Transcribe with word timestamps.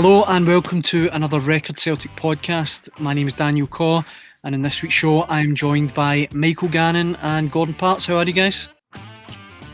Hello 0.00 0.22
and 0.28 0.46
welcome 0.46 0.80
to 0.82 1.08
another 1.12 1.40
Record 1.40 1.76
Celtic 1.76 2.12
podcast. 2.12 2.88
My 3.00 3.12
name 3.12 3.26
is 3.26 3.34
Daniel 3.34 3.66
Caw, 3.66 4.04
and 4.44 4.54
in 4.54 4.62
this 4.62 4.80
week's 4.80 4.94
show, 4.94 5.24
I'm 5.24 5.56
joined 5.56 5.92
by 5.92 6.28
Michael 6.30 6.68
Gannon 6.68 7.16
and 7.16 7.50
Gordon 7.50 7.74
Parks. 7.74 8.06
How 8.06 8.14
are 8.14 8.24
you 8.24 8.32
guys? 8.32 8.68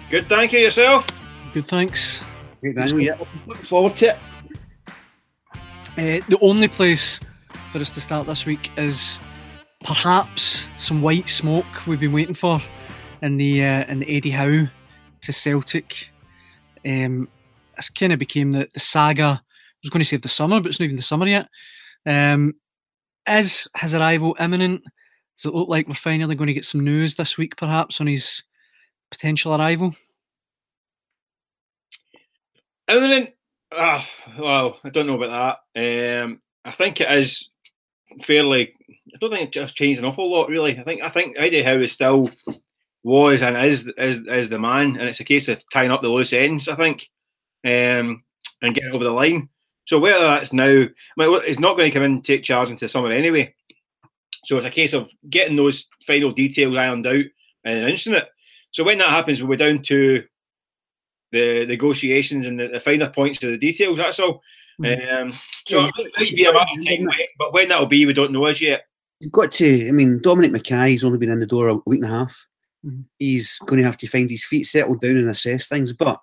Good, 0.09 0.27
thank 0.27 0.55
you. 0.55 0.61
Yourself? 0.61 1.07
Good, 1.53 1.67
thanks. 1.67 2.23
Great, 2.63 2.75
Daniel. 2.75 3.01
Yeah, 3.01 3.17
looking 3.47 3.65
forward 3.65 3.97
to 3.97 4.07
it. 4.07 4.17
Uh, 5.99 6.25
the 6.27 6.39
only 6.41 6.69
place 6.69 7.21
for 7.71 7.79
us 7.79 7.91
to 7.91 8.01
start 8.01 8.27
this 8.27 8.47
week 8.47 8.71
is 8.79 9.21
perhaps 9.85 10.71
some 10.79 11.03
white 11.03 11.29
smoke 11.29 11.87
we've 11.87 12.01
been 12.01 12.15
waiting 12.15 12.33
for 12.33 12.63
in 13.21 13.37
the 13.37 13.63
uh, 13.63 13.85
in 13.89 13.99
the 13.99 14.17
Eddie 14.17 14.31
Howe 14.31 14.71
to 15.21 15.33
Celtic. 15.35 16.09
Um, 16.83 17.29
it's 17.77 17.91
kind 17.91 18.15
of 18.15 18.19
became 18.19 18.53
the, 18.53 18.71
the 18.73 18.81
saga. 18.81 19.43
Was 19.85 19.91
going 19.91 20.01
to 20.01 20.07
say 20.07 20.17
the 20.17 20.29
summer, 20.29 20.61
but 20.61 20.71
it's 20.71 20.81
not 20.81 20.87
even 20.87 20.97
the 20.97 21.03
summer 21.03 21.27
yet. 21.27 21.49
Um, 22.07 22.55
is 23.29 23.69
his 23.77 23.95
arrival 23.95 24.35
imminent? 24.41 24.83
Does 25.37 25.45
it 25.45 25.55
look 25.55 25.69
like 25.69 25.87
we're 25.87 25.95
finally 25.95 26.35
going 26.35 26.47
to 26.49 26.55
get 26.55 26.65
some 26.65 26.83
news 26.83 27.15
this 27.15 27.37
week, 27.37 27.57
perhaps, 27.57 28.01
on 28.01 28.07
his 28.07 28.43
potential 29.11 29.55
arrival? 29.55 29.95
Imminent? 32.89 33.31
Oh, 33.73 34.05
well, 34.39 34.79
I 34.85 34.91
don't 34.91 35.07
know 35.07 35.21
about 35.23 35.61
that. 35.75 36.23
Um, 36.23 36.41
I 36.65 36.73
think 36.73 37.01
it 37.01 37.11
is 37.13 37.51
fairly. 38.23 38.73
I 38.89 39.19
don't 39.21 39.31
think 39.31 39.49
it 39.49 39.53
just 39.53 39.77
changed 39.77 39.99
an 39.99 40.07
awful 40.07 40.31
lot, 40.31 40.49
really. 40.49 40.79
I 40.79 40.83
think 40.83 41.03
I 41.03 41.09
think 41.09 41.37
Eddie 41.39 41.63
Howe 41.63 41.81
is 41.81 41.93
still 41.93 42.31
was 43.03 43.43
and 43.43 43.57
is 43.57 43.87
is 43.99 44.23
is 44.27 44.49
the 44.49 44.59
man, 44.59 44.97
and 44.97 45.09
it's 45.09 45.21
a 45.21 45.25
case 45.25 45.49
of 45.49 45.63
tying 45.73 45.91
up 45.91 46.03
the 46.03 46.09
loose 46.09 46.33
ends. 46.33 46.69
I 46.69 46.77
think, 46.77 47.09
um, 47.65 48.23
and 48.63 48.75
getting 48.75 48.93
over 48.93 49.05
the 49.05 49.11
line. 49.11 49.49
So 49.87 49.99
whether 49.99 50.21
that's 50.21 50.53
now, 50.53 50.65
I 50.65 50.89
mean, 51.17 51.43
he's 51.45 51.61
not 51.61 51.77
going 51.77 51.91
to 51.91 51.95
come 51.95 52.05
in 52.05 52.13
and 52.13 52.25
take 52.25 52.43
charge 52.43 52.71
into 52.71 52.89
summer 52.89 53.11
anyway. 53.11 53.55
So 54.45 54.57
it's 54.57 54.67
a 54.67 54.71
case 54.71 54.93
of 54.93 55.11
getting 55.29 55.57
those 55.57 55.87
final 56.07 56.33
details 56.33 56.77
ironed 56.77 57.07
out 57.07 57.25
and 57.65 57.79
announcing 57.79 58.15
it. 58.15 58.29
So 58.73 58.85
when 58.85 58.99
that 58.99 59.11
happens, 59.11 59.43
we'll 59.43 59.57
be 59.57 59.65
down 59.65 59.83
to 59.83 60.25
the 61.33 61.67
negotiations 61.67 62.47
and 62.47 62.59
the, 62.59 62.69
the 62.69 62.81
finer 62.81 63.11
points 63.11 63.43
of 63.43 63.51
the 63.51 63.59
details. 63.59 63.99
That's 63.99 64.21
all. 64.21 64.43
Mm-hmm. 64.81 65.29
Um, 65.29 65.33
so 65.67 65.87
it 65.97 66.13
might 66.19 66.35
be 66.35 66.45
a 66.45 66.53
matter 66.53 66.67
of 66.77 66.87
time, 66.87 67.09
but 67.39 67.53
when 67.53 67.69
that'll 67.69 67.87
be, 67.87 68.07
we 68.07 68.13
don't 68.13 68.33
know 68.33 68.47
as 68.47 68.61
yet. 68.61 68.87
You've 69.21 69.33
got 69.33 69.53
to. 69.53 69.89
I 69.89 69.93
mean, 69.93 70.21
Dominic 70.21 70.53
McKay's 70.53 71.05
only 71.05 71.19
been 71.19 71.31
in 71.31 71.41
the 71.41 71.47
door 71.47 71.69
a 71.69 71.77
week 71.87 72.03
and 72.03 72.13
a 72.13 72.17
half. 72.17 72.47
Mm-hmm. 72.85 73.03
He's 73.19 73.59
going 73.61 73.79
to 73.79 73.85
have 73.85 73.97
to 73.99 74.07
find 74.07 74.29
his 74.29 74.45
feet, 74.45 74.65
settle 74.65 74.97
down, 74.97 75.17
and 75.17 75.31
assess 75.31 75.69
things. 75.69 75.93
But 75.93 76.21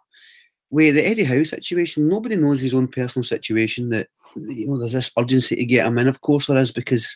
with 0.72 0.96
the 0.96 1.06
Eddie 1.06 1.26
Howe 1.26 1.44
situation, 1.44 2.08
nobody 2.08 2.36
knows 2.36 2.60
his 2.60 2.74
own 2.74 2.88
personal 2.88 3.24
situation. 3.24 3.90
That 3.90 4.08
you 4.36 4.68
know, 4.68 4.80
there's 4.80 4.94
this 4.94 5.12
urgency 5.18 5.56
to 5.58 5.66
get 5.66 5.86
him 5.86 5.98
in. 6.00 6.08
Of 6.08 6.22
course, 6.22 6.48
there 6.48 6.58
is 6.58 6.72
because 6.72 7.14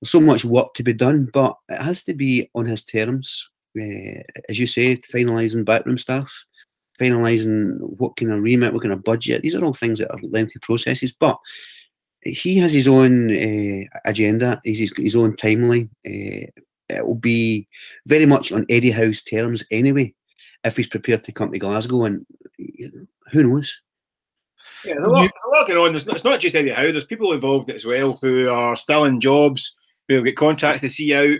there's 0.00 0.10
so 0.10 0.20
much 0.20 0.44
work 0.44 0.74
to 0.74 0.82
be 0.82 0.92
done, 0.92 1.28
but 1.32 1.56
it 1.68 1.82
has 1.82 2.04
to 2.04 2.14
be 2.14 2.50
on 2.54 2.66
his 2.66 2.82
terms. 2.82 3.48
Uh, 3.76 4.22
as 4.48 4.58
you 4.58 4.68
say, 4.68 4.96
finalising 4.96 5.64
backroom 5.64 5.98
staff, 5.98 6.32
finalising 7.00 7.76
what 7.98 8.16
kind 8.16 8.32
of 8.32 8.42
remit, 8.42 8.72
what 8.72 8.82
kind 8.82 8.94
of 8.94 9.02
budget. 9.02 9.42
These 9.42 9.54
are 9.54 9.64
all 9.64 9.72
things 9.72 9.98
that 9.98 10.12
are 10.12 10.18
lengthy 10.22 10.60
processes, 10.60 11.12
but 11.12 11.36
he 12.22 12.56
has 12.58 12.72
his 12.72 12.86
own 12.86 13.30
uh, 13.30 13.84
agenda, 14.04 14.60
his, 14.62 14.92
his 14.96 15.16
own 15.16 15.32
timeline. 15.32 15.88
Uh, 16.06 16.46
it 16.88 17.06
will 17.06 17.16
be 17.16 17.66
very 18.06 18.26
much 18.26 18.52
on 18.52 18.66
Eddie 18.68 18.90
Howe's 18.90 19.22
terms 19.22 19.64
anyway, 19.70 20.14
if 20.64 20.76
he's 20.76 20.88
prepared 20.88 21.22
to 21.24 21.32
come 21.32 21.52
to 21.52 21.58
Glasgow, 21.58 22.04
and 22.04 22.26
who 23.30 23.42
knows. 23.44 23.80
Yeah, 24.84 24.94
there's 24.94 25.06
a 25.06 25.08
lot, 25.08 25.30
a 25.30 25.50
lot 25.50 25.68
going 25.68 25.78
on. 25.78 25.92
There's, 25.92 26.06
it's 26.06 26.24
not 26.24 26.40
just 26.40 26.54
Eddie 26.54 26.70
Howe. 26.70 26.92
There's 26.92 27.06
people 27.06 27.32
involved 27.32 27.70
as 27.70 27.84
well 27.84 28.18
who 28.20 28.48
are 28.50 28.76
still 28.76 29.04
in 29.04 29.20
jobs, 29.20 29.76
who 30.08 30.16
have 30.16 30.24
got 30.24 30.34
contracts 30.34 30.82
to 30.82 30.90
see 30.90 31.14
out. 31.14 31.38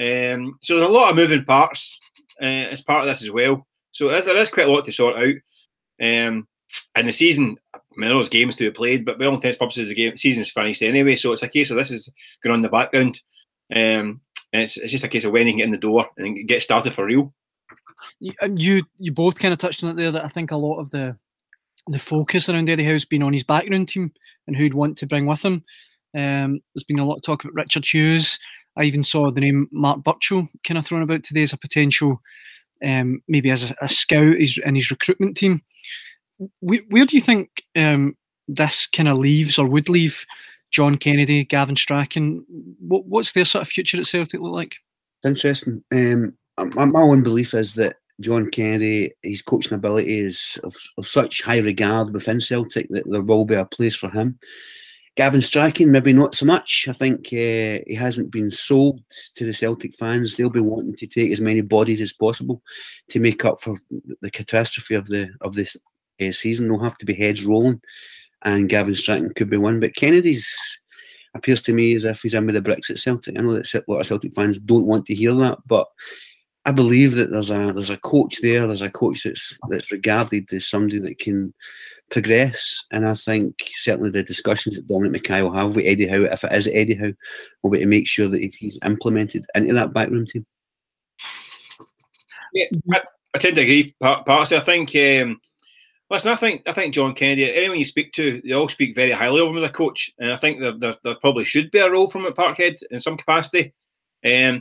Um, 0.00 0.58
so 0.62 0.76
there's 0.76 0.88
a 0.88 0.92
lot 0.92 1.10
of 1.10 1.16
moving 1.16 1.44
parts 1.44 1.98
uh, 2.40 2.44
as 2.44 2.80
part 2.80 3.02
of 3.02 3.08
this 3.08 3.22
as 3.22 3.30
well. 3.30 3.66
So 3.92 4.08
there's, 4.08 4.26
there 4.26 4.36
is 4.36 4.50
quite 4.50 4.68
a 4.68 4.72
lot 4.72 4.84
to 4.84 4.92
sort 4.92 5.16
out. 5.16 5.34
Um, 6.00 6.46
and 6.94 7.08
the 7.08 7.12
season, 7.12 7.56
I 7.74 7.78
mean, 7.96 8.10
there's 8.10 8.28
games 8.28 8.56
to 8.56 8.70
be 8.70 8.74
played, 8.74 9.04
but 9.04 9.18
by 9.18 9.26
all 9.26 9.34
intents 9.34 9.58
purposes, 9.58 9.88
the 9.88 9.94
game 9.94 10.16
season's 10.16 10.50
finished 10.50 10.82
anyway. 10.82 11.16
So 11.16 11.32
it's 11.32 11.42
a 11.42 11.48
case 11.48 11.70
of 11.70 11.76
this 11.76 11.90
is 11.90 12.12
going 12.42 12.52
on 12.52 12.58
in 12.58 12.62
the 12.62 12.68
background. 12.68 13.20
Um, 13.74 14.20
it's, 14.52 14.76
it's 14.76 14.92
just 14.92 15.04
a 15.04 15.08
case 15.08 15.24
of 15.24 15.32
when 15.32 15.46
you 15.46 15.56
get 15.56 15.66
in 15.66 15.72
the 15.72 15.78
door 15.78 16.06
and 16.16 16.46
get 16.46 16.62
started 16.62 16.92
for 16.92 17.04
real. 17.04 17.34
You 18.20 18.82
you 18.98 19.12
both 19.12 19.38
kind 19.38 19.52
of 19.52 19.58
touched 19.58 19.82
on 19.84 19.90
it 19.90 19.96
there 19.96 20.10
that 20.10 20.24
I 20.24 20.28
think 20.28 20.50
a 20.50 20.56
lot 20.56 20.78
of 20.78 20.90
the 20.90 21.16
the 21.86 21.98
focus 21.98 22.48
around 22.48 22.68
Eddie 22.68 22.84
Howe's 22.84 23.04
been 23.04 23.22
on 23.22 23.32
his 23.32 23.44
background 23.44 23.88
team 23.88 24.12
and 24.46 24.56
who'd 24.56 24.74
want 24.74 24.98
to 24.98 25.06
bring 25.06 25.26
with 25.26 25.44
him. 25.44 25.64
Um, 26.16 26.60
there's 26.74 26.84
been 26.86 26.98
a 26.98 27.04
lot 27.04 27.16
of 27.16 27.22
talk 27.22 27.44
about 27.44 27.54
Richard 27.54 27.84
Hughes. 27.84 28.38
I 28.76 28.84
even 28.84 29.02
saw 29.02 29.30
the 29.30 29.40
name 29.40 29.68
Mark 29.72 30.04
Burchill 30.04 30.48
kind 30.66 30.78
of 30.78 30.86
thrown 30.86 31.02
about 31.02 31.24
today 31.24 31.42
as 31.42 31.52
a 31.52 31.58
potential, 31.58 32.20
um, 32.84 33.22
maybe 33.26 33.50
as 33.50 33.70
a, 33.70 33.74
a 33.80 33.88
scout 33.88 34.36
in 34.36 34.74
his 34.74 34.90
recruitment 34.90 35.36
team. 35.36 35.62
Where, 36.60 36.80
where 36.88 37.04
do 37.04 37.16
you 37.16 37.20
think 37.20 37.64
um, 37.76 38.16
this 38.46 38.86
kind 38.86 39.08
of 39.08 39.18
leaves 39.18 39.58
or 39.58 39.66
would 39.66 39.88
leave 39.88 40.24
John 40.70 40.96
Kennedy, 40.96 41.44
Gavin 41.44 41.76
Strachan? 41.76 42.44
What, 42.80 43.06
what's 43.06 43.32
their 43.32 43.44
sort 43.44 43.62
of 43.62 43.68
future 43.68 43.98
at 43.98 44.06
Celtic 44.06 44.40
look 44.40 44.52
like? 44.52 44.76
Interesting. 45.24 45.82
Um, 45.92 46.34
my, 46.64 46.84
my 46.84 47.00
own 47.00 47.22
belief 47.22 47.54
is 47.54 47.74
that 47.74 47.96
John 48.20 48.50
Kennedy, 48.50 49.12
his 49.22 49.42
coaching 49.42 49.74
ability 49.74 50.18
is 50.20 50.58
of, 50.64 50.74
of 50.96 51.06
such 51.06 51.42
high 51.42 51.58
regard 51.58 52.12
within 52.12 52.40
Celtic 52.40 52.88
that 52.90 53.08
there 53.08 53.22
will 53.22 53.44
be 53.44 53.54
a 53.54 53.64
place 53.64 53.94
for 53.94 54.10
him. 54.10 54.38
Gavin 55.16 55.42
Strachan, 55.42 55.90
maybe 55.90 56.12
not 56.12 56.34
so 56.34 56.46
much. 56.46 56.86
I 56.88 56.92
think 56.92 57.26
uh, 57.26 57.82
he 57.86 57.96
hasn't 57.96 58.30
been 58.30 58.52
sold 58.52 59.00
to 59.34 59.44
the 59.44 59.52
Celtic 59.52 59.96
fans. 59.96 60.36
They'll 60.36 60.48
be 60.48 60.60
wanting 60.60 60.94
to 60.94 61.06
take 61.08 61.32
as 61.32 61.40
many 61.40 61.60
bodies 61.60 62.00
as 62.00 62.12
possible 62.12 62.62
to 63.10 63.18
make 63.18 63.44
up 63.44 63.60
for 63.60 63.76
the 64.20 64.30
catastrophe 64.30 64.94
of 64.94 65.06
the 65.06 65.28
of 65.40 65.54
this 65.54 65.76
uh, 66.20 66.30
season. 66.30 66.68
They'll 66.68 66.78
have 66.78 66.98
to 66.98 67.04
be 67.04 67.14
heads 67.14 67.44
rolling, 67.44 67.80
and 68.42 68.68
Gavin 68.68 68.94
Strachan 68.94 69.34
could 69.34 69.50
be 69.50 69.56
one. 69.56 69.80
But 69.80 69.96
Kennedy's 69.96 70.56
appears 71.34 71.62
to 71.62 71.72
me 71.72 71.94
as 71.94 72.04
if 72.04 72.22
he's 72.22 72.34
in 72.34 72.46
with 72.46 72.54
the 72.54 72.62
bricks 72.62 72.90
at 72.90 72.98
Celtic. 72.98 73.36
I 73.36 73.42
know 73.42 73.54
that 73.54 73.74
a 73.74 73.82
lot 73.88 74.00
of 74.00 74.06
Celtic 74.06 74.34
fans 74.34 74.58
don't 74.58 74.86
want 74.86 75.04
to 75.06 75.14
hear 75.14 75.34
that, 75.34 75.58
but 75.66 75.88
I 76.68 76.70
believe 76.70 77.14
that 77.14 77.30
there's 77.30 77.48
a 77.50 77.72
there's 77.74 77.88
a 77.88 77.96
coach 77.96 78.40
there. 78.42 78.66
There's 78.66 78.82
a 78.82 78.90
coach 78.90 79.22
that's 79.24 79.56
that's 79.70 79.90
regarded 79.90 80.52
as 80.52 80.66
somebody 80.66 80.98
that 80.98 81.18
can 81.18 81.54
progress. 82.10 82.84
And 82.92 83.08
I 83.08 83.14
think 83.14 83.54
certainly 83.76 84.10
the 84.10 84.22
discussions 84.22 84.76
that 84.76 84.86
Dominic 84.86 85.24
McKay 85.24 85.42
will 85.42 85.54
have 85.54 85.74
with 85.74 85.86
Eddie 85.86 86.08
Howe, 86.08 86.24
if 86.24 86.44
it 86.44 86.52
is 86.52 86.68
Eddie 86.70 86.94
Howe, 86.94 87.14
will 87.62 87.70
be 87.70 87.78
to 87.78 87.86
make 87.86 88.06
sure 88.06 88.28
that 88.28 88.54
he's 88.54 88.78
implemented 88.84 89.46
into 89.54 89.72
that 89.72 89.94
backroom 89.94 90.26
team. 90.26 90.44
Yeah, 92.52 92.66
I, 92.92 93.00
I 93.34 93.38
tend 93.38 93.56
to 93.56 93.62
agree. 93.62 93.94
Parks, 93.98 94.52
I 94.52 94.60
think. 94.60 94.94
Um, 94.94 95.40
listen, 96.10 96.32
I 96.32 96.36
think 96.36 96.64
I 96.66 96.72
think 96.72 96.92
John 96.92 97.14
Kennedy. 97.14 97.50
Anyone 97.50 97.78
you 97.78 97.86
speak 97.86 98.12
to, 98.12 98.42
they 98.44 98.52
all 98.52 98.68
speak 98.68 98.94
very 98.94 99.12
highly 99.12 99.40
of 99.40 99.48
him 99.48 99.56
as 99.56 99.64
a 99.64 99.70
coach, 99.70 100.12
and 100.18 100.32
I 100.32 100.36
think 100.36 100.60
there, 100.60 100.72
there, 100.72 100.94
there 101.02 101.14
probably 101.14 101.46
should 101.46 101.70
be 101.70 101.78
a 101.78 101.90
role 101.90 102.08
from 102.08 102.26
at 102.26 102.34
Parkhead 102.34 102.82
in 102.90 103.00
some 103.00 103.16
capacity. 103.16 103.72
Um, 104.22 104.60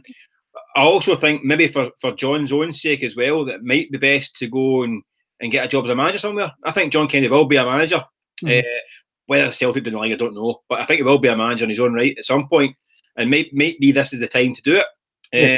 I 0.77 0.81
also 0.81 1.15
think 1.15 1.43
maybe 1.43 1.67
for, 1.67 1.89
for 1.99 2.11
John's 2.11 2.53
own 2.53 2.71
sake 2.71 3.03
as 3.03 3.15
well, 3.15 3.43
that 3.45 3.55
it 3.55 3.63
might 3.63 3.91
be 3.91 3.97
best 3.97 4.35
to 4.37 4.47
go 4.47 4.83
and 4.83 5.03
and 5.39 5.51
get 5.51 5.65
a 5.65 5.67
job 5.67 5.85
as 5.85 5.89
a 5.89 5.95
manager 5.95 6.19
somewhere. 6.19 6.51
I 6.63 6.71
think 6.71 6.93
John 6.93 7.07
Kennedy 7.07 7.31
will 7.31 7.45
be 7.45 7.57
a 7.57 7.65
manager. 7.65 8.03
Mm. 8.43 8.59
Uh, 8.59 8.79
whether 9.25 9.51
Celtic 9.51 9.83
down 9.83 9.93
the 9.93 9.99
line, 9.99 10.13
I 10.13 10.15
don't 10.15 10.35
know, 10.35 10.61
but 10.69 10.79
I 10.79 10.85
think 10.85 10.99
he 10.99 11.03
will 11.03 11.17
be 11.17 11.27
a 11.27 11.35
manager 11.35 11.65
in 11.65 11.69
his 11.69 11.79
own 11.79 11.93
right 11.93 12.15
at 12.17 12.25
some 12.25 12.47
point, 12.47 12.75
and 13.17 13.29
may, 13.29 13.49
maybe 13.51 13.91
this 13.91 14.13
is 14.13 14.19
the 14.19 14.27
time 14.27 14.55
to 14.55 14.61
do 14.61 14.75
it. 14.75 14.85
Yeah. 15.33 15.55
Uh, 15.55 15.57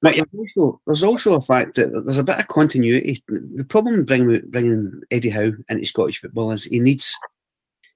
but 0.00 0.14
there's 0.14 0.26
also, 0.36 0.80
there's 0.86 1.02
also 1.02 1.34
a 1.34 1.40
fact 1.40 1.74
that 1.74 1.88
there's 2.04 2.18
a 2.18 2.22
bit 2.22 2.38
of 2.38 2.46
continuity. 2.48 3.22
The 3.26 3.64
problem 3.64 4.04
bringing 4.04 4.42
bringing 4.50 5.00
Eddie 5.10 5.30
Howe 5.30 5.52
into 5.68 5.84
Scottish 5.86 6.20
football 6.20 6.52
is 6.52 6.64
he 6.64 6.78
needs 6.78 7.16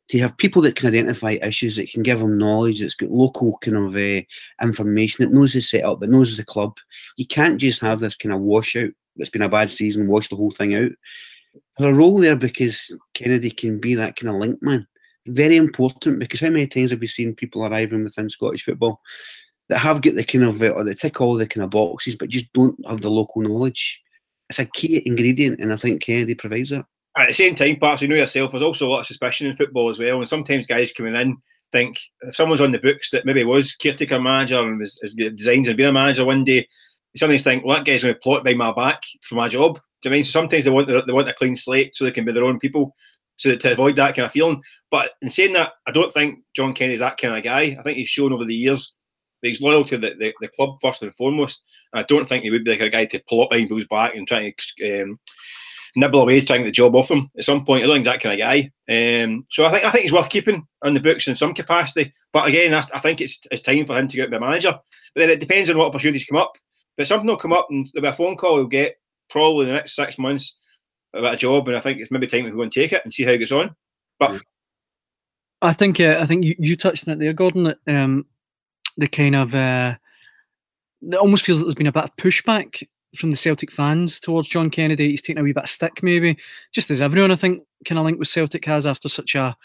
to 0.09 0.19
have 0.19 0.37
people 0.37 0.61
that 0.63 0.77
can 0.77 0.89
identify 0.89 1.39
issues, 1.43 1.77
that 1.77 1.91
can 1.91 2.03
give 2.03 2.19
them 2.19 2.39
knowledge, 2.39 2.81
that's 2.81 2.95
got 2.95 3.11
local 3.11 3.57
kind 3.59 3.77
of 3.77 3.97
uh, 3.97 4.23
information, 4.63 5.25
that 5.25 5.33
knows 5.33 5.53
the 5.53 5.61
setup, 5.61 6.01
that 6.01 6.11
knows 6.11 6.37
the 6.37 6.45
club. 6.45 6.77
You 7.17 7.27
can't 7.27 7.59
just 7.59 7.81
have 7.81 8.01
this 8.01 8.17
kind 8.17 8.35
of 8.35 8.41
washout 8.41 8.93
it's 9.17 9.31
been 9.31 9.43
a 9.43 9.49
bad 9.49 9.71
season, 9.71 10.09
wash 10.09 10.29
the 10.29 10.37
whole 10.37 10.51
thing 10.51 10.75
out. 10.75 10.91
There's 11.79 11.95
a 11.95 11.99
role 11.99 12.19
there 12.19 12.37
because 12.37 12.91
Kennedy 13.15 13.51
can 13.51 13.79
be 13.79 13.95
that 13.95 14.17
kind 14.17 14.31
of 14.31 14.37
link 14.37 14.63
man. 14.63 14.87
Very 15.27 15.57
important 15.57 16.19
because 16.19 16.41
how 16.41 16.49
many 16.49 16.67
times 16.67 16.91
have 16.91 17.01
we 17.01 17.07
seen 17.07 17.35
people 17.35 17.65
arriving 17.65 18.03
within 18.03 18.29
Scottish 18.29 18.65
football 18.65 19.01
that 19.69 19.79
have 19.79 20.01
got 20.03 20.15
the 20.15 20.25
kind 20.25 20.45
of 20.45 20.61
uh, 20.63 20.71
or 20.71 20.85
they 20.85 20.95
tick 20.95 21.21
all 21.21 21.35
the 21.35 21.47
kind 21.47 21.63
of 21.63 21.71
boxes 21.71 22.17
but 22.17 22.29
just 22.29 22.53
don't 22.53 22.77
have 22.87 23.01
the 23.01 23.11
local 23.11 23.43
knowledge. 23.43 24.01
It's 24.51 24.59
a 24.59 24.65
key 24.67 25.03
ingredient, 25.07 25.61
and 25.61 25.73
I 25.73 25.77
think 25.77 26.03
Kennedy 26.03 26.35
provides 26.35 26.71
that. 26.71 26.85
At 27.17 27.29
the 27.29 27.35
same 27.35 27.55
time, 27.55 27.77
perhaps 27.77 28.01
you 28.01 28.09
know 28.09 28.17
yourself, 28.17 28.51
there's 28.51 28.63
also 28.63 28.89
a 28.89 28.91
lot 28.91 29.01
of 29.01 29.07
suspicion 29.07 29.47
in 29.47 29.57
football 29.57 29.91
as 29.91 29.99
well, 29.99 30.19
and 30.19 30.29
sometimes 30.29 30.67
guys 30.67 30.93
coming 30.93 31.15
in 31.15 31.37
think 31.73 31.99
if 32.21 32.37
someone's 32.37 32.61
on 32.61 32.71
the 32.71 32.79
books 32.79 33.11
that 33.11 33.25
maybe 33.25 33.43
was 33.43 33.75
caretaker 33.75 34.21
manager 34.21 34.61
and 34.61 34.79
was, 34.79 34.99
was 35.03 35.15
designs 35.15 35.69
and 35.69 35.77
being 35.77 35.89
a 35.89 35.93
manager 35.93 36.25
one 36.25 36.45
day, 36.45 36.69
sometimes 37.17 37.43
think, 37.43 37.65
well, 37.65 37.79
that 37.79 37.87
guy's 37.87 38.03
going 38.03 38.15
to 38.15 38.21
plot 38.21 38.45
by 38.45 38.55
my 38.55 38.73
back 38.73 39.03
for 39.23 39.35
my 39.35 39.49
job. 39.49 39.81
Do 40.03 40.09
you 40.09 40.11
mean? 40.11 40.25
So 40.25 40.31
sometimes 40.31 40.65
they 40.65 40.71
want 40.71 40.89
they 40.89 41.13
want 41.13 41.29
a 41.29 41.35
clean 41.35 41.57
slate 41.57 41.97
so 41.97 42.05
they 42.05 42.11
can 42.11 42.25
be 42.25 42.33
their 42.33 42.45
own 42.45 42.59
people. 42.59 42.95
so 43.37 43.55
to 43.57 43.73
avoid 43.73 43.97
that 43.97 44.15
kind 44.15 44.27
of 44.27 44.33
feeling. 44.33 44.63
But 44.91 45.11
in 45.23 45.31
saying 45.31 45.55
that, 45.55 45.73
I 45.87 45.93
don't 45.93 46.13
think 46.13 46.41
John 46.55 46.75
Kennedy's 46.75 47.01
that 47.01 47.19
kind 47.19 47.37
of 47.37 47.43
guy. 47.43 47.77
I 47.79 47.83
think 47.83 47.97
he's 47.97 48.09
shown 48.09 48.33
over 48.33 48.45
the 48.45 48.55
years 48.55 48.93
that 49.43 49.49
he's 49.49 49.63
loyal 49.63 49.85
to 49.87 49.99
the, 49.99 50.15
the, 50.19 50.35
the 50.41 50.49
club 50.49 50.79
first 50.81 51.03
and 51.03 51.15
foremost. 51.15 51.63
And 51.93 52.01
I 52.01 52.05
don't 52.05 52.29
think 52.29 52.45
he 52.45 52.51
would 52.51 52.65
be 52.65 52.73
like 52.73 52.81
a 52.81 52.91
guy 52.91 53.07
to 53.07 53.19
up 53.19 53.51
behind 53.51 53.69
people's 53.69 53.87
back 53.87 54.15
and 54.15 54.27
try 54.27 54.53
to 54.57 55.03
um, 55.03 55.21
nibble 55.95 56.23
away 56.23 56.41
trying 56.41 56.61
to 56.61 56.65
get 56.65 56.69
the 56.69 56.73
job 56.73 56.95
off 56.95 57.11
him 57.11 57.31
at 57.37 57.45
some 57.45 57.65
point. 57.65 57.85
I 57.85 57.87
don't 57.87 57.97
think 57.97 58.07
that 58.07 58.21
kind 58.21 58.41
of 58.41 58.45
guy. 58.45 58.71
Um, 58.89 59.47
so 59.51 59.65
I 59.65 59.71
think 59.71 59.85
I 59.85 59.91
think 59.91 60.03
he's 60.03 60.13
worth 60.13 60.31
keeping 60.31 60.67
on 60.83 60.95
the 60.95 61.01
books 61.01 61.29
in 61.29 61.37
some 61.37 61.55
capacity. 61.55 62.13
But 62.33 62.49
again, 62.49 62.75
I, 62.75 62.99
think 62.99 63.21
it's 63.21 63.41
it's 63.51 63.63
time 63.63 63.85
for 63.87 63.99
him 63.99 64.09
to 64.09 64.17
get 64.17 64.31
the 64.31 64.41
manager. 64.41 64.73
But 65.15 65.21
then 65.21 65.31
it 65.31 65.41
depends 65.41 65.69
on 65.71 65.79
what 65.79 65.89
opportunities 65.89 66.25
come 66.25 66.39
up. 66.39 66.57
But 66.97 67.07
something 67.07 67.27
will 67.27 67.37
come 67.37 67.53
up 67.53 67.69
and 67.71 67.89
there'll 67.93 68.03
be 68.03 68.09
a 68.09 68.13
phone 68.13 68.37
call 68.37 68.57
he'll 68.57 68.67
get 68.67 68.97
probably 69.31 69.63
in 69.63 69.69
the 69.69 69.75
next 69.75 69.97
six 69.97 70.19
months 70.19 70.57
about 71.15 71.35
a 71.35 71.39
job, 71.39 71.69
and 71.69 71.77
I 71.77 71.81
think 71.81 72.01
it's 72.01 72.11
maybe 72.11 72.27
time 72.27 72.45
to 72.45 72.51
go 72.51 72.63
and 72.63 72.73
take 72.73 72.93
it 72.93 73.03
and 73.05 73.13
see 73.13 73.25
how 73.25 73.33
it 73.33 73.39
goes 73.39 73.53
on. 73.53 73.75
But 74.19 74.43
I 75.61 75.73
think 75.73 76.01
uh, 76.01 76.19
I 76.21 76.27
think 76.27 76.45
you, 76.45 76.55
you 76.59 76.77
touched 76.77 77.07
on 77.07 77.15
it 77.15 77.19
there, 77.19 77.33
Gordon. 77.33 77.65
That 77.65 77.79
um, 77.87 78.27
the 78.97 79.09
kind 79.09 79.37
of 79.37 79.55
uh, 79.55 79.95
it 81.03 81.17
almost 81.17 81.45
feels 81.45 81.59
like 81.59 81.67
there's 81.67 81.75
been 81.75 81.87
a 81.87 81.93
bit 81.93 82.05
of 82.05 82.17
pushback 82.17 82.83
from 83.17 83.31
the 83.31 83.37
Celtic 83.37 83.71
fans 83.71 84.21
towards 84.21 84.49
John 84.49 84.71
Kennedy. 84.71 85.11
He's 85.11 85.23
taking 85.23 85.41
a 85.41 85.43
wee 85.43 85.53
bit 85.53 85.65
of 85.65 85.71
stick, 85.71 86.03
maybe, 86.03 86.37
just 86.73 86.91
as 86.91 87.03
everyone 87.03 87.31
I 87.31 87.37
think 87.37 87.63
kind 87.85 87.99
of 87.99 88.05
linked 88.05 88.19
with 88.19 88.29
Celtic 88.29 88.65
has 88.65 88.87
after 88.87 89.09
such 89.09 89.35
a, 89.35 89.57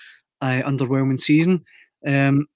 a 0.42 0.62
underwhelming 0.64 1.20
season. 1.20 1.64
Um, 2.06 2.48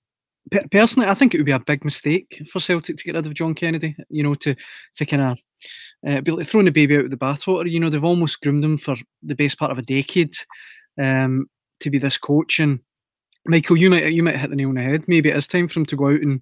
personally, 0.72 1.08
I 1.08 1.14
think 1.14 1.34
it 1.34 1.38
would 1.38 1.46
be 1.46 1.52
a 1.52 1.60
big 1.60 1.86
mistake 1.86 2.44
for 2.52 2.60
Celtic 2.60 2.98
to 2.98 3.04
get 3.04 3.16
rid 3.16 3.28
of 3.28 3.34
John 3.34 3.54
Kennedy. 3.54 3.96
You 4.10 4.24
know, 4.24 4.36
to 4.36 4.56
to 4.96 5.06
kind 5.06 5.22
of 5.22 5.40
uh, 6.08 6.22
be 6.22 6.32
like 6.32 6.48
throwing 6.48 6.66
the 6.66 6.72
baby 6.72 6.98
out 6.98 7.04
with 7.04 7.12
the 7.12 7.18
bathwater. 7.18 7.70
You 7.70 7.80
know, 7.80 7.90
they've 7.90 8.04
almost 8.04 8.42
groomed 8.42 8.64
him 8.64 8.78
for 8.78 8.96
the 9.24 9.36
best 9.36 9.58
part 9.58 9.72
of 9.72 9.78
a 9.78 9.84
decade 9.84 10.34
um, 11.00 11.48
to 11.80 11.90
be 11.90 11.98
this 11.98 12.18
coach. 12.18 12.60
And 12.60 12.80
Michael, 13.48 13.78
you 13.78 13.90
might 13.90 14.12
you 14.12 14.24
might 14.24 14.38
hit 14.38 14.50
the 14.50 14.56
nail 14.56 14.70
on 14.70 14.76
the 14.76 14.82
head. 14.82 15.08
Maybe 15.08 15.30
it 15.30 15.38
is 15.38 15.48
time 15.48 15.68
for 15.68 15.80
him 15.80 15.86
to 15.88 15.96
go 15.96 16.08
out 16.08 16.22
and 16.22 16.42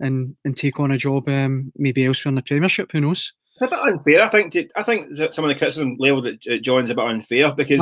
and 0.00 0.36
and 0.44 0.56
take 0.56 0.80
on 0.80 0.92
a 0.92 0.98
job 0.98 1.28
um, 1.28 1.72
maybe 1.76 2.04
elsewhere 2.04 2.30
in 2.30 2.36
the 2.36 2.42
Premiership. 2.42 2.92
Who 2.92 3.00
knows? 3.00 3.32
It's 3.60 3.72
a 3.72 3.76
bit 3.76 3.78
unfair. 3.84 4.22
I 4.22 4.28
think. 4.28 4.52
To, 4.52 4.68
I 4.76 4.82
think 4.82 5.16
that 5.16 5.34
some 5.34 5.44
of 5.44 5.48
the 5.48 5.54
criticism 5.54 5.96
leveled 5.98 6.26
at 6.26 6.62
John's 6.62 6.90
a 6.90 6.94
bit 6.94 7.04
unfair 7.04 7.52
because 7.52 7.80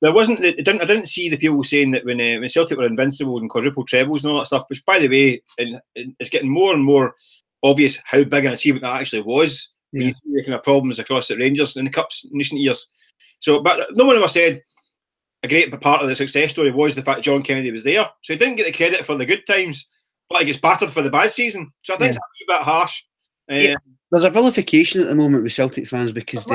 there 0.00 0.12
wasn't. 0.12 0.40
It 0.40 0.56
didn't. 0.56 0.80
I 0.80 0.86
didn't 0.86 1.08
see 1.08 1.28
the 1.28 1.36
people 1.36 1.62
saying 1.64 1.90
that 1.90 2.04
when 2.04 2.20
uh, 2.20 2.40
when 2.40 2.48
Celtic 2.48 2.78
were 2.78 2.86
invincible 2.86 3.38
and 3.38 3.50
quadruple 3.50 3.84
trebles 3.84 4.24
and 4.24 4.32
all 4.32 4.38
that 4.38 4.46
stuff. 4.46 4.64
Which, 4.68 4.84
by 4.86 4.98
the 4.98 5.08
way, 5.08 5.42
and, 5.58 5.80
and 5.96 6.16
it's 6.18 6.30
getting 6.30 6.48
more 6.48 6.72
and 6.72 6.82
more 6.82 7.14
obvious 7.62 7.98
how 8.04 8.24
big 8.24 8.46
an 8.46 8.54
achievement 8.54 8.82
that 8.84 9.00
actually 9.00 9.22
was. 9.22 9.70
Yeah. 9.92 9.98
When 9.98 10.08
you 10.08 10.14
see 10.14 10.32
the 10.32 10.44
kind 10.44 10.54
of 10.54 10.62
problems 10.62 10.98
across 10.98 11.28
the 11.28 11.36
Rangers 11.36 11.76
in 11.76 11.84
the 11.84 11.90
cups 11.90 12.24
in 12.30 12.38
recent 12.38 12.60
years. 12.60 12.86
So, 13.40 13.62
but 13.62 13.86
no 13.92 14.06
one 14.06 14.16
ever 14.16 14.28
said 14.28 14.62
a 15.42 15.48
great 15.48 15.78
part 15.80 16.02
of 16.02 16.08
the 16.08 16.16
success 16.16 16.52
story 16.52 16.70
was 16.70 16.94
the 16.94 17.02
fact 17.02 17.22
John 17.22 17.42
Kennedy 17.42 17.70
was 17.70 17.84
there. 17.84 18.08
So 18.22 18.32
he 18.32 18.38
didn't 18.38 18.56
get 18.56 18.66
the 18.66 18.72
credit 18.72 19.04
for 19.04 19.14
the 19.16 19.26
good 19.26 19.46
times, 19.46 19.86
but 20.28 20.40
he 20.40 20.46
gets 20.46 20.58
battered 20.58 20.90
for 20.90 21.02
the 21.02 21.10
bad 21.10 21.30
season. 21.32 21.70
So 21.82 21.94
I 21.94 21.98
think 21.98 22.14
Yeah. 22.14 22.18
it's 22.32 22.50
a 22.50 22.52
bit 22.58 22.62
harsh. 22.62 23.02
Uh, 23.50 23.54
Yeah. 23.54 23.74
There's 24.12 24.24
a 24.24 24.30
vilification 24.30 25.00
at 25.00 25.08
the 25.08 25.16
moment 25.16 25.42
with 25.42 25.52
Celtic 25.52 25.88
fans 25.88 26.12
because 26.12 26.44
they 26.44 26.54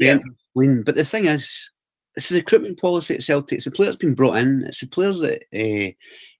yeah. 0.00 0.16
spleen. 0.50 0.82
But 0.82 0.96
the 0.96 1.04
thing 1.04 1.26
is, 1.26 1.70
it's 2.16 2.28
the 2.28 2.36
recruitment 2.38 2.80
policy 2.80 3.14
at 3.14 3.22
Celtic. 3.22 3.56
It's 3.58 3.64
the 3.66 3.70
players 3.70 3.94
been 3.96 4.14
brought 4.14 4.38
in. 4.38 4.64
It's 4.66 4.80
the 4.80 4.88
players 4.88 5.20
that 5.20 5.44
uh, 5.54 5.92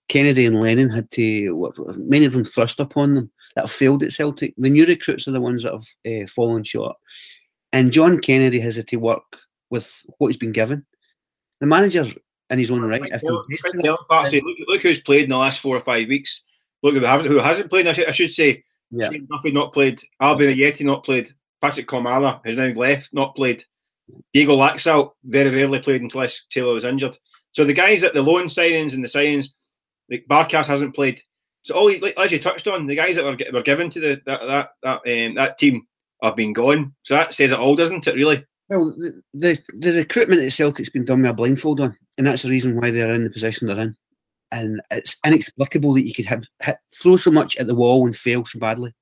Kennedy 0.08 0.46
and 0.46 0.60
Lennon 0.60 0.90
had 0.90 1.08
to, 1.12 1.52
what, 1.52 1.74
many 1.96 2.26
of 2.26 2.32
them 2.32 2.44
thrust 2.44 2.80
upon 2.80 3.14
them 3.14 3.30
that 3.54 3.62
have 3.62 3.70
failed 3.70 4.02
at 4.02 4.12
Celtic. 4.12 4.52
The 4.58 4.68
new 4.68 4.84
recruits 4.84 5.28
are 5.28 5.30
the 5.30 5.40
ones 5.40 5.62
that 5.62 5.72
have 5.72 5.86
uh, 6.24 6.26
fallen 6.26 6.64
short. 6.64 6.96
And 7.72 7.92
John 7.92 8.18
Kennedy 8.18 8.58
has 8.58 8.74
had 8.74 8.88
to 8.88 8.96
work 8.96 9.22
with 9.70 10.04
what 10.18 10.26
he's 10.26 10.36
been 10.36 10.52
given. 10.52 10.84
The 11.60 11.66
manager, 11.66 12.04
in 12.50 12.58
his 12.58 12.70
own 12.70 12.82
right, 12.82 13.02
if 13.04 13.22
Well, 13.22 13.44
he- 13.48 13.58
Quentin 13.58 13.96
Barcy, 14.10 14.40
look, 14.40 14.56
look 14.66 14.82
who's 14.82 15.00
played 15.00 15.24
in 15.24 15.30
the 15.30 15.36
last 15.36 15.60
four 15.60 15.76
or 15.76 15.80
five 15.80 16.08
weeks. 16.08 16.42
Look 16.82 16.94
who 16.94 17.00
who 17.00 17.38
hasn't 17.38 17.70
played. 17.70 17.86
I 17.86 17.92
should, 17.92 18.08
I 18.08 18.12
should 18.12 18.32
say 18.32 18.64
Yeah. 18.90 19.10
Shane 19.10 19.26
Duffy 19.30 19.50
not 19.50 19.72
played. 19.72 20.00
Albian 20.20 20.54
Ajeti 20.54 20.84
not 20.84 21.04
played. 21.04 21.30
Patryk 21.62 21.86
Klimala 21.86 22.44
has 22.46 22.56
now 22.56 22.68
left, 22.68 23.12
not 23.12 23.34
played. 23.34 23.64
Diego 24.32 24.56
Laxalt 24.56 25.12
very 25.24 25.50
rarely 25.50 25.80
played 25.80 26.02
unless 26.02 26.44
Taylor 26.50 26.72
was 26.72 26.84
injured. 26.84 27.16
So 27.52 27.64
the 27.64 27.72
guys 27.72 28.02
at 28.04 28.14
the 28.14 28.22
loan 28.22 28.46
signings 28.46 28.94
and 28.94 29.02
the 29.02 29.08
signings, 29.08 29.48
like 30.10 30.24
Barkas 30.30 30.66
hasn't 30.66 30.94
played. 30.94 31.20
So 31.64 31.74
all 31.74 31.92
like, 32.00 32.14
as 32.16 32.32
you 32.32 32.38
touched 32.38 32.68
on, 32.68 32.86
the 32.86 32.94
guys 32.94 33.16
that 33.16 33.24
were, 33.24 33.36
were 33.52 33.62
given 33.62 33.90
to 33.90 34.00
the 34.00 34.22
that 34.26 34.40
that 34.46 34.70
that, 34.82 35.26
um, 35.26 35.34
that 35.34 35.58
team 35.58 35.86
have 36.22 36.36
been 36.36 36.52
gone. 36.52 36.94
So 37.02 37.14
that 37.14 37.34
says 37.34 37.52
it 37.52 37.58
all, 37.58 37.76
doesn't 37.76 38.06
it? 38.06 38.14
Really? 38.14 38.44
Well, 38.70 38.94
the, 38.96 39.22
the 39.34 39.58
the 39.78 39.92
recruitment 39.92 40.42
at 40.42 40.52
Celtic's 40.52 40.90
been 40.90 41.04
done 41.04 41.22
with 41.22 41.30
a 41.30 41.34
blindfold 41.34 41.80
on, 41.80 41.96
and 42.16 42.26
that's 42.26 42.42
the 42.42 42.50
reason 42.50 42.76
why 42.76 42.90
they're 42.90 43.12
in 43.12 43.24
the 43.24 43.30
position 43.30 43.66
they're 43.66 43.80
in. 43.80 43.96
And 44.50 44.80
it's 44.90 45.16
inexplicable 45.26 45.94
that 45.94 46.06
you 46.06 46.14
could 46.14 46.24
have 46.26 46.44
hit, 46.62 46.78
throw 46.94 47.16
so 47.16 47.30
much 47.30 47.56
at 47.56 47.66
the 47.66 47.74
wall 47.74 48.06
and 48.06 48.16
fail 48.16 48.44
so 48.44 48.58
badly. 48.58 48.94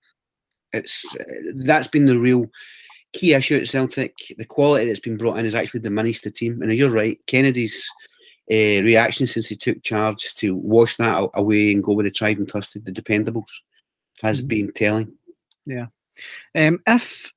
It's 0.72 1.04
uh, 1.14 1.24
that's 1.64 1.88
been 1.88 2.06
the 2.06 2.18
real 2.18 2.46
key 3.12 3.34
issue 3.34 3.56
at 3.56 3.68
Celtic. 3.68 4.14
The 4.36 4.44
quality 4.44 4.86
that's 4.86 5.00
been 5.00 5.16
brought 5.16 5.38
in 5.38 5.44
has 5.44 5.54
actually 5.54 5.80
diminished 5.80 6.24
the 6.24 6.30
team. 6.30 6.60
And 6.62 6.72
you're 6.72 6.90
right, 6.90 7.18
Kennedy's 7.26 7.88
uh, 8.50 8.82
reaction 8.82 9.26
since 9.26 9.46
he 9.46 9.56
took 9.56 9.82
charge 9.82 10.34
to 10.36 10.54
wash 10.56 10.96
that 10.96 11.28
away 11.34 11.72
and 11.72 11.82
go 11.82 11.92
with 11.92 12.06
the 12.06 12.10
tried 12.10 12.38
and 12.38 12.48
trusted, 12.48 12.84
the 12.84 12.92
dependables, 12.92 13.50
has 14.22 14.42
Mhm. 14.42 14.48
been 14.48 14.72
telling. 14.72 15.12
Yeah. 15.64 15.86
Um, 16.54 16.80
if 16.86 17.32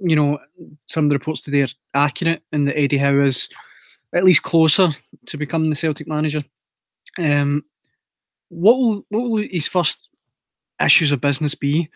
you 0.00 0.16
know 0.16 0.38
some 0.86 1.04
of 1.04 1.10
the 1.10 1.16
reports 1.16 1.42
today 1.42 1.62
are 1.62 1.68
accurate 1.94 2.42
and 2.52 2.66
that 2.68 2.78
Eddie 2.78 2.98
Howe 2.98 3.20
is 3.20 3.48
at 4.14 4.24
least 4.24 4.42
closer 4.42 4.90
to 5.26 5.36
becoming 5.36 5.70
the 5.70 5.76
Celtic 5.76 6.06
manager, 6.06 6.42
um, 7.18 7.64
what 8.48 8.78
will 8.78 9.06
what 9.08 9.30
will 9.30 9.48
his 9.50 9.68
first 9.68 10.08
issues 10.82 11.12
of 11.12 11.20
business 11.20 11.54
be? 11.54 11.88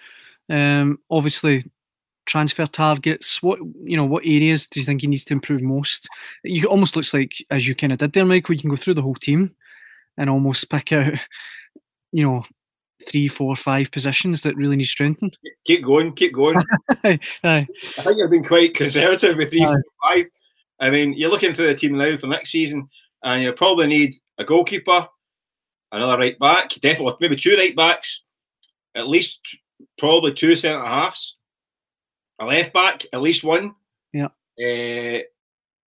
Um, 0.51 0.99
obviously, 1.11 1.65
transfer 2.27 2.67
targets. 2.67 3.43
What 3.43 3.59
you 3.83 3.97
know, 3.97 4.05
what 4.05 4.25
areas 4.25 4.67
do 4.67 4.81
you 4.81 4.87
think 4.87 5.01
he 5.01 5.07
needs 5.07 5.25
to 5.25 5.35
improve 5.35 5.63
most? 5.63 6.09
You 6.45 6.67
almost 6.67 6.97
looks 6.97 7.13
like 7.13 7.33
as 7.51 7.67
you 7.67 7.75
kind 7.75 7.93
of 7.93 7.99
did 7.99 8.13
there, 8.13 8.25
Mike. 8.25 8.49
We 8.49 8.59
can 8.59 8.71
go 8.71 8.77
through 8.77 8.95
the 8.95 9.03
whole 9.03 9.15
team 9.15 9.51
and 10.17 10.29
almost 10.29 10.71
pick 10.71 10.93
out, 10.93 11.15
you 12.13 12.25
know, 12.25 12.45
three, 13.09 13.29
four, 13.29 13.57
five 13.57 13.91
positions 13.91 14.43
that 14.43 14.57
really 14.57 14.77
need 14.77 14.85
strengthened. 14.85 15.39
Keep 15.65 15.85
going, 15.85 16.13
keep 16.13 16.35
going. 16.35 16.57
Aye. 17.05 17.19
I 17.45 17.67
think 18.03 18.19
you've 18.19 18.31
been 18.31 18.45
quite 18.45 18.75
conservative 18.75 19.37
with 19.37 19.51
three, 19.51 19.65
Aye. 19.65 19.67
four, 19.67 19.83
five. 20.03 20.25
I 20.81 20.91
mean, 20.91 21.13
you're 21.15 21.31
looking 21.31 21.53
through 21.53 21.69
the 21.69 21.75
team 21.75 21.97
now 21.97 22.17
for 22.17 22.27
next 22.27 22.51
season, 22.51 22.89
and 23.23 23.43
you'll 23.43 23.53
probably 23.53 23.87
need 23.87 24.15
a 24.39 24.45
goalkeeper, 24.45 25.09
another 25.93 26.17
right 26.17 26.39
back, 26.39 26.71
definitely 26.81 27.15
maybe 27.21 27.37
two 27.37 27.57
right 27.57 27.75
backs, 27.75 28.23
at 28.95 29.09
least 29.09 29.41
probably 29.97 30.33
two 30.33 30.55
centre 30.55 30.85
halves, 30.85 31.39
a 32.39 32.47
left 32.47 32.73
back, 32.73 33.05
at 33.13 33.21
least 33.21 33.45
one. 33.45 33.75
Yeah. 34.13 34.29
Uh, 34.61 35.23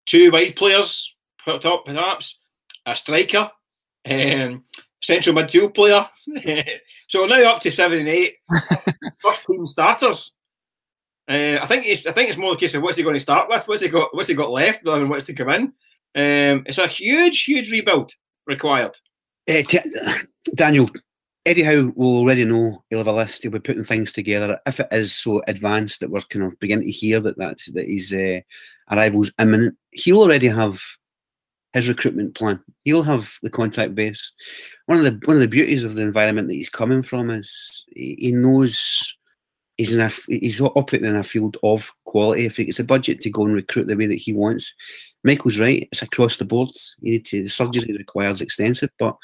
two 0.05 0.31
wide 0.31 0.55
players, 0.55 1.13
put 1.43 1.61
top 1.61 1.85
perhaps, 1.85 2.39
a 2.85 2.95
striker, 2.95 3.51
um, 4.09 4.63
central 5.01 5.35
midfield 5.35 5.75
player. 5.75 6.07
so 7.07 7.21
we're 7.21 7.27
now 7.27 7.53
up 7.53 7.61
to 7.61 7.71
seven 7.71 7.99
and 7.99 8.09
eight. 8.09 8.35
First 9.21 9.45
team 9.45 9.65
starters. 9.65 10.33
Uh, 11.29 11.59
I 11.61 11.67
think 11.67 11.85
it's 11.85 12.05
I 12.05 12.13
think 12.13 12.29
it's 12.29 12.37
more 12.37 12.53
a 12.53 12.57
case 12.57 12.73
of 12.73 12.83
what's 12.83 12.95
he 12.95 13.03
going 13.03 13.15
to 13.15 13.19
start 13.19 13.49
with, 13.49 13.67
what's 13.67 13.81
he 13.81 13.89
got 13.89 14.15
what's 14.15 14.29
he 14.29 14.33
got 14.33 14.49
left, 14.49 14.85
than 14.85 15.09
what's 15.09 15.25
to 15.25 15.33
come 15.33 15.49
in. 15.49 15.63
Um, 16.15 16.63
it's 16.65 16.77
a 16.77 16.87
huge, 16.87 17.43
huge 17.43 17.69
rebuild 17.69 18.13
required. 18.47 18.97
Uh, 19.49 19.61
t- 19.67 19.79
Daniel, 20.55 20.89
Eddie 21.45 21.63
Howe 21.63 21.91
will 21.95 22.17
already 22.17 22.43
know 22.43 22.83
he'll 22.89 22.99
have 22.99 23.07
a 23.07 23.13
list. 23.13 23.43
He'll 23.43 23.51
be 23.51 23.59
putting 23.59 23.83
things 23.83 24.11
together. 24.11 24.59
If 24.65 24.79
it 24.79 24.87
is 24.91 25.13
so 25.13 25.41
advanced 25.47 25.99
that 25.99 26.09
we're 26.09 26.21
kind 26.21 26.45
of 26.45 26.59
beginning 26.59 26.85
to 26.85 26.91
hear 26.91 27.19
that 27.21 27.37
that's, 27.37 27.71
that 27.71 27.87
his 27.87 28.11
uh, 28.11 28.41
arrival's 28.91 29.31
imminent, 29.39 29.77
he'll 29.91 30.21
already 30.21 30.47
have 30.47 30.81
his 31.73 31.87
recruitment 31.87 32.35
plan. 32.35 32.59
He'll 32.83 33.03
have 33.03 33.33
the 33.43 33.49
contract 33.49 33.95
base. 33.95 34.33
One 34.87 34.97
of 34.97 35.03
the 35.05 35.25
one 35.25 35.37
of 35.37 35.41
the 35.41 35.47
beauties 35.47 35.83
of 35.83 35.95
the 35.95 36.01
environment 36.01 36.47
that 36.47 36.55
he's 36.55 36.69
coming 36.69 37.01
from 37.01 37.29
is 37.29 37.85
he, 37.95 38.17
he 38.19 38.31
knows 38.31 39.15
he's 39.77 39.93
in 39.93 40.01
a 40.01 40.11
he's 40.27 40.59
operating 40.59 41.07
in 41.07 41.15
a 41.15 41.23
field 41.23 41.57
of 41.63 41.91
quality. 42.05 42.45
If 42.45 42.57
gets 42.57 42.79
a 42.79 42.83
budget 42.83 43.21
to 43.21 43.29
go 43.29 43.45
and 43.45 43.53
recruit 43.53 43.87
the 43.87 43.95
way 43.95 44.07
that 44.07 44.15
he 44.15 44.33
wants, 44.33 44.73
Michael's 45.27 45.59
right. 45.59 45.87
It's 45.91 46.01
across 46.01 46.37
the 46.37 46.45
board. 46.45 46.69
You 47.01 47.13
need 47.13 47.25
to 47.27 47.43
the 47.43 47.49
surgery 47.49 47.95
requires 47.97 48.41
extensive, 48.41 48.89
but 48.97 49.15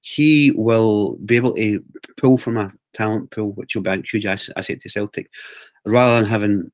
he 0.00 0.50
will 0.50 1.16
be 1.24 1.36
able 1.36 1.54
to 1.54 1.82
pull 2.16 2.36
from 2.36 2.56
a 2.56 2.72
talent 2.92 3.30
pool, 3.30 3.52
which 3.52 3.74
will 3.74 3.82
be 3.82 3.90
a 3.90 4.02
huge 4.02 4.26
asset 4.26 4.80
to 4.80 4.88
Celtic, 4.88 5.30
rather 5.86 6.20
than 6.20 6.28
having 6.28 6.70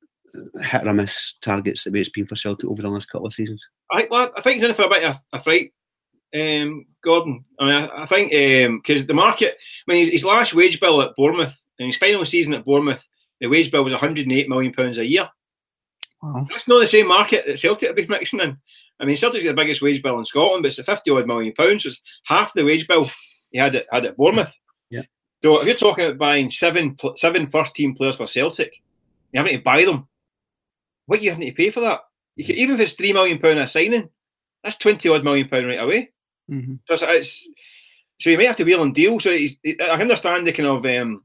hit 0.62 0.86
or 0.86 0.94
miss 0.94 1.34
targets 1.42 1.84
the 1.84 1.90
way 1.90 2.00
it's 2.00 2.08
been 2.08 2.26
for 2.26 2.36
Celtic 2.36 2.68
over 2.68 2.80
the 2.80 2.88
last 2.88 3.10
couple 3.10 3.26
of 3.26 3.32
seasons. 3.34 3.68
I, 3.92 4.08
well, 4.10 4.30
I 4.36 4.40
think 4.40 4.54
he's 4.54 4.62
in 4.62 4.74
for 4.74 4.84
a 4.84 4.88
bit 4.88 5.04
of 5.04 5.16
a 5.34 5.40
fright, 5.40 5.72
um, 6.34 6.86
Gordon. 7.04 7.44
I 7.60 7.64
mean, 7.66 7.74
I, 7.74 8.02
I 8.02 8.06
think 8.06 8.30
because 8.82 9.06
the 9.06 9.12
market, 9.12 9.58
I 9.86 9.92
mean, 9.92 10.04
his, 10.04 10.12
his 10.12 10.24
last 10.24 10.54
wage 10.54 10.80
bill 10.80 11.02
at 11.02 11.14
Bournemouth 11.14 11.56
and 11.78 11.86
his 11.86 11.98
final 11.98 12.24
season 12.24 12.54
at 12.54 12.64
Bournemouth, 12.64 13.06
the 13.38 13.48
wage 13.48 13.70
bill 13.70 13.84
was 13.84 13.92
108 13.92 14.48
million 14.48 14.72
pounds 14.72 14.96
a 14.96 15.06
year. 15.06 15.28
Wow. 16.22 16.46
That's 16.48 16.66
not 16.66 16.80
the 16.80 16.86
same 16.86 17.08
market 17.08 17.44
that 17.46 17.58
Celtic 17.58 17.88
have 17.88 17.96
been 17.96 18.08
mixing 18.08 18.40
in. 18.40 18.58
I 19.00 19.04
mean, 19.04 19.16
Celtic's 19.16 19.44
got 19.44 19.50
the 19.50 19.62
biggest 19.62 19.82
wage 19.82 20.02
bill 20.02 20.18
in 20.18 20.24
Scotland, 20.24 20.62
but 20.62 20.68
it's 20.68 20.78
a 20.78 20.84
50 20.84 21.10
odd 21.10 21.26
million 21.26 21.52
pounds. 21.54 21.84
So 21.84 21.90
it's 21.90 22.00
half 22.24 22.52
the 22.54 22.64
wage 22.64 22.86
bill 22.88 23.10
he 23.50 23.58
had 23.58 23.76
at, 23.76 23.86
had 23.92 24.06
at 24.06 24.16
Bournemouth. 24.16 24.54
Yeah. 24.90 25.02
So 25.42 25.60
if 25.60 25.66
you're 25.66 25.76
talking 25.76 26.04
about 26.04 26.18
buying 26.18 26.50
seven 26.50 26.96
seven 27.16 27.46
first 27.46 27.74
team 27.74 27.94
players 27.94 28.16
for 28.16 28.26
Celtic, 28.26 28.72
you 29.32 29.38
having 29.38 29.56
to 29.56 29.62
buy 29.62 29.84
them. 29.84 30.08
What 31.06 31.22
you 31.22 31.30
having 31.30 31.46
to 31.46 31.54
pay 31.54 31.70
for 31.70 31.80
that? 31.80 32.00
You 32.36 32.44
can, 32.44 32.56
even 32.56 32.74
if 32.74 32.80
it's 32.80 32.92
three 32.92 33.12
million 33.12 33.38
pound 33.38 33.58
a 33.58 33.66
signing, 33.66 34.10
that's 34.62 34.76
twenty 34.76 35.08
odd 35.08 35.24
million 35.24 35.48
pound 35.48 35.66
right 35.66 35.80
away. 35.80 36.10
Mm-hmm. 36.50 36.74
So 36.86 36.94
it's, 36.94 37.02
it's, 37.02 37.48
so 38.20 38.30
you 38.30 38.38
may 38.38 38.46
have 38.46 38.56
to 38.56 38.64
wheel 38.64 38.82
and 38.82 38.94
deal. 38.94 39.20
So 39.20 39.30
I 39.30 40.00
understand 40.00 40.46
the 40.46 40.52
kind 40.52 40.68
of 40.68 40.84
um, 40.84 41.22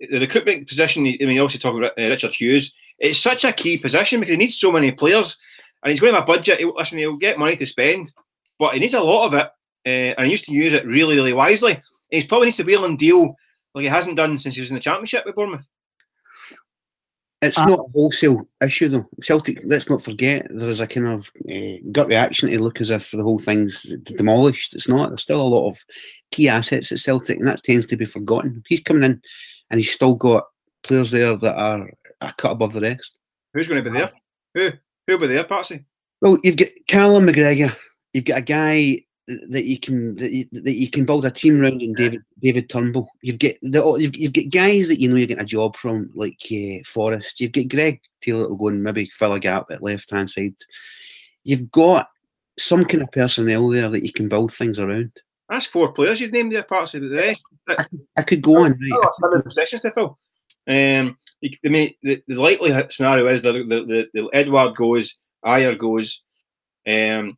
the 0.00 0.20
recruitment 0.20 0.68
position. 0.68 1.06
I 1.06 1.24
mean, 1.24 1.38
obviously 1.38 1.58
talking 1.60 1.78
about 1.78 1.98
uh, 1.98 2.08
Richard 2.08 2.34
Hughes. 2.34 2.72
It's 2.98 3.18
such 3.18 3.44
a 3.44 3.52
key 3.52 3.78
position 3.78 4.20
because 4.20 4.32
he 4.32 4.38
needs 4.38 4.58
so 4.58 4.72
many 4.72 4.92
players, 4.92 5.36
and 5.82 5.90
he's 5.90 6.00
going 6.00 6.12
to 6.12 6.20
have 6.20 6.28
a 6.28 6.32
budget. 6.32 6.58
He'll, 6.58 6.74
listen, 6.74 6.98
he'll 6.98 7.16
get 7.16 7.38
money 7.38 7.56
to 7.56 7.66
spend, 7.66 8.12
but 8.58 8.74
he 8.74 8.80
needs 8.80 8.94
a 8.94 9.00
lot 9.00 9.26
of 9.26 9.34
it, 9.34 9.46
uh, 9.86 10.14
and 10.18 10.26
he 10.26 10.32
used 10.32 10.44
to 10.46 10.52
use 10.52 10.72
it 10.72 10.86
really, 10.86 11.16
really 11.16 11.32
wisely. 11.32 11.72
And 11.72 11.82
he 12.22 12.26
probably 12.26 12.46
needs 12.46 12.56
to 12.58 12.64
wheel 12.64 12.84
and 12.84 12.98
deal 12.98 13.36
like 13.74 13.82
he 13.82 13.88
hasn't 13.88 14.16
done 14.16 14.38
since 14.38 14.54
he 14.54 14.60
was 14.60 14.70
in 14.70 14.74
the 14.74 14.80
championship 14.80 15.24
with 15.26 15.34
Bournemouth. 15.34 15.66
It's 17.42 17.58
uh, 17.58 17.66
not 17.66 17.80
a 17.80 17.92
wholesale 17.92 18.48
issue 18.64 18.88
though. 18.88 19.06
Celtic, 19.22 19.60
let's 19.64 19.90
not 19.90 20.02
forget, 20.02 20.46
there 20.48 20.66
was 20.66 20.80
a 20.80 20.86
kind 20.86 21.06
of 21.06 21.30
uh, 21.50 21.76
gut 21.92 22.08
reaction 22.08 22.48
to 22.48 22.60
look 22.60 22.80
as 22.80 22.90
if 22.90 23.10
the 23.10 23.22
whole 23.22 23.38
thing's 23.38 23.94
demolished. 24.04 24.74
It's 24.74 24.88
not. 24.88 25.10
There's 25.10 25.22
still 25.22 25.42
a 25.42 25.46
lot 25.46 25.68
of 25.68 25.78
key 26.30 26.48
assets 26.48 26.92
at 26.92 26.98
Celtic, 26.98 27.38
and 27.38 27.46
that 27.46 27.62
tends 27.62 27.84
to 27.86 27.96
be 27.96 28.06
forgotten. 28.06 28.62
He's 28.66 28.80
coming 28.80 29.02
in, 29.02 29.20
and 29.70 29.78
he's 29.78 29.92
still 29.92 30.14
got 30.14 30.44
players 30.82 31.10
there 31.10 31.36
that 31.36 31.56
are 31.56 31.90
a 32.22 32.32
cut 32.38 32.52
above 32.52 32.72
the 32.72 32.80
rest. 32.80 33.18
Who's 33.52 33.68
going 33.68 33.84
to 33.84 33.90
be 33.90 33.98
there? 33.98 34.12
Who? 34.54 34.70
Who'll 35.06 35.18
be 35.18 35.26
there, 35.28 35.44
Patsy? 35.44 35.84
Well, 36.20 36.38
you've 36.42 36.56
got 36.56 36.68
Callum 36.88 37.26
McGregor. 37.26 37.74
You've 38.12 38.24
got 38.24 38.38
a 38.38 38.42
guy 38.42 39.02
that 39.48 39.64
you 39.64 39.78
can 39.78 40.14
that 40.16 40.32
you, 40.32 40.46
that 40.52 40.74
you 40.76 40.88
can 40.88 41.04
build 41.04 41.24
a 41.24 41.30
team 41.30 41.60
around 41.60 41.82
in 41.82 41.92
David 41.92 42.22
David 42.40 42.68
Turnbull. 42.68 43.10
You've 43.22 43.38
got 43.38 43.54
the, 43.62 43.96
you've, 43.98 44.16
you've 44.16 44.32
got 44.32 44.50
guys 44.50 44.88
that 44.88 45.00
you 45.00 45.08
know 45.08 45.16
you're 45.16 45.26
getting 45.26 45.42
a 45.42 45.46
job 45.46 45.76
from, 45.76 46.10
like 46.14 46.38
uh, 46.50 46.82
Forrest. 46.86 47.40
You've 47.40 47.52
got 47.52 47.68
Greg 47.68 48.00
Taylor 48.22 48.48
will 48.48 48.56
go 48.56 48.68
and 48.68 48.82
maybe 48.82 49.10
fill 49.12 49.32
a 49.32 49.40
gap 49.40 49.66
at 49.70 49.82
left 49.82 50.10
hand 50.10 50.30
side. 50.30 50.54
You've 51.44 51.70
got 51.70 52.08
some 52.58 52.84
kind 52.84 53.02
of 53.02 53.12
personnel 53.12 53.68
there 53.68 53.90
that 53.90 54.04
you 54.04 54.12
can 54.12 54.28
build 54.28 54.52
things 54.52 54.78
around. 54.78 55.12
That's 55.48 55.66
four 55.66 55.92
players 55.92 56.20
you've 56.20 56.32
named 56.32 56.52
there, 56.52 56.62
parts 56.62 56.94
of 56.94 57.02
the 57.02 57.10
rest. 57.10 57.44
I, 57.68 57.84
I 58.16 58.22
could 58.22 58.42
go 58.42 58.64
on. 58.64 58.72
Right? 58.72 59.12
Seven 59.12 59.42
possessions 59.42 59.82
to 59.82 59.92
fill. 59.92 60.18
Um, 60.68 61.16
I 61.44 61.68
mean, 61.68 61.94
the, 62.02 62.22
the 62.26 62.40
likely 62.40 62.72
scenario 62.90 63.26
is 63.28 63.42
that 63.42 63.52
the, 63.52 63.64
the, 63.64 64.08
the 64.12 64.30
Edouard 64.32 64.76
goes, 64.76 65.16
Ajer 65.44 65.78
goes. 65.78 66.22
Um, 66.88 67.36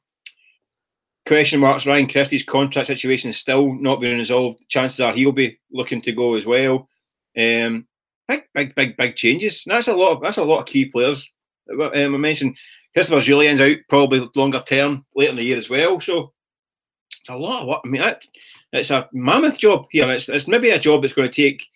question 1.26 1.60
marks. 1.60 1.86
Ryan 1.86 2.08
Christie's 2.08 2.44
contract 2.44 2.86
situation 2.86 3.30
is 3.30 3.36
still 3.36 3.74
not 3.74 4.00
being 4.00 4.16
resolved. 4.16 4.60
Chances 4.68 5.00
are 5.00 5.12
he'll 5.12 5.32
be 5.32 5.58
looking 5.72 6.00
to 6.02 6.12
go 6.12 6.34
as 6.34 6.46
well. 6.46 6.88
Um, 7.36 7.86
big, 8.26 8.42
big, 8.54 8.74
big, 8.74 8.96
big 8.96 9.16
changes. 9.16 9.64
And 9.66 9.74
that's 9.74 9.88
a 9.88 9.94
lot. 9.94 10.12
Of, 10.12 10.22
that's 10.22 10.38
a 10.38 10.44
lot 10.44 10.60
of 10.60 10.66
key 10.66 10.86
players. 10.86 11.28
Um, 11.70 11.90
I 11.94 12.18
mentioned 12.18 12.56
Christopher 12.94 13.20
Jullien's 13.20 13.60
out 13.60 13.76
probably 13.88 14.28
longer 14.34 14.62
term 14.66 15.04
later 15.14 15.30
in 15.30 15.36
the 15.36 15.44
year 15.44 15.58
as 15.58 15.68
well. 15.68 16.00
So 16.00 16.32
it's 17.20 17.28
a 17.28 17.36
lot 17.36 17.62
of 17.62 17.68
what 17.68 17.82
I 17.84 17.88
mean. 17.88 18.00
That, 18.00 18.24
it's 18.72 18.90
a 18.90 19.08
mammoth 19.12 19.58
job 19.58 19.86
here. 19.90 20.08
It's, 20.10 20.28
it's 20.28 20.48
maybe 20.48 20.70
a 20.70 20.78
job 20.78 21.02
that's 21.02 21.14
going 21.14 21.28
to 21.30 21.42
take 21.42 21.66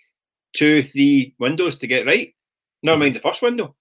two, 0.52 0.82
three 0.82 1.34
windows 1.38 1.76
to 1.78 1.86
get 1.86 2.06
right. 2.06 2.34
Never 2.82 2.98
mind 2.98 3.14
the 3.14 3.20
first 3.20 3.42
window. 3.42 3.74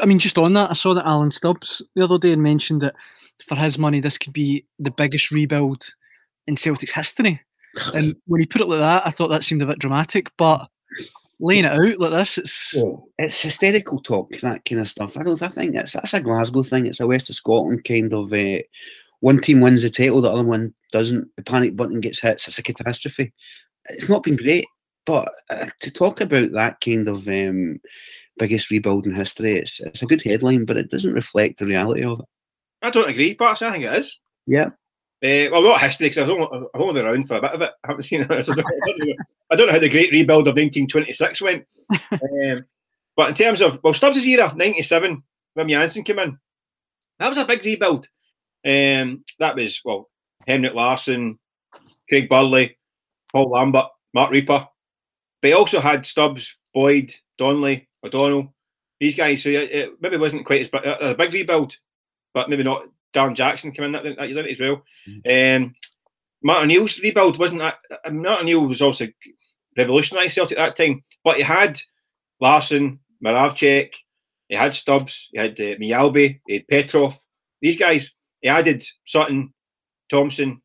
I 0.00 0.06
mean, 0.06 0.18
just 0.18 0.38
on 0.38 0.54
that, 0.54 0.70
I 0.70 0.74
saw 0.74 0.94
that 0.94 1.06
Alan 1.06 1.30
Stubbs 1.30 1.82
the 1.94 2.04
other 2.04 2.18
day 2.18 2.32
and 2.32 2.42
mentioned 2.42 2.80
that 2.82 2.94
for 3.46 3.54
his 3.54 3.78
money, 3.78 4.00
this 4.00 4.18
could 4.18 4.32
be 4.32 4.64
the 4.78 4.90
biggest 4.90 5.30
rebuild 5.30 5.84
in 6.46 6.56
Celtic's 6.56 6.92
history. 6.92 7.40
And 7.92 8.14
when 8.26 8.40
he 8.40 8.46
put 8.46 8.60
it 8.60 8.68
like 8.68 8.78
that, 8.78 9.04
I 9.04 9.10
thought 9.10 9.28
that 9.28 9.42
seemed 9.42 9.60
a 9.60 9.66
bit 9.66 9.80
dramatic. 9.80 10.30
But 10.38 10.68
laying 11.40 11.64
it 11.64 11.72
out 11.72 11.98
like 11.98 12.12
this, 12.12 12.38
it's 12.38 12.76
it's 13.18 13.40
hysterical 13.40 14.00
talk, 14.00 14.30
that 14.42 14.64
kind 14.64 14.80
of 14.80 14.88
stuff. 14.88 15.16
I 15.16 15.24
don't. 15.24 15.42
I 15.42 15.48
think 15.48 15.74
it's 15.74 15.94
that's 15.94 16.14
a 16.14 16.20
Glasgow 16.20 16.62
thing. 16.62 16.86
It's 16.86 17.00
a 17.00 17.06
West 17.08 17.30
of 17.30 17.34
Scotland 17.34 17.84
kind 17.84 18.12
of. 18.12 18.32
Uh, 18.32 18.62
one 19.20 19.40
team 19.40 19.60
wins 19.60 19.82
the 19.82 19.90
title, 19.90 20.20
the 20.20 20.30
other 20.30 20.44
one 20.44 20.72
doesn't. 20.92 21.28
The 21.36 21.42
panic 21.42 21.74
button 21.76 22.00
gets 22.00 22.20
hit. 22.20 22.44
It's 22.46 22.58
a 22.58 22.62
catastrophe. 22.62 23.32
It's 23.86 24.08
not 24.08 24.22
been 24.22 24.36
great, 24.36 24.66
but 25.06 25.32
uh, 25.50 25.66
to 25.80 25.90
talk 25.90 26.20
about 26.20 26.52
that 26.52 26.80
kind 26.80 27.08
of 27.08 27.26
um, 27.28 27.80
biggest 28.38 28.70
rebuild 28.70 29.06
in 29.06 29.14
history, 29.14 29.58
it's 29.58 29.80
it's 29.80 30.02
a 30.02 30.06
good 30.06 30.22
headline, 30.22 30.64
but 30.64 30.76
it 30.76 30.90
doesn't 30.90 31.14
reflect 31.14 31.58
the 31.58 31.66
reality 31.66 32.04
of 32.04 32.20
it. 32.20 32.26
I 32.82 32.90
don't 32.90 33.08
agree, 33.08 33.34
but 33.34 33.62
I 33.62 33.72
think 33.72 33.84
it 33.84 33.94
is. 33.94 34.18
Yeah. 34.46 34.70
Uh, 35.24 35.48
well, 35.50 35.62
not 35.62 35.80
history 35.80 36.08
because 36.08 36.18
I've 36.18 36.28
only, 36.28 36.68
I've 36.74 36.80
only 36.80 36.94
been 36.94 37.06
around 37.06 37.26
for 37.26 37.36
a 37.36 37.40
bit 37.40 37.52
of 37.52 37.62
it. 37.62 37.70
I 37.84 37.88
haven't 37.88 38.02
seen 38.02 38.20
it. 38.20 38.30
I 38.30 38.42
don't, 38.42 38.56
know, 38.56 39.14
I 39.50 39.56
don't 39.56 39.66
know 39.68 39.72
how 39.72 39.78
the 39.78 39.88
great 39.88 40.12
rebuild 40.12 40.48
of 40.48 40.56
1926 40.56 41.40
went. 41.40 41.66
um, 42.12 42.58
but 43.16 43.28
in 43.30 43.34
terms 43.34 43.62
of, 43.62 43.78
well, 43.82 43.94
Stubbs' 43.94 44.26
era, 44.26 44.52
97, 44.54 45.22
when 45.54 45.68
Jansen 45.68 46.02
came 46.02 46.18
in, 46.18 46.38
that 47.18 47.28
was 47.28 47.38
a 47.38 47.46
big 47.46 47.64
rebuild. 47.64 48.06
Um, 48.66 49.24
that 49.38 49.56
was, 49.56 49.80
well, 49.84 50.10
Henrik 50.46 50.74
Larsson, 50.74 51.38
Craig 52.08 52.28
Burley, 52.28 52.76
Paul 53.32 53.50
Lambert, 53.50 53.86
Mark 54.12 54.30
Rieper. 54.30 54.68
But 55.44 55.48
he 55.48 55.52
also 55.52 55.78
had 55.78 56.06
Stubbs, 56.06 56.56
Boyd, 56.72 57.14
Donnelly, 57.36 57.86
O'Donnell, 58.02 58.54
these 58.98 59.14
guys. 59.14 59.42
So 59.42 59.50
it, 59.50 59.70
it 59.70 59.90
maybe 60.00 60.16
wasn't 60.16 60.46
quite 60.46 60.62
as 60.62 60.68
big, 60.68 60.80
a 60.86 61.14
big 61.14 61.34
rebuild 61.34 61.76
but 62.32 62.48
maybe 62.50 62.62
not. 62.62 62.86
Darren 63.14 63.36
Jackson 63.36 63.70
came 63.70 63.84
in 63.84 63.92
that, 63.92 64.02
that 64.02 64.28
year 64.30 64.48
as 64.48 64.58
well. 64.58 64.82
Mm. 65.06 65.56
Um, 65.56 65.74
Martin 66.42 66.64
O'Neill's 66.64 66.98
rebuild 66.98 67.38
wasn't 67.38 67.60
that. 67.60 67.76
Uh, 67.90 68.10
Martin 68.10 68.46
O'Neill 68.46 68.66
was 68.66 68.80
also 68.80 69.06
revolutionised 69.76 70.34
Celtic 70.34 70.58
at 70.58 70.76
that 70.76 70.82
time, 70.82 71.04
but 71.22 71.36
he 71.36 71.42
had 71.42 71.78
Larsson, 72.40 73.00
Moravcik, 73.22 73.92
he 74.48 74.56
had 74.56 74.74
Stubbs, 74.74 75.28
he 75.30 75.38
had 75.38 75.52
uh, 75.60 75.76
Mjällby, 75.76 76.40
he 76.48 76.54
had 76.54 76.66
Petrov. 76.66 77.18
These 77.60 77.76
guys, 77.76 78.12
he 78.40 78.48
added 78.48 78.82
Sutton, 79.04 79.54
Thompson, 80.10 80.62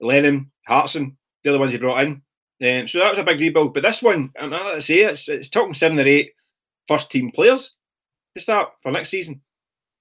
Lennon, 0.00 0.50
Hartson, 0.66 1.18
the 1.44 1.50
other 1.50 1.60
ones 1.60 1.72
he 1.72 1.78
brought 1.78 2.02
in. 2.02 2.22
Um, 2.62 2.86
so 2.86 2.98
that 2.98 3.10
was 3.10 3.18
a 3.18 3.24
big 3.24 3.40
rebuild. 3.40 3.74
But 3.74 3.82
this 3.82 4.02
one, 4.02 4.30
I'm 4.38 4.50
to 4.50 4.80
say 4.80 5.00
it's, 5.00 5.28
it's 5.28 5.48
talking 5.48 5.74
seven 5.74 5.98
or 5.98 6.06
eight 6.06 6.32
first 6.86 7.10
team 7.10 7.30
players 7.32 7.74
to 8.36 8.42
start 8.42 8.70
for 8.82 8.92
next 8.92 9.10
season. 9.10 9.40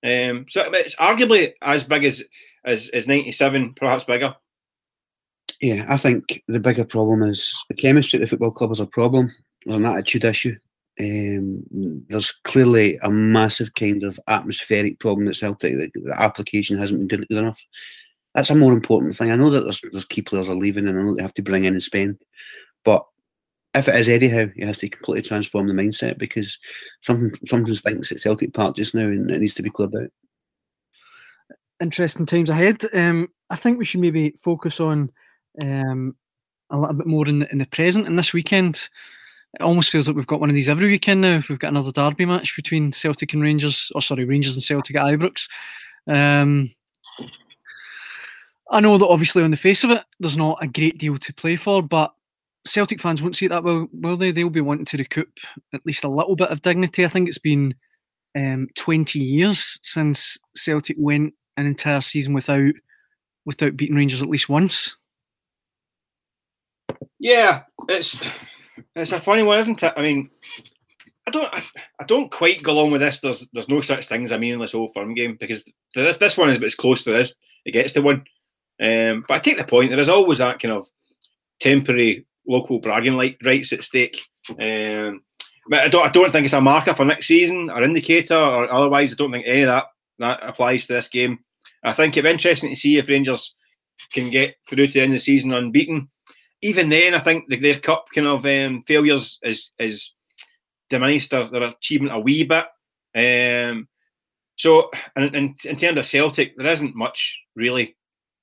Um, 0.03 0.46
so 0.50 0.70
it's 0.74 0.96
arguably 0.96 1.53
as 1.62 1.84
big 1.84 2.06
as, 2.06 2.24
as 2.65 2.89
as 2.89 3.08
'97, 3.08 3.74
perhaps 3.75 4.03
bigger. 4.03 4.36
Yeah, 5.60 5.86
I 5.89 5.98
think 5.98 6.44
the 6.48 6.60
bigger 6.60 6.86
problem 6.86 7.24
is 7.24 7.53
the 7.70 7.75
chemistry 7.75 8.18
at 8.18 8.22
the 8.22 8.27
football 8.27 8.51
club 8.51 8.72
is 8.72 8.80
a 8.80 8.86
problem. 8.86 9.32
An 9.68 9.86
attitude 9.86 10.25
issue. 10.25 10.56
Um, 11.00 11.63
there's 12.10 12.32
clearly 12.44 12.98
a 13.03 13.10
massive 13.10 13.74
kind 13.75 14.03
of 14.03 14.20
atmospheric 14.27 15.00
problem 15.00 15.27
at 15.27 15.36
Celtic. 15.36 15.77
The, 15.77 16.01
the 16.01 16.15
application 16.20 16.77
hasn't 16.77 17.08
been 17.08 17.22
good 17.22 17.38
enough. 17.38 17.60
That's 18.33 18.50
a 18.50 18.55
more 18.55 18.73
important 18.73 19.15
thing. 19.15 19.31
I 19.31 19.35
know 19.35 19.50
that 19.50 19.61
there's, 19.61 19.81
there's 19.91 20.05
key 20.05 20.21
players 20.21 20.47
are 20.47 20.55
leaving, 20.55 20.88
and 20.88 20.97
I 20.97 21.01
know 21.01 21.15
they 21.15 21.21
have 21.21 21.33
to 21.35 21.41
bring 21.41 21.65
in 21.65 21.73
and 21.73 21.83
spend. 21.83 22.17
But 22.85 23.05
if 23.73 23.88
it 23.88 23.95
is 23.95 24.09
Eddie 24.09 24.29
Howe, 24.29 24.50
he 24.55 24.65
has 24.65 24.77
to 24.79 24.89
completely 24.89 25.27
transform 25.27 25.67
the 25.67 25.73
mindset 25.73 26.17
because 26.17 26.57
something 27.01 27.33
something 27.47 27.73
thinks 27.75 28.11
at 28.11 28.19
Celtic 28.19 28.53
Park 28.53 28.75
just 28.75 28.95
now 28.95 29.01
and 29.01 29.31
it 29.31 29.39
needs 29.39 29.55
to 29.55 29.61
be 29.61 29.69
cleared 29.69 29.95
out. 29.95 30.11
Interesting 31.81 32.25
times 32.25 32.50
ahead. 32.50 32.81
Um, 32.93 33.29
I 33.50 33.55
think 33.55 33.77
we 33.77 33.85
should 33.85 34.01
maybe 34.01 34.35
focus 34.41 34.79
on 34.79 35.09
um, 35.63 36.15
a 36.69 36.77
little 36.77 36.95
bit 36.95 37.07
more 37.07 37.27
in 37.27 37.39
the, 37.39 37.51
in 37.51 37.57
the 37.57 37.65
present 37.65 38.07
and 38.07 38.19
this 38.19 38.33
weekend. 38.33 38.89
It 39.53 39.63
almost 39.63 39.89
feels 39.89 40.07
like 40.07 40.15
we've 40.15 40.27
got 40.27 40.39
one 40.39 40.50
of 40.50 40.55
these 40.55 40.69
every 40.69 40.89
weekend 40.89 41.21
now. 41.21 41.41
We've 41.50 41.59
got 41.59 41.69
another 41.69 41.91
derby 41.91 42.25
match 42.25 42.55
between 42.55 42.91
Celtic 42.91 43.33
and 43.33 43.41
Rangers, 43.41 43.91
or 43.95 44.01
sorry, 44.01 44.25
Rangers 44.25 44.55
and 44.55 44.63
Celtic 44.63 44.95
at 44.95 45.03
Ibrox. 45.03 45.50
Um, 46.07 46.69
I 48.72 48.80
know 48.80 48.98
that 48.98 49.08
obviously 49.08 49.44
on 49.44 49.51
the 49.51 49.58
face 49.58 49.84
of 49.84 49.92
it, 49.92 50.04
there's 50.20 50.38
not 50.38 50.63
a 50.63 50.68
great 50.68 50.98
deal 50.98 51.18
to 51.18 51.34
play 51.34 51.56
for, 51.58 51.84
but 51.84 52.13
Celtic 52.66 53.01
fans 53.01 53.22
won't 53.22 53.36
see 53.36 53.46
it 53.46 53.50
that 53.50 53.63
well, 53.63 53.88
will 53.92 54.18
they? 54.18 54.32
They'll 54.32 54.50
be 54.50 54.62
wanting 54.62 54.86
to 54.86 54.98
recoup 54.98 55.30
at 55.74 55.86
least 55.86 56.04
a 56.04 56.10
little 56.10 56.36
bit 56.36 56.50
of 56.50 56.62
dignity. 56.62 57.04
I 57.04 57.10
think 57.10 57.28
it's 57.28 57.38
been 57.38 57.75
um, 58.38 58.68
20 58.75 59.20
years 59.20 59.80
since 59.82 60.38
Celtic 60.56 60.96
went 60.98 61.34
an 61.58 61.66
entire 61.66 62.01
season 62.01 62.34
without 62.34 62.74
without 63.46 63.75
beating 63.75 63.96
Rangers 63.96 64.24
at 64.24 64.30
least 64.30 64.48
once. 64.48 64.96
Yeah, 67.20 67.63
it's 67.90 68.22
it's 68.96 69.12
a 69.12 69.20
funny 69.20 69.44
one, 69.44 69.60
isn't 69.60 69.84
it? 69.84 69.94
I 69.98 70.01
mean, 70.01 70.30
I 71.28 71.32
don't 71.32 71.54
I, 71.54 71.63
I 72.00 72.06
don't 72.06 72.32
quite 72.32 72.63
go 72.63 72.72
along 72.72 72.92
with 72.92 73.01
this. 73.01 73.20
There's 73.20 73.50
there's 73.54 73.70
no 73.70 73.82
such 73.82 74.08
thing 74.08 74.24
as 74.24 74.32
a 74.32 74.40
meaningless 74.40 74.75
old 74.75 74.94
firm 74.94 75.13
game 75.13 75.36
because 75.40 75.66
this 75.94 76.18
this 76.18 76.38
one 76.38 76.50
is 76.50 76.62
as 76.63 76.75
close 76.75 77.04
to 77.04 77.12
this 77.12 77.36
it 77.66 77.72
gets 77.72 77.94
to 77.94 78.01
one. 78.01 78.24
Um, 78.81 79.23
but 79.27 79.35
I 79.35 79.39
take 79.39 79.57
the 79.57 79.63
point. 79.63 79.91
There 79.91 80.00
is 80.00 80.09
always 80.09 80.39
that 80.39 80.59
kind 80.59 80.73
of 80.73 80.88
temporary 81.59 82.25
local 82.47 82.79
bragging 82.79 83.15
like 83.15 83.38
rights 83.45 83.71
at 83.73 83.83
stake. 83.83 84.21
Um, 84.50 85.21
but 85.69 85.79
I 85.81 85.88
don't, 85.88 86.07
I 86.07 86.09
don't 86.09 86.31
think 86.31 86.45
it's 86.45 86.53
a 86.53 86.61
marker 86.61 86.95
for 86.95 87.05
next 87.05 87.27
season 87.27 87.69
or 87.69 87.83
indicator 87.83 88.35
or 88.35 88.71
otherwise. 88.71 89.13
I 89.13 89.15
don't 89.15 89.31
think 89.31 89.45
any 89.47 89.61
of 89.61 89.67
that 89.67 89.85
that 90.19 90.47
applies 90.47 90.88
to 90.88 90.93
this 90.93 91.07
game. 91.07 91.39
I 91.83 91.93
think 91.93 92.15
it'd 92.15 92.25
be 92.25 92.31
interesting 92.31 92.69
to 92.71 92.75
see 92.75 92.97
if 92.97 93.07
Rangers 93.07 93.55
can 94.13 94.29
get 94.29 94.55
through 94.67 94.88
to 94.88 94.93
the 94.93 95.01
end 95.01 95.13
of 95.13 95.15
the 95.15 95.19
season 95.19 95.53
unbeaten. 95.53 96.09
Even 96.61 96.89
then, 96.89 97.13
I 97.13 97.19
think 97.19 97.45
the, 97.47 97.57
their 97.57 97.79
cup 97.79 98.05
kind 98.13 98.27
of 98.27 98.45
um, 98.45 98.83
failures 98.83 99.39
is 99.41 99.71
is 99.79 100.13
diminished 100.89 101.31
their, 101.31 101.47
their 101.47 101.63
achievement 101.63 102.13
a 102.13 102.19
wee 102.19 102.43
bit. 102.43 102.65
Um, 103.15 103.88
so, 104.57 104.91
in, 105.15 105.55
in 105.65 105.75
terms 105.77 105.97
of 105.97 106.05
Celtic, 106.05 106.55
there 106.55 106.71
isn't 106.71 106.95
much 106.95 107.39
really 107.55 107.95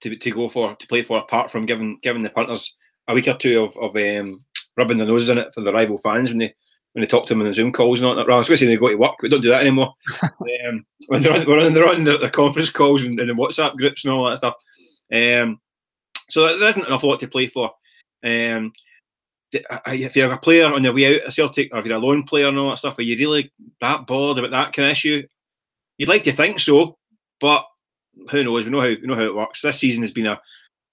to, 0.03 0.17
to 0.17 0.31
go 0.31 0.49
for 0.49 0.75
to 0.77 0.87
play 0.87 1.03
for 1.03 1.19
apart 1.19 1.51
from 1.51 1.67
giving 1.67 1.99
giving 2.03 2.23
the 2.23 2.31
punters 2.31 2.77
a 3.09 3.15
week 3.15 3.29
or 3.29 3.35
two 3.35 3.61
of, 3.61 3.77
of 3.79 3.97
um, 3.97 4.45
rubbing 4.77 4.99
their 4.99 5.07
noses 5.07 5.31
in 5.31 5.39
it 5.39 5.53
for 5.55 5.63
the 5.63 5.73
rival 5.73 5.99
fans 5.99 6.31
when 6.31 6.39
they 6.39 6.55
when 6.93 7.03
they 7.03 7.07
talk 7.07 7.27
to 7.27 7.35
them 7.35 7.43
on 7.43 7.49
the 7.49 7.55
Zoom 7.55 7.73
calls 7.73 8.01
and 8.01 8.07
all 8.07 8.15
that. 8.15 8.31
I 8.31 8.37
was 8.37 8.49
going 8.49 8.57
to 8.57 8.65
say 8.65 8.67
they 8.67 8.77
go 8.77 8.89
to 8.89 8.97
work, 8.97 9.17
but 9.21 9.31
don't 9.31 9.41
do 9.41 9.51
that 9.51 9.61
anymore. 9.61 9.95
um, 10.67 10.85
when 11.09 11.23
they're 11.23 11.33
on, 11.33 11.47
when 11.47 11.75
they're 11.75 11.89
on 11.89 12.05
the, 12.05 12.19
the 12.19 12.31
conference 12.31 12.71
calls 12.71 13.03
and, 13.03 13.19
and, 13.21 13.29
the 13.29 13.35
WhatsApp 13.35 13.77
groups 13.77 14.05
and 14.05 14.13
all 14.13 14.29
that 14.29 14.39
stuff. 14.39 14.55
Um, 15.13 15.61
so 16.31 16.59
there 16.59 16.69
isn't 16.69 16.87
enough 16.87 17.03
lot 17.03 17.21
to 17.21 17.29
play 17.29 17.47
for. 17.47 17.73
Um, 18.25 18.73
if 19.53 20.17
you're 20.17 20.33
a 20.33 20.39
player 20.39 20.67
on 20.67 20.83
the 20.83 20.93
way 20.93 21.17
out 21.17 21.27
of 21.27 21.33
Celtic, 21.33 21.73
or 21.73 21.79
if 21.79 21.87
you're 21.87 21.97
a 21.97 22.01
lone 22.01 22.25
player 22.25 22.49
and 22.49 22.59
all 22.59 22.71
that 22.71 22.79
stuff, 22.79 22.99
are 22.99 23.03
you 23.03 23.17
really 23.17 23.53
that 23.81 24.07
bored 24.07 24.39
about 24.39 24.51
that 24.51 24.73
kind 24.73 24.87
of 24.87 24.93
issue? 24.93 25.27
You'd 25.97 26.09
like 26.09 26.25
to 26.25 26.33
think 26.33 26.61
so, 26.61 26.99
but 27.41 27.65
who 28.31 28.45
knows? 28.45 28.65
We 28.65 28.71
know 28.71 28.81
how 28.81 28.89
we 28.89 29.01
know 29.03 29.15
how 29.15 29.23
it 29.23 29.35
works. 29.35 29.63
This 29.63 29.79
season 29.79 30.03
has 30.03 30.11
been 30.11 30.27
a, 30.27 30.41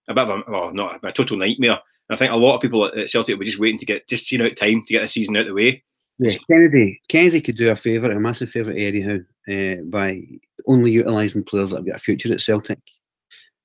a 0.08 0.14
bit 0.14 0.30
of 0.30 0.30
a 0.30 0.52
well, 0.52 0.74
not 0.74 1.04
a, 1.04 1.08
a 1.08 1.12
total 1.12 1.38
nightmare. 1.38 1.80
I 2.10 2.16
think 2.16 2.32
a 2.32 2.36
lot 2.36 2.56
of 2.56 2.62
people 2.62 2.86
at 2.86 3.10
Celtic 3.10 3.38
were 3.38 3.46
just 3.46 3.60
waiting 3.60 3.80
to 3.80 3.86
get 3.86 4.08
just 4.08 4.26
seeing 4.26 4.42
out 4.42 4.56
time 4.56 4.84
to 4.86 4.94
get 4.94 5.02
the 5.02 5.08
season 5.08 5.36
out 5.36 5.42
of 5.42 5.48
the 5.48 5.54
way. 5.54 5.84
Yeah, 6.18 6.34
Kennedy. 6.50 7.02
Kennedy 7.10 7.42
could 7.42 7.56
do 7.56 7.72
a 7.72 7.76
favour, 7.76 8.12
a 8.12 8.20
massive 8.20 8.50
favour 8.50 8.72
Howe 8.72 9.54
uh, 9.54 9.82
by 9.86 10.22
only 10.68 10.92
utilising 10.92 11.44
players 11.44 11.72
that 11.72 11.78
have 11.78 11.88
got 11.88 11.98
a 11.98 12.00
future 12.00 12.32
at 12.32 12.42
Celtic 12.42 12.80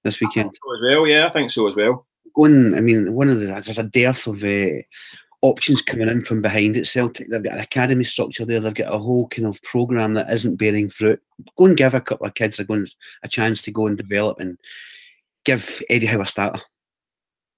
this 0.05 0.21
weekend. 0.21 0.51
So 0.53 0.75
as 0.75 0.81
well, 0.83 1.07
yeah, 1.07 1.27
I 1.27 1.31
think 1.31 1.51
so 1.51 1.67
as 1.69 1.77
well. 1.77 2.07
Going, 2.35 2.75
I 2.75 2.81
mean, 2.81 3.13
one 3.13 3.29
of 3.29 3.41
the 3.41 3.47
there's 3.47 3.79
a 3.79 3.85
dearth 3.85 4.27
of 4.27 4.43
uh, 4.43 4.83
options 5.43 5.81
coming 5.81 6.09
in 6.09 6.23
from 6.23 6.43
behind 6.43 6.77
at 6.77 6.87
Celtic. 6.87 7.29
They've 7.29 7.43
got 7.43 7.55
an 7.55 7.61
academy 7.61 8.05
structure 8.05 8.45
there. 8.45 8.61
They've 8.61 8.75
got 8.75 8.95
a 8.95 8.99
whole 8.99 9.29
kind 9.29 9.47
of 9.47 9.63
program 9.63 10.15
that 10.15 10.31
isn't 10.31 10.57
bearing 10.57 10.91
fruit. 10.91 11.21
Go 11.57 11.67
and 11.67 11.77
give 11.77 11.95
a 11.95 12.01
couple 12.01 12.27
of 12.27 12.35
kids 12.35 12.59
a, 12.59 12.65
going, 12.65 12.89
a 13.23 13.29
chance 13.29 13.63
to 13.63 13.71
go 13.71 13.87
and 13.87 13.97
develop 13.97 14.41
and 14.41 14.59
give 15.45 15.83
Eddie 15.89 16.07
Howe 16.07 16.21
a 16.21 16.27
starter. 16.27 16.63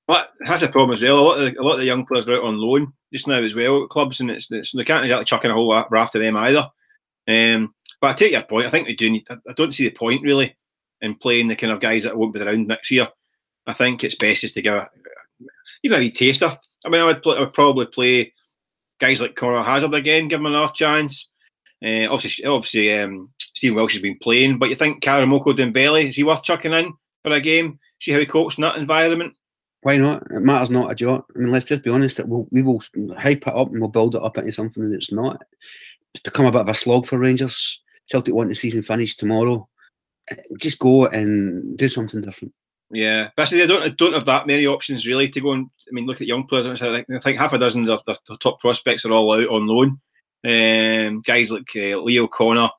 But 0.07 0.31
that's 0.41 0.63
a 0.63 0.69
problem 0.69 0.95
as 0.95 1.03
well. 1.03 1.19
A 1.19 1.21
lot 1.21 1.41
of 1.41 1.55
the, 1.55 1.61
a 1.61 1.63
lot 1.63 1.73
of 1.73 1.79
the 1.79 1.87
young 1.87 2.05
players 2.07 2.29
are 2.29 2.35
out 2.35 2.45
on 2.45 2.59
loan 2.59 2.93
just 3.13 3.29
now 3.29 3.43
as 3.43 3.55
well 3.55 3.87
clubs, 3.87 4.21
and 4.21 4.31
it's, 4.31 4.51
it's 4.51 4.73
they 4.73 4.85
can't 4.85 5.05
exactly 5.05 5.25
chuck 5.25 5.45
in 5.45 5.51
a 5.51 5.55
whole 5.55 5.85
raft 5.91 6.15
of 6.15 6.23
them 6.23 6.37
either. 6.37 6.69
Um, 7.29 7.75
but 8.01 8.11
I 8.11 8.13
take 8.15 8.33
your 8.33 8.43
point. 8.43 8.67
I 8.67 8.71
think 8.71 8.87
they 8.87 8.95
do 8.95 9.11
need. 9.11 9.27
I 9.31 9.53
don't 9.57 9.73
see 9.73 9.89
the 9.89 9.95
point 9.95 10.23
really 10.23 10.57
in 11.01 11.15
playing 11.17 11.49
the 11.49 11.57
kind 11.57 11.73
of 11.73 11.81
guys 11.81 12.05
that 12.05 12.17
won't 12.17 12.35
be 12.35 12.41
around 12.41 12.67
next 12.67 12.91
year. 12.91 13.09
I 13.67 13.75
think 13.75 14.03
it's 14.03 14.17
best 14.17 14.41
just 14.41 14.55
to 14.55 14.63
give 14.63 14.75
a, 14.75 14.89
even 15.85 15.99
a 15.99 16.01
wee 16.01 16.11
taster. 16.11 16.59
I 16.85 16.89
mean, 16.89 17.01
I 17.01 17.05
would, 17.05 17.23
play, 17.23 17.37
I 17.37 17.41
would 17.41 17.55
probably 17.55 17.87
play 17.87 18.33
guys 19.01 19.21
like 19.21 19.35
Conor 19.35 19.63
Hazard 19.63 19.95
again, 19.95 20.29
give 20.29 20.41
him 20.41 20.47
another 20.47 20.73
chance. 20.73 21.29
Uh, 21.85 22.07
obviously, 22.09 22.45
obviously, 22.45 22.93
um, 22.99 23.31
Stephen 23.39 23.77
Welsh 23.77 23.95
has 23.95 24.03
been 24.03 24.19
playing, 24.19 24.59
but 24.59 24.69
you 24.69 24.77
think 24.77 25.03
Karamoko 25.03 25.57
Dembele 25.57 26.09
is 26.09 26.17
he 26.17 26.23
worth 26.23 26.45
chucking 26.45 26.73
in 26.73 26.93
for 27.23 27.33
a 27.33 27.41
game? 27.41 27.79
See 28.01 28.13
how 28.13 28.19
he 28.19 28.27
copes 28.27 28.57
in 28.57 28.63
that 28.63 28.77
environment. 28.77 29.37
Why 29.83 29.97
not? 29.97 30.23
It 30.31 30.41
matters 30.43 30.71
not 30.71 30.93
a 30.93 30.95
jot. 30.95 31.25
I 31.35 31.39
mean, 31.41 31.51
let's 31.51 31.65
just 31.65 31.83
be 31.83 31.91
honest. 31.91 32.21
It 32.21 32.29
will, 32.29 32.47
we 32.53 32.63
will 32.63 32.81
hype 33.19 33.47
it 33.47 33.55
up 33.55 33.71
and 33.73 33.81
we'll 33.81 33.91
build 33.91 34.15
it 34.15 34.23
up 34.23 34.39
into 34.39 34.53
something 34.53 34.89
that 34.89 34.95
it's 34.95 35.11
not. 35.11 35.43
It's 36.15 36.23
become 36.23 36.47
a 36.47 36.53
bit 36.53 36.61
of 36.61 36.69
a 36.69 36.75
slog 36.75 37.07
for 37.07 37.19
Rangers. 37.19 37.81
Celtic 38.09 38.35
want 38.35 38.49
the 38.49 38.55
season 38.55 38.83
finished 38.83 39.19
tomorrow. 39.19 39.69
Just 40.59 40.79
go 40.79 41.07
and 41.07 41.77
do 41.77 41.89
something 41.89 42.21
different. 42.21 42.55
Yeah, 42.93 43.31
basically, 43.37 43.63
I 43.63 43.67
don't 43.67 43.97
don't 43.97 44.13
have 44.13 44.27
that 44.27 44.47
many 44.47 44.67
options 44.67 45.07
really 45.07 45.29
to 45.31 45.41
go 45.41 45.53
and. 45.53 45.71
I 45.89 45.95
mean, 45.95 46.07
look 46.07 46.21
at 46.21 46.27
young 46.27 46.47
players. 46.47 46.67
I 46.67 46.77
think, 46.77 47.07
I 47.11 47.19
think 47.19 47.39
half 47.39 47.53
a 47.53 47.59
dozen 47.59 47.89
of 47.89 48.03
the, 48.07 48.17
the, 48.29 48.37
top 48.39 48.61
prospects 48.61 49.05
are 49.05 49.13
all 49.13 49.35
out 49.35 49.49
on 49.49 49.67
loan. 49.67 50.01
Um, 50.45 51.21
guys 51.23 51.51
like 51.51 51.71
uh, 51.77 51.99
Leo 51.99 52.29
Connor, 52.29 52.71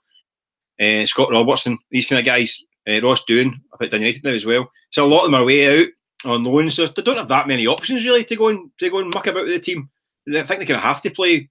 uh, 0.82 1.06
Scott 1.06 1.32
Robertson, 1.32 1.78
these 1.91 2.06
kind 2.06 2.19
of 2.19 2.26
guys. 2.26 2.63
Uh, 2.86 3.02
Ross 3.02 3.23
Doohan 3.23 3.54
up 3.73 3.82
at 3.82 3.93
United 3.93 4.26
now 4.26 4.32
as 4.32 4.45
well. 4.45 4.69
So 4.91 5.06
a 5.06 5.08
lot 5.08 5.23
of 5.23 5.32
them 5.32 5.36
are 5.36 5.45
way 5.45 5.84
out 5.84 5.88
on 6.26 6.43
loan, 6.43 6.69
so 6.69 6.86
they 6.86 7.02
don't 7.02 7.15
have 7.15 7.30
that 7.30 7.47
many 7.47 7.65
options 7.65 8.06
really 8.06 8.26
to 8.26 8.36
go 8.36 8.49
and 8.49 8.71
to 8.80 8.89
go 8.89 8.99
and 8.99 9.13
muck 9.13 9.28
about 9.28 9.45
with 9.45 9.54
the 9.54 9.60
team. 9.60 9.89
I 10.28 10.43
think 10.43 10.60
they 10.60 10.65
kind 10.65 10.78
of 10.78 10.84
have 10.84 11.02
to 11.04 11.10
play 11.10 11.49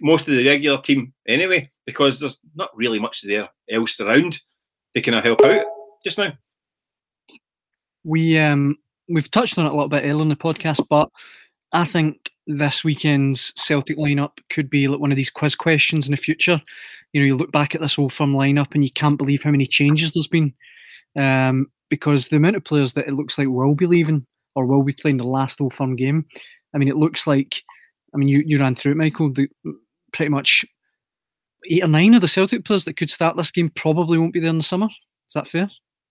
most 0.00 0.28
of 0.28 0.34
the 0.34 0.46
regular 0.46 0.80
team 0.80 1.12
anyway 1.26 1.70
because 1.84 2.20
there's 2.20 2.38
not 2.54 2.70
really 2.76 2.98
much 2.98 3.22
there 3.22 3.48
else 3.70 4.00
around 4.00 4.38
they 4.94 5.00
can 5.00 5.14
help 5.22 5.42
out 5.42 5.64
just 6.04 6.18
now 6.18 6.32
we 8.06 8.38
um 8.38 8.76
we've 9.08 9.30
touched 9.30 9.58
on 9.58 9.66
it 9.66 9.70
a 9.70 9.72
little 9.72 9.88
bit 9.88 10.04
earlier 10.04 10.22
in 10.22 10.28
the 10.28 10.36
podcast, 10.36 10.86
but 10.88 11.10
I 11.72 11.84
think 11.84 12.30
this 12.46 12.84
weekend's 12.84 13.52
Celtic 13.56 13.98
lineup 13.98 14.38
could 14.48 14.70
be 14.70 14.86
like 14.86 15.00
one 15.00 15.10
of 15.10 15.16
these 15.16 15.30
quiz 15.30 15.56
questions 15.56 16.06
in 16.06 16.12
the 16.12 16.16
future. 16.16 16.62
You 17.12 17.20
know, 17.20 17.26
you 17.26 17.36
look 17.36 17.50
back 17.50 17.74
at 17.74 17.80
this 17.80 17.98
old 17.98 18.12
firm 18.12 18.32
lineup 18.32 18.68
and 18.72 18.84
you 18.84 18.92
can't 18.92 19.18
believe 19.18 19.42
how 19.42 19.50
many 19.50 19.66
changes 19.66 20.12
there's 20.12 20.28
been. 20.28 20.54
Um, 21.16 21.66
because 21.88 22.28
the 22.28 22.36
amount 22.36 22.56
of 22.56 22.64
players 22.64 22.92
that 22.92 23.08
it 23.08 23.14
looks 23.14 23.38
like 23.38 23.48
will 23.48 23.74
be 23.74 23.86
leaving 23.86 24.26
or 24.54 24.66
will 24.66 24.82
be 24.82 24.92
playing 24.92 25.16
the 25.16 25.24
last 25.24 25.60
old 25.60 25.72
firm 25.72 25.96
game. 25.96 26.26
I 26.74 26.78
mean, 26.78 26.88
it 26.88 26.96
looks 26.96 27.26
like 27.26 27.62
I 28.14 28.18
mean 28.18 28.28
you, 28.28 28.42
you 28.46 28.58
ran 28.58 28.74
through 28.74 28.92
it, 28.92 28.98
Michael, 28.98 29.32
the, 29.32 29.48
pretty 30.12 30.30
much 30.30 30.64
eight 31.68 31.82
or 31.82 31.88
nine 31.88 32.14
of 32.14 32.20
the 32.20 32.28
Celtic 32.28 32.64
players 32.64 32.84
that 32.84 32.96
could 32.96 33.10
start 33.10 33.36
this 33.36 33.50
game 33.50 33.70
probably 33.70 34.18
won't 34.18 34.32
be 34.32 34.40
there 34.40 34.50
in 34.50 34.58
the 34.58 34.62
summer. 34.62 34.86
Is 34.86 35.34
that 35.34 35.48
fair? 35.48 35.68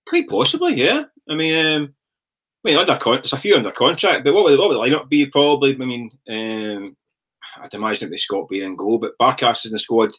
Quite 0.08 0.28
possibly, 0.28 0.76
yeah. 0.76 1.04
I 1.30 1.36
mean, 1.36 1.66
um, 1.66 1.96
I 2.66 2.70
mean, 2.70 2.78
under 2.78 2.98
con- 2.98 3.16
there's 3.16 3.34
a 3.34 3.38
few 3.38 3.56
under 3.56 3.72
contract, 3.72 4.24
but 4.24 4.34
what 4.34 4.46
would, 4.46 4.58
what 4.58 4.70
would 4.70 4.76
the 4.76 4.98
lineup 4.98 5.10
be? 5.10 5.26
Probably, 5.28 5.74
I 5.74 5.86
mean, 5.86 6.10
um, 6.30 6.96
I'd 7.62 7.74
imagine 7.74 8.04
it'd 8.04 8.12
be 8.12 8.18
Scott 8.18 8.50
Bain 8.50 8.64
and 8.64 8.78
goal, 8.78 8.98
but 8.98 9.18
Barkas 9.20 9.60
is 9.60 9.66
in 9.68 9.72
the 9.74 9.80
squad. 9.80 10.12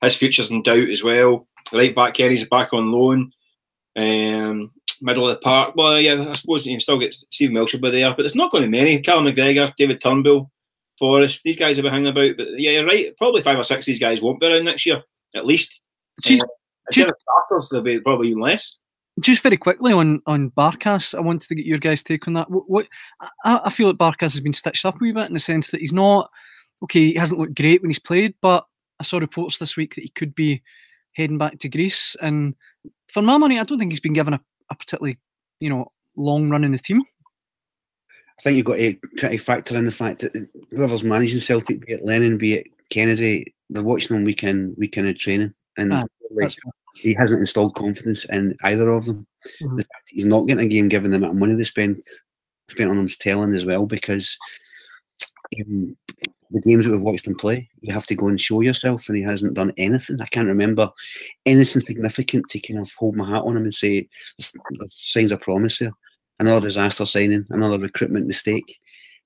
His 0.00 0.16
future's 0.16 0.50
in 0.50 0.62
doubt 0.62 0.88
as 0.88 1.02
well. 1.02 1.46
Right 1.72 1.94
back, 1.94 2.14
Kenny's 2.14 2.48
back 2.48 2.72
on 2.72 2.90
loan. 2.90 3.32
Um, 3.96 4.72
middle 5.02 5.28
of 5.28 5.34
the 5.34 5.40
park. 5.40 5.74
Well, 5.76 6.00
yeah, 6.00 6.28
I 6.28 6.32
suppose 6.32 6.64
you 6.64 6.72
can 6.72 6.80
still 6.80 6.98
get 6.98 7.14
Stephen 7.14 7.54
Melcher 7.54 7.78
be 7.78 7.90
there, 7.90 8.10
but 8.10 8.18
there's 8.18 8.34
not 8.34 8.50
going 8.50 8.64
to 8.64 8.70
be 8.70 8.78
many. 8.78 9.00
Callum 9.00 9.26
McGregor, 9.26 9.74
David 9.76 10.00
Turnbull, 10.00 10.50
Forrest, 10.98 11.42
these 11.44 11.56
guys 11.56 11.76
have 11.76 11.82
been 11.84 11.92
hanging 11.92 12.08
about. 12.08 12.36
But 12.36 12.48
yeah, 12.58 12.72
you're 12.72 12.86
right. 12.86 13.16
Probably 13.16 13.42
five 13.42 13.58
or 13.58 13.64
six 13.64 13.82
of 13.82 13.86
these 13.86 14.00
guys 14.00 14.20
won't 14.20 14.40
be 14.40 14.46
around 14.46 14.64
next 14.64 14.86
year, 14.86 15.02
at 15.34 15.46
least. 15.46 15.80
Uh, 16.42 16.46
starters, 17.48 17.68
there'll 17.70 17.84
be 17.84 18.00
probably 18.00 18.28
even 18.28 18.40
less. 18.40 18.78
Just 19.20 19.42
very 19.42 19.56
quickly 19.56 19.92
on 19.92 20.22
on 20.26 20.50
Barkas, 20.50 21.14
I 21.14 21.20
wanted 21.20 21.48
to 21.48 21.54
get 21.54 21.66
your 21.66 21.78
guys' 21.78 22.02
take 22.02 22.26
on 22.26 22.34
that. 22.34 22.50
What, 22.50 22.68
what 22.68 22.88
I, 23.44 23.60
I, 23.64 23.70
feel 23.70 23.88
like 23.88 23.96
Barkas 23.96 24.32
has 24.32 24.40
been 24.40 24.52
stitched 24.52 24.84
up 24.84 24.96
a 24.96 24.98
wee 25.00 25.12
bit 25.12 25.28
in 25.28 25.34
the 25.34 25.40
sense 25.40 25.70
that 25.70 25.80
he's 25.80 25.92
not 25.92 26.30
okay. 26.82 27.08
He 27.08 27.14
hasn't 27.14 27.38
looked 27.38 27.56
great 27.56 27.82
when 27.82 27.90
he's 27.90 27.98
played, 27.98 28.34
but 28.40 28.64
I 28.98 29.04
saw 29.04 29.18
reports 29.18 29.58
this 29.58 29.76
week 29.76 29.94
that 29.94 30.02
he 30.02 30.10
could 30.10 30.34
be 30.34 30.62
heading 31.14 31.38
back 31.38 31.58
to 31.58 31.68
Greece. 31.68 32.16
And 32.22 32.54
for 33.12 33.22
my 33.22 33.36
money, 33.36 33.58
I 33.58 33.64
don't 33.64 33.78
think 33.78 33.92
he's 33.92 34.00
been 34.00 34.12
given 34.12 34.34
a, 34.34 34.40
a 34.70 34.74
particularly 34.74 35.18
you 35.58 35.70
know 35.70 35.92
long 36.16 36.48
run 36.50 36.64
in 36.64 36.72
the 36.72 36.78
team. 36.78 37.02
I 38.38 38.42
think 38.42 38.56
you've 38.56 38.66
got 38.66 38.76
to 38.76 38.94
try 39.18 39.30
to 39.30 39.38
factor 39.38 39.76
in 39.76 39.84
the 39.84 39.90
fact 39.90 40.20
that 40.20 40.48
whoever's 40.70 41.04
managing 41.04 41.40
Celtic, 41.40 41.84
be 41.84 41.92
it 41.92 42.02
Lennon, 42.02 42.38
be 42.38 42.54
it 42.54 42.68
Kennedy, 42.88 43.54
they're 43.68 43.82
watching 43.82 44.16
them 44.16 44.24
week 44.24 44.44
in, 44.44 44.74
week 44.78 44.96
in 44.96 45.06
of 45.06 45.18
training. 45.18 45.52
And 45.76 45.92
ah, 45.92 46.04
like, 46.30 46.56
he 46.94 47.14
hasn't 47.14 47.40
installed 47.40 47.74
confidence 47.74 48.24
in 48.26 48.56
either 48.62 48.90
of 48.90 49.06
them. 49.06 49.26
Mm-hmm. 49.62 49.76
The 49.76 49.84
fact 49.84 50.04
he's 50.08 50.24
not 50.24 50.46
getting 50.46 50.64
a 50.64 50.68
game 50.68 50.88
given 50.88 51.10
the 51.10 51.16
amount 51.16 51.34
of 51.34 51.38
money 51.38 51.54
they 51.54 51.64
spent 51.64 52.02
spent 52.68 52.90
on 52.90 52.98
him 52.98 53.06
is 53.06 53.16
telling 53.16 53.54
as 53.54 53.64
well 53.64 53.84
because 53.84 54.36
um, 55.60 55.96
the 56.50 56.60
games 56.60 56.84
that 56.84 56.90
we've 56.90 57.00
watched 57.00 57.26
him 57.26 57.36
play, 57.36 57.68
you 57.80 57.92
have 57.92 58.06
to 58.06 58.14
go 58.14 58.28
and 58.28 58.40
show 58.40 58.60
yourself, 58.60 59.08
and 59.08 59.16
he 59.16 59.22
hasn't 59.22 59.54
done 59.54 59.72
anything. 59.76 60.20
I 60.20 60.26
can't 60.26 60.48
remember 60.48 60.90
anything 61.46 61.82
significant 61.82 62.48
to 62.50 62.60
kind 62.60 62.80
of 62.80 62.92
hold 62.94 63.16
my 63.16 63.28
hat 63.28 63.42
on 63.42 63.56
him 63.56 63.64
and 63.64 63.74
say 63.74 64.08
there's, 64.38 64.52
signs 64.90 65.32
of 65.32 65.40
promise 65.40 65.78
there. 65.78 65.92
Another 66.38 66.66
disaster 66.68 67.04
signing, 67.06 67.46
another 67.50 67.78
recruitment 67.78 68.26
mistake. 68.26 68.78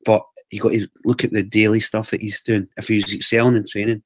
But 0.05 0.23
you 0.51 0.61
got 0.61 0.73
to 0.73 0.87
look 1.05 1.25
at 1.25 1.31
the 1.31 1.43
daily 1.43 1.81
stuff 1.81 2.11
that 2.11 2.21
he's 2.21 2.43
doing. 2.43 2.69
If 2.77 2.89
he's 2.89 3.15
excelling 3.15 3.57
in 3.57 3.67
training, 3.67 4.03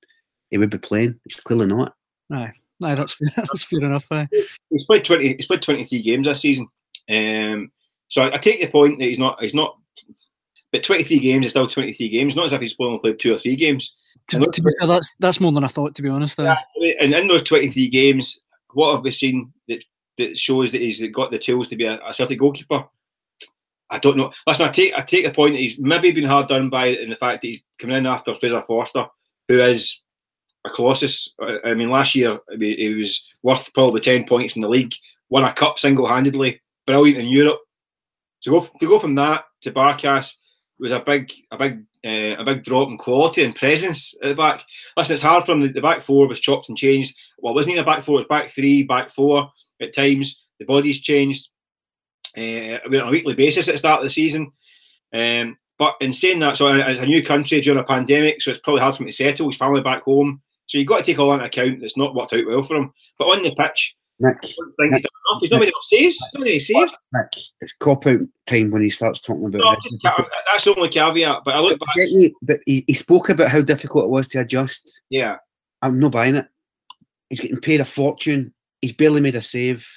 he 0.51 0.59
would 0.59 0.71
be 0.71 0.79
playing. 0.79 1.19
He's 1.25 1.41
clearly 1.41 1.67
not. 1.67 1.95
No, 2.31 2.49
that's 2.81 3.19
that's 3.37 3.65
fair 3.65 3.81
enough. 3.81 4.07
Eh? 4.11 4.27
He's 4.71 4.85
played 4.85 5.05
twenty. 5.05 5.35
He's 5.35 5.47
played 5.47 5.63
twenty 5.63 5.85
three 5.85 6.03
games 6.03 6.27
this 6.27 6.41
season. 6.41 6.69
Um, 7.11 7.71
so 8.09 8.23
I, 8.23 8.35
I, 8.35 8.39
take 8.39 8.61
the 8.61 8.69
point 8.69 8.99
that 8.99 9.05
he's 9.07 9.19
not. 9.19 9.41
He's 9.43 9.55
not. 9.55 9.77
But 10.73 10.83
twenty 10.83 11.05
three 11.05 11.19
games 11.19 11.47
is 11.47 11.51
still 11.51 11.69
twenty 11.69 11.93
three 11.93 12.09
games. 12.09 12.37
Not 12.37 12.47
as 12.47 12.53
if 12.53 12.61
he's 12.61 12.77
only 12.79 12.99
played 12.99 13.19
two 13.19 13.35
or 13.35 13.39
three 13.39 13.57
games. 13.57 13.95
To, 14.29 14.41
to 14.41 14.63
be 14.63 14.71
fair, 14.79 14.89
that's 14.89 15.11
that's 15.19 15.41
more 15.41 15.53
than 15.53 15.65
I 15.65 15.69
thought. 15.69 15.95
To 15.95 16.03
be 16.03 16.09
honest, 16.09 16.39
yeah, 16.39 16.59
and 17.01 17.15
in 17.15 17.29
those 17.29 17.43
twenty 17.43 17.69
three 17.69 17.89
games, 17.89 18.39
what 18.75 18.95
have 18.95 19.05
we 19.05 19.11
seen 19.11 19.53
that 19.69 19.83
that 20.19 20.37
shows 20.37 20.73
that 20.73 20.81
he's 20.81 21.07
got 21.09 21.31
the 21.31 21.39
tools 21.39 21.69
to 21.69 21.77
be 21.77 21.85
a, 21.85 21.99
a 22.07 22.13
Celtic 22.13 22.39
goalkeeper? 22.39 22.85
I 23.91 23.99
don't 23.99 24.19
know. 24.19 24.33
Listen, 24.47 24.69
I 24.69 24.71
take 24.71 24.95
I 24.95 25.01
take 25.01 25.25
the 25.25 25.33
point 25.33 25.55
that 25.55 25.61
he's 25.61 25.79
maybe 25.79 26.11
been 26.11 26.25
hard 26.25 26.49
done 26.49 26.69
by 26.69 26.87
in 26.87 27.09
the 27.09 27.17
fact 27.17 27.41
that 27.41 27.49
he's 27.49 27.61
coming 27.79 27.97
in 27.97 28.07
after 28.07 28.35
Fraser 28.35 28.63
Forster, 28.63 29.07
who 29.49 29.61
is 29.61 30.01
a 30.69 30.75
colossus. 30.75 31.29
I 31.65 31.75
mean, 31.75 31.91
last 31.91 32.15
year 32.15 32.39
he 32.59 32.95
was 32.95 33.27
worth 33.43 33.73
probably 33.75 34.01
ten 34.01 34.25
points 34.25 34.57
in 34.57 34.63
the 34.63 34.69
league 34.69 34.95
won 35.29 35.45
a 35.45 35.53
cup 35.53 35.79
single 35.79 36.07
handedly, 36.07 36.61
brilliant 36.87 37.19
in 37.19 37.27
Europe. 37.27 37.61
To 38.43 38.51
go 38.51 38.61
to 38.61 38.87
go 38.87 38.99
from 38.99 39.15
that 39.17 39.45
to 39.63 39.73
Barkas 39.73 40.35
was 40.79 40.93
a 40.93 41.01
big 41.01 41.33
a 41.51 41.59
big 41.59 41.85
uh, 42.05 42.37
a 42.41 42.45
big 42.45 42.63
drop 42.63 42.89
in 42.89 42.97
quality 42.97 43.43
and 43.43 43.55
presence 43.55 44.15
at 44.23 44.29
the 44.29 44.35
back. 44.35 44.63
Listen, 44.97 45.15
it's 45.15 45.23
hard 45.23 45.45
from 45.45 45.61
the, 45.61 45.69
the 45.69 45.81
back 45.81 46.03
four 46.03 46.29
was 46.29 46.41
chopped 46.41 46.69
and 46.69 46.79
changed. 46.79 47.17
Well, 47.39 47.53
it 47.53 47.57
wasn't 47.57 47.73
even 47.73 47.83
a 47.83 47.87
back 47.87 48.05
four; 48.05 48.15
it 48.15 48.23
was 48.23 48.27
back 48.27 48.51
three, 48.51 48.85
back 48.85 49.11
four 49.11 49.51
at 49.81 49.95
times. 49.95 50.45
The 50.61 50.67
bodies 50.67 51.01
changed 51.01 51.49
uh, 52.37 52.79
on 52.85 52.95
a 52.95 53.11
weekly 53.11 53.35
basis 53.35 53.69
at 53.69 53.73
the 53.73 53.79
start 53.79 53.99
of 53.99 54.05
the 54.05 54.11
season. 54.11 54.53
Um, 55.13 55.57
but 55.79 55.97
in 56.01 56.13
saying 56.13 56.41
that, 56.41 56.57
so 56.57 56.67
as 56.69 56.99
a 56.99 57.07
new 57.07 57.23
country 57.23 57.61
during 57.61 57.79
a 57.79 57.85
pandemic, 57.85 58.43
so 58.43 58.51
it's 58.51 58.61
probably 58.61 58.81
hard 58.81 58.97
for 58.97 59.03
him 59.03 59.09
to 59.09 59.13
settle 59.13 59.49
his 59.49 59.57
family 59.57 59.81
back 59.81 60.03
home. 60.03 60.43
So 60.69 60.79
you've 60.79 60.87
got 60.87 60.99
to 60.99 61.03
take 61.03 61.19
all 61.19 61.29
that 61.31 61.45
into 61.45 61.47
account. 61.47 61.83
It's 61.83 61.97
not 61.97 62.15
worked 62.15 62.33
out 62.33 62.47
well 62.47 62.63
for 62.63 62.77
him. 62.77 62.93
But 63.19 63.25
on 63.25 63.43
the 63.43 63.55
pitch, 63.55 63.97
Nick, 64.21 64.37
Nick 64.43 64.93
he's, 64.93 65.01
enough. 65.01 65.41
he's 65.41 65.51
not 65.51 65.61
made 65.61 65.69
enough 65.69 65.83
saves. 65.83 66.29
He's 66.33 66.71
not 66.71 66.87
saves. 66.87 66.93
Nick, 67.13 67.33
it's 67.61 67.73
cop 67.73 68.07
out 68.07 68.21
time 68.47 68.71
when 68.71 68.83
he 68.83 68.91
starts 68.91 69.21
talking 69.21 69.47
about 69.47 69.61
No, 69.61 69.77
just, 69.83 69.97
that's 70.03 70.65
the 70.65 70.75
only 70.77 70.89
caveat. 70.89 71.43
But 71.45 71.55
I 71.55 71.61
look 71.61 71.79
back. 71.81 71.89
I 71.97 72.03
you, 72.03 72.35
but 72.43 72.61
he, 72.67 72.85
he 72.87 72.95
spoke 72.95 73.29
about 73.29 73.49
how 73.49 73.63
difficult 73.63 74.05
it 74.05 74.11
was 74.11 74.27
to 74.29 74.41
adjust. 74.41 74.91
Yeah, 75.09 75.37
I'm 75.83 75.99
not 75.99 76.13
buying 76.13 76.37
it. 76.37 76.49
He's 77.31 77.41
getting 77.41 77.61
paid 77.61 77.81
a 77.81 77.85
fortune. 77.85 78.53
He's 78.81 78.93
barely 78.93 79.21
made 79.21 79.37
a 79.37 79.43
save. 79.43 79.89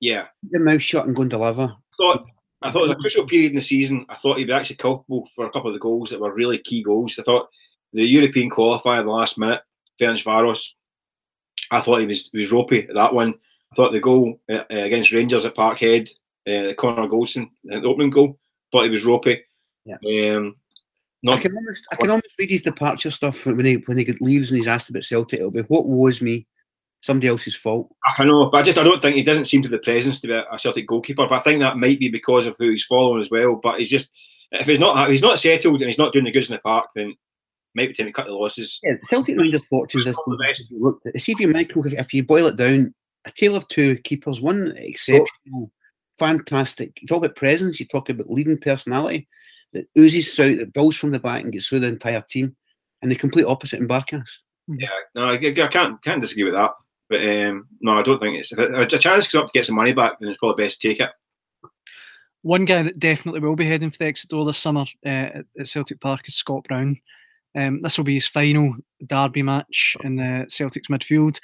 yeah. 0.00 0.26
Keep 0.42 0.52
the 0.52 0.60
mouth 0.60 0.82
shut 0.82 1.06
and 1.06 1.16
go 1.16 1.22
and 1.22 1.30
deliver. 1.30 1.72
thought 1.96 2.24
I 2.62 2.70
thought 2.70 2.82
it 2.82 2.88
was 2.88 2.92
a 2.92 2.96
crucial 2.96 3.26
period 3.26 3.52
in 3.52 3.56
the 3.56 3.62
season. 3.62 4.04
I 4.08 4.16
thought 4.16 4.38
he'd 4.38 4.46
be 4.46 4.52
actually 4.52 4.76
culpable 4.76 5.28
for 5.34 5.46
a 5.46 5.50
couple 5.50 5.68
of 5.68 5.74
the 5.74 5.80
goals 5.80 6.10
that 6.10 6.20
were 6.20 6.34
really 6.34 6.58
key 6.58 6.82
goals. 6.82 7.18
I 7.18 7.22
thought 7.22 7.48
the 7.92 8.04
European 8.04 8.50
qualifier 8.50 9.02
the 9.02 9.10
last 9.10 9.38
minute, 9.38 9.62
Ferencvaros, 10.00 10.68
I 11.70 11.80
thought 11.80 12.00
he 12.00 12.06
was 12.06 12.30
he 12.32 12.38
was 12.38 12.52
ropey 12.52 12.88
at 12.88 12.94
that 12.94 13.14
one. 13.14 13.34
I 13.72 13.76
thought 13.76 13.92
the 13.92 14.00
goal 14.00 14.40
uh, 14.50 14.64
against 14.70 15.12
Rangers 15.12 15.44
at 15.44 15.54
Parkhead, 15.54 16.10
uh, 16.48 16.62
the 16.62 16.74
Connor 16.76 17.06
Goldson, 17.06 17.50
the 17.64 17.82
opening 17.82 18.10
goal, 18.10 18.38
thought 18.72 18.84
he 18.84 18.90
was 18.90 19.04
ropey. 19.04 19.42
Yeah. 19.84 19.96
Um, 20.34 20.56
I 21.28 21.36
can 21.38 21.54
almost, 21.54 21.84
I 21.92 21.96
can 21.96 22.10
almost 22.10 22.34
read 22.38 22.50
his 22.50 22.62
departure 22.62 23.10
stuff 23.10 23.44
when 23.44 23.64
he 23.64 23.74
when 23.86 23.98
he 23.98 24.06
leaves 24.20 24.50
and 24.50 24.58
he's 24.58 24.66
asked 24.66 24.88
about 24.88 25.04
Celtic. 25.04 25.38
It'll 25.38 25.50
be 25.50 25.60
what 25.62 25.86
was 25.86 26.22
me, 26.22 26.46
somebody 27.02 27.28
else's 27.28 27.54
fault. 27.54 27.94
I 28.18 28.24
know, 28.24 28.48
but 28.48 28.58
I 28.58 28.62
just 28.62 28.78
I 28.78 28.82
don't 28.82 29.02
think 29.02 29.16
he 29.16 29.22
doesn't 29.22 29.44
seem 29.44 29.62
to 29.62 29.68
the 29.68 29.78
presence 29.78 30.20
to 30.20 30.28
be 30.28 30.32
a, 30.32 30.44
a 30.50 30.58
Celtic 30.58 30.86
goalkeeper. 30.86 31.26
But 31.28 31.40
I 31.40 31.40
think 31.40 31.60
that 31.60 31.76
might 31.76 31.98
be 31.98 32.08
because 32.08 32.46
of 32.46 32.56
who 32.58 32.70
he's 32.70 32.84
following 32.84 33.20
as 33.20 33.30
well. 33.30 33.56
But 33.62 33.78
he's 33.78 33.90
just 33.90 34.18
if 34.52 34.66
he's 34.66 34.78
not 34.78 35.08
if 35.08 35.10
he's 35.10 35.22
not 35.22 35.38
settled 35.38 35.82
and 35.82 35.90
he's 35.90 35.98
not 35.98 36.14
doing 36.14 36.24
the 36.24 36.32
goods 36.32 36.48
in 36.48 36.54
the 36.54 36.60
park, 36.60 36.86
then 36.94 37.14
might 37.74 37.88
be 37.88 37.94
time 37.94 38.06
to 38.06 38.12
cut 38.12 38.26
the 38.26 38.32
losses. 38.32 38.80
Yeah, 38.82 38.94
Celtic 39.08 39.36
Rangers 39.36 39.62
fortunes 39.70 40.04
this 40.04 40.16
Just 40.16 40.24
the 40.26 40.36
season, 40.60 40.82
best. 40.82 41.04
if 41.06 41.14
at- 41.16 41.22
See 41.22 41.32
if 41.32 41.40
you 41.40 41.48
micro, 41.48 41.82
if, 41.84 41.92
if 41.94 42.14
you 42.14 42.24
boil 42.24 42.46
it 42.46 42.56
down, 42.56 42.94
a 43.24 43.30
tale 43.30 43.54
of 43.56 43.68
two 43.68 43.96
keepers. 43.98 44.40
One 44.40 44.74
exceptional, 44.76 45.70
fantastic. 46.18 47.00
You 47.00 47.06
talk 47.08 47.18
about 47.18 47.36
presence. 47.36 47.78
You 47.80 47.86
talk 47.86 48.08
about 48.08 48.30
leading 48.30 48.58
personality 48.58 49.28
that 49.72 49.86
oozes 49.98 50.34
through, 50.34 50.56
that 50.56 50.72
builds 50.72 50.96
from 50.96 51.10
the 51.10 51.20
back 51.20 51.42
and 51.42 51.52
gets 51.52 51.68
through 51.68 51.80
the 51.80 51.88
entire 51.88 52.24
team. 52.28 52.56
And 53.02 53.10
the 53.10 53.16
complete 53.16 53.44
opposite 53.46 53.80
in 53.80 53.88
Barkas. 53.88 54.28
Yeah, 54.68 54.88
no, 55.14 55.24
I, 55.24 55.32
I 55.34 55.52
can't 55.68 56.02
can't 56.02 56.20
disagree 56.20 56.44
with 56.44 56.52
that. 56.52 56.72
But 57.08 57.22
um, 57.22 57.66
no, 57.80 57.98
I 57.98 58.02
don't 58.02 58.18
think 58.20 58.38
it's 58.38 58.52
if 58.52 58.58
a, 58.58 58.82
a 58.82 58.86
chance 58.86 59.26
comes 59.26 59.34
up 59.42 59.46
to 59.46 59.52
get 59.52 59.64
some 59.64 59.74
money 59.76 59.92
back, 59.92 60.20
then 60.20 60.28
it's 60.28 60.38
probably 60.38 60.64
best 60.64 60.80
to 60.82 60.88
take 60.88 61.00
it. 61.00 61.10
One 62.42 62.64
guy 62.64 62.82
that 62.82 62.98
definitely 62.98 63.40
will 63.40 63.56
be 63.56 63.66
heading 63.66 63.90
for 63.90 63.98
the 63.98 64.06
exit 64.06 64.30
door 64.30 64.44
this 64.44 64.58
summer 64.58 64.84
uh, 65.04 65.08
at, 65.08 65.44
at 65.58 65.66
Celtic 65.66 66.00
Park 66.00 66.28
is 66.28 66.34
Scott 66.36 66.64
Brown. 66.64 66.96
Um, 67.56 67.80
this 67.82 67.98
will 67.98 68.04
be 68.04 68.14
his 68.14 68.28
final 68.28 68.74
derby 69.04 69.42
match 69.42 69.96
in 70.04 70.16
the 70.16 70.46
Celtic's 70.48 70.88
midfield. 70.88 71.40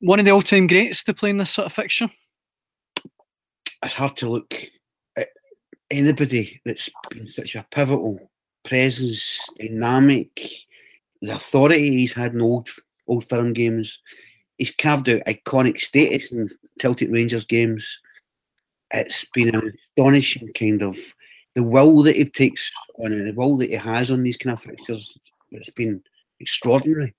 One 0.00 0.18
of 0.18 0.24
the 0.24 0.32
all-time 0.32 0.66
greats 0.66 1.04
to 1.04 1.14
play 1.14 1.30
in 1.30 1.38
this 1.38 1.50
sort 1.50 1.66
of 1.66 1.72
fixture. 1.72 2.08
It's 3.82 3.94
hard 3.94 4.16
to 4.16 4.28
look 4.28 4.54
at 5.16 5.28
anybody 5.90 6.60
that's 6.64 6.90
been 7.10 7.28
such 7.28 7.54
a 7.54 7.66
pivotal 7.70 8.30
presence, 8.64 9.38
dynamic, 9.58 10.40
the 11.22 11.34
authority 11.36 11.90
he's 11.90 12.12
had 12.12 12.34
in 12.34 12.40
old 12.40 12.68
old 13.06 13.28
firm 13.28 13.52
games. 13.52 14.00
He's 14.58 14.70
carved 14.70 15.08
out 15.08 15.22
iconic 15.26 15.78
status 15.78 16.32
in 16.32 16.48
Celtic 16.80 17.10
Rangers 17.10 17.44
games. 17.44 18.00
It's 18.92 19.24
been 19.26 19.54
an 19.54 19.72
astonishing 19.96 20.50
kind 20.52 20.82
of 20.82 20.96
the 21.56 21.62
will 21.62 22.02
that 22.02 22.16
he 22.16 22.24
takes 22.26 22.70
on 22.98 23.12
and 23.12 23.26
the 23.26 23.32
will 23.32 23.56
that 23.56 23.70
he 23.70 23.76
has 23.76 24.10
on 24.10 24.22
these 24.22 24.36
kind 24.36 24.52
of 24.52 24.62
fixtures. 24.62 25.16
It's 25.50 25.70
been 25.70 26.02
extraordinary. 26.38 27.14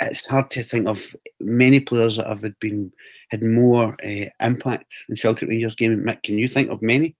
It's 0.00 0.26
hard 0.26 0.50
to 0.52 0.64
think 0.64 0.88
of 0.88 1.14
many 1.38 1.80
players 1.80 2.16
that 2.16 2.26
have 2.26 2.42
had 2.42 2.58
been 2.60 2.90
had 3.30 3.42
more 3.42 3.94
uh, 4.04 4.26
impact 4.40 4.92
in 5.08 5.16
Celtic 5.16 5.48
Rangers 5.48 5.76
game. 5.76 6.02
Mick, 6.02 6.22
can 6.22 6.38
you 6.38 6.48
think 6.48 6.70
of 6.70 6.80
many? 6.80 7.14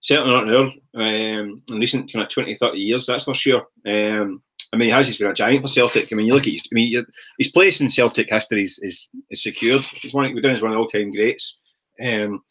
Certainly 0.00 0.30
not 0.30 0.46
now. 0.46 0.64
Um, 0.94 1.62
in 1.68 1.80
recent 1.80 2.12
kind 2.12 2.24
of 2.24 2.30
20, 2.30 2.56
30 2.56 2.78
years, 2.78 3.06
that's 3.06 3.24
for 3.24 3.34
sure. 3.34 3.66
Um, 3.86 4.42
I 4.72 4.76
mean, 4.76 4.86
he 4.86 4.90
has 4.90 5.08
he's 5.08 5.16
been 5.16 5.30
a 5.30 5.34
giant 5.34 5.62
for 5.62 5.68
Celtic. 5.68 6.12
I 6.12 6.16
mean, 6.16 6.26
you 6.26 6.34
look 6.34 6.46
at 6.46 6.52
his, 6.52 6.62
I 6.70 6.74
mean, 6.74 7.06
his 7.38 7.50
place 7.50 7.80
in 7.80 7.88
Celtic 7.88 8.28
history 8.30 8.64
is, 8.64 8.78
is, 8.82 9.08
is 9.30 9.42
secured. 9.42 9.82
He's 9.82 10.12
one, 10.12 10.26
as 10.26 10.60
one 10.60 10.72
of 10.72 10.74
the 10.74 10.80
all-time 10.80 11.12
greats. 11.12 11.58
Um, 12.02 12.42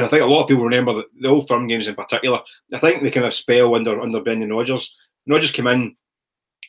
and 0.00 0.06
I 0.06 0.08
think 0.08 0.22
a 0.22 0.26
lot 0.26 0.42
of 0.42 0.48
people 0.48 0.64
remember 0.64 0.94
the, 0.94 1.04
the 1.20 1.28
old 1.28 1.46
firm 1.46 1.66
games 1.66 1.86
in 1.86 1.94
particular. 1.94 2.40
I 2.72 2.78
think 2.78 3.02
the 3.02 3.10
kind 3.10 3.26
of 3.26 3.34
spell 3.34 3.74
under 3.74 4.00
under 4.00 4.20
Brendan 4.20 4.52
Rodgers. 4.52 4.94
Rodgers 5.28 5.50
came 5.50 5.66
in. 5.66 5.94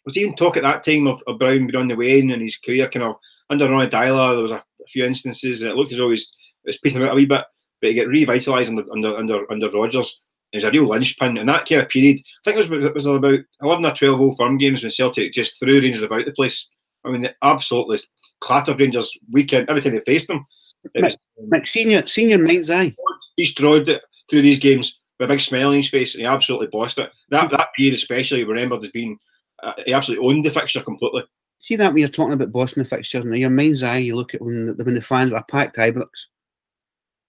Was 0.05 0.17
even 0.17 0.35
talk 0.35 0.57
at 0.57 0.63
that 0.63 0.83
time 0.83 1.07
of, 1.07 1.21
of 1.27 1.37
Brown 1.37 1.67
being 1.67 1.75
on 1.75 1.87
the 1.87 1.95
wane 1.95 2.31
and 2.31 2.41
his 2.41 2.57
career 2.57 2.89
kind 2.89 3.05
of 3.05 3.15
under 3.49 3.69
Ronny 3.69 3.87
Deila. 3.87 4.33
There 4.33 4.41
was 4.41 4.51
a, 4.51 4.55
a 4.55 4.87
few 4.87 5.05
instances, 5.05 5.61
and 5.61 5.71
it 5.71 5.75
looked 5.75 5.91
as 5.91 5.99
though 5.99 6.07
was, 6.07 6.35
it 6.65 6.69
was 6.69 6.77
petering 6.77 7.05
out 7.05 7.11
a 7.11 7.15
wee 7.15 7.25
bit, 7.25 7.45
but 7.79 7.87
he 7.87 7.93
get 7.93 8.07
revitalised 8.07 8.67
under 8.67 8.83
under 8.91 9.15
under 9.15 9.51
under 9.51 9.69
Rodgers. 9.69 10.21
He 10.51 10.57
was 10.57 10.65
a 10.65 10.71
real 10.71 10.89
linchpin 10.89 11.37
in 11.37 11.45
that 11.45 11.69
kind 11.69 11.81
of 11.81 11.89
period. 11.89 12.19
I 12.19 12.51
think 12.51 12.57
it 12.57 12.69
was 12.69 12.85
it 12.85 12.93
was 12.93 13.05
about 13.05 13.39
eleven 13.61 13.85
or 13.85 13.93
twelve 13.93 14.19
old 14.19 14.37
firm 14.37 14.57
games 14.57 14.81
when 14.81 14.91
Celtic 14.91 15.31
just 15.31 15.57
threw 15.59 15.79
Rangers 15.79 16.03
about 16.03 16.25
the 16.25 16.31
place. 16.31 16.67
I 17.05 17.11
mean, 17.11 17.21
they 17.21 17.33
absolutely 17.41 17.99
clattered 18.41 18.79
Rangers 18.79 19.15
weekend 19.31 19.69
every 19.69 19.81
time 19.81 19.93
they 19.93 20.01
faced 20.01 20.27
them. 20.27 20.45
Mick, 20.97 21.67
senior 21.67 22.05
senior 22.07 22.37
mind's 22.37 22.69
eye. 22.69 22.95
he 23.35 23.45
strode 23.45 23.87
it 23.89 24.01
through 24.29 24.41
these 24.41 24.59
games 24.59 24.99
with 25.19 25.29
a 25.29 25.33
big 25.33 25.41
smile 25.41 25.69
on 25.69 25.75
his 25.75 25.89
face, 25.89 26.15
and 26.15 26.21
he 26.21 26.27
absolutely 26.27 26.67
bossed 26.67 26.97
it. 26.97 27.11
That 27.29 27.49
that 27.51 27.69
period, 27.75 27.93
especially, 27.93 28.43
remembered 28.43 28.83
as 28.83 28.89
being 28.89 29.17
uh, 29.61 29.73
he 29.85 29.93
absolutely 29.93 30.27
owned 30.27 30.43
the 30.43 30.49
fixture 30.49 30.81
completely. 30.81 31.23
See 31.59 31.75
that 31.75 31.89
when 31.89 31.99
you're 31.99 32.09
talking 32.09 32.33
about 32.33 32.51
Boston 32.51 32.83
fixture, 32.83 33.23
now 33.23 33.35
your 33.35 33.51
mind's 33.51 33.83
eye, 33.83 33.97
you 33.97 34.15
look 34.15 34.33
at 34.33 34.41
when 34.41 34.75
the, 34.75 34.83
when 34.83 34.95
the 34.95 35.01
fans 35.01 35.31
were 35.31 35.43
packed 35.47 35.77
Ibrox. 35.77 36.07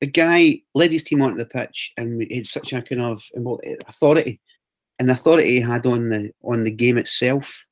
The 0.00 0.06
guy 0.06 0.62
led 0.74 0.90
his 0.90 1.04
team 1.04 1.22
onto 1.22 1.36
the 1.36 1.44
pitch 1.44 1.92
and 1.96 2.20
he 2.22 2.38
had 2.38 2.46
such 2.46 2.72
a 2.72 2.82
kind 2.82 3.02
of 3.02 3.22
uh, 3.36 3.52
uh, 3.52 3.56
authority, 3.86 4.40
and 4.98 5.08
the 5.08 5.12
authority 5.12 5.56
he 5.56 5.60
had 5.60 5.86
on 5.86 6.08
the 6.08 6.32
on 6.42 6.64
the 6.64 6.70
game 6.70 6.98
itself. 6.98 7.66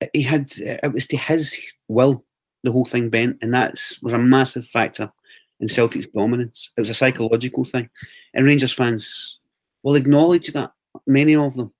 Uh, 0.00 0.06
he 0.12 0.22
had 0.22 0.52
it 0.56 0.92
was 0.92 1.06
to 1.08 1.16
his 1.16 1.54
will 1.88 2.24
the 2.62 2.72
whole 2.72 2.84
thing 2.84 3.08
bent, 3.08 3.38
and 3.42 3.52
that 3.54 3.80
was 4.02 4.12
a 4.12 4.18
massive 4.18 4.66
factor 4.66 5.10
in 5.60 5.68
Celtic's 5.68 6.06
dominance. 6.06 6.70
It 6.76 6.80
was 6.80 6.90
a 6.90 6.94
psychological 6.94 7.64
thing, 7.64 7.88
and 8.34 8.46
Rangers 8.46 8.72
fans 8.72 9.38
will 9.82 9.94
acknowledge 9.94 10.52
that. 10.52 10.72
Many 11.06 11.34
of 11.36 11.56
them, 11.56 11.72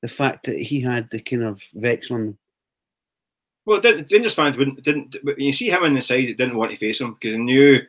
the 0.00 0.08
fact 0.08 0.46
that 0.46 0.56
he 0.56 0.80
had 0.80 1.10
the 1.10 1.20
kind 1.20 1.44
of 1.44 1.62
vex 1.74 2.10
on 2.10 2.26
them. 2.26 2.38
Well, 3.66 3.80
the 3.80 4.06
Rangers 4.10 4.34
fans 4.34 4.56
wouldn't 4.56 4.82
didn't. 4.82 5.16
You 5.36 5.52
see 5.52 5.70
him 5.70 5.82
on 5.82 5.94
the 5.94 6.02
side, 6.02 6.28
they 6.28 6.34
didn't 6.34 6.56
want 6.56 6.70
to 6.70 6.76
face 6.76 7.00
him 7.00 7.14
because 7.14 7.34
they 7.34 7.38
knew 7.38 7.80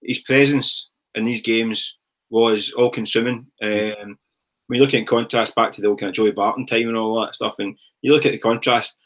his 0.00 0.20
presence 0.20 0.90
in 1.14 1.24
these 1.24 1.42
games 1.42 1.96
was 2.30 2.72
all 2.72 2.90
consuming. 2.90 3.46
Um, 3.60 4.18
when 4.66 4.78
you 4.78 4.82
look 4.82 4.94
at 4.94 5.06
contrast 5.06 5.54
back 5.54 5.72
to 5.72 5.80
the 5.80 5.88
old 5.88 6.00
kind 6.00 6.08
of 6.08 6.14
Joey 6.14 6.30
Barton 6.32 6.66
time 6.66 6.88
and 6.88 6.96
all 6.96 7.20
that 7.20 7.34
stuff, 7.34 7.58
and 7.58 7.76
you 8.00 8.12
look 8.12 8.24
at 8.26 8.32
the 8.32 8.38
contrast 8.38 8.96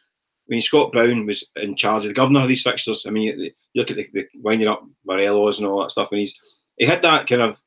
when 0.47 0.61
Scott 0.61 0.93
Brown 0.93 1.27
was 1.27 1.45
in 1.57 1.77
charge 1.77 2.05
of 2.05 2.11
the 2.11 2.15
governor 2.15 2.43
of 2.43 2.49
these 2.49 2.63
fixtures. 2.63 3.05
I 3.07 3.11
mean, 3.11 3.39
you, 3.39 3.51
look 3.75 3.91
at 3.91 3.97
the, 3.97 4.09
the 4.13 4.27
winding 4.37 4.69
up 4.69 4.85
Morelos 5.05 5.59
and 5.59 5.67
all 5.67 5.83
that 5.83 5.91
stuff, 5.91 6.09
and 6.11 6.21
he's 6.21 6.35
he 6.77 6.87
had 6.87 7.03
that 7.03 7.27
kind 7.27 7.43
of 7.43 7.61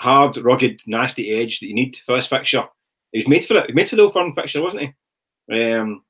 hard, 0.00 0.36
rugged, 0.38 0.80
nasty 0.86 1.30
edge 1.30 1.60
that 1.60 1.66
you 1.66 1.74
need 1.74 1.96
for 2.06 2.16
this 2.16 2.26
fixture. 2.26 2.64
He 3.12 3.18
was 3.18 3.28
made 3.28 3.44
for 3.44 3.54
it. 3.54 3.66
He 3.66 3.72
was 3.72 3.74
made 3.74 3.88
for 3.88 3.96
the 3.96 4.02
old 4.02 4.12
firm 4.12 4.32
fixture, 4.34 4.62
wasn't 4.62 4.94
he? 5.48 5.72
Um, 5.72 6.02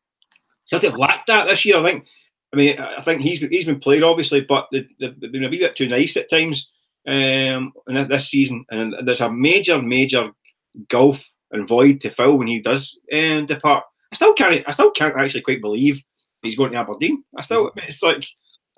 Celtic 0.65 0.91
have 0.91 0.99
lacked 0.99 1.29
that 1.29 1.49
this 1.49 1.65
year. 1.65 1.79
I 1.79 1.85
think. 1.85 2.05
I 2.53 2.57
mean, 2.57 2.79
I 2.81 3.03
think 3.03 3.21
he's 3.21 3.41
he's 3.41 3.67
been 3.67 3.81
played 3.81 4.03
obviously, 4.03 4.41
but 4.41 4.69
they, 4.73 4.87
they've 4.99 5.21
been 5.21 5.45
a 5.45 5.49
wee 5.49 5.59
bit 5.59 5.77
too 5.77 5.89
nice 5.89 6.17
at 6.17 6.31
times 6.31 6.71
um, 7.07 7.73
in 7.89 8.09
this 8.09 8.29
season, 8.29 8.65
and 8.71 8.95
there's 9.05 9.21
a 9.21 9.31
major, 9.31 9.81
major 9.81 10.31
gulf 10.89 11.23
and 11.51 11.69
void 11.69 12.01
to 12.01 12.11
fill 12.11 12.37
when 12.37 12.49
he 12.49 12.61
does 12.61 12.99
um, 13.13 13.47
depart. 13.47 13.85
I 14.13 14.15
still 14.15 14.35
can't. 14.35 14.65
I 14.67 14.71
still 14.71 14.91
can't 14.91 15.17
actually 15.17 15.43
quite 15.43 15.61
believe 15.61 16.03
he's 16.43 16.57
going 16.57 16.73
to 16.73 16.79
Aberdeen. 16.79 17.25
I 17.37 17.43
still. 17.43 17.71
Mm. 17.71 17.89
It's 17.89 18.03
like 18.03 18.25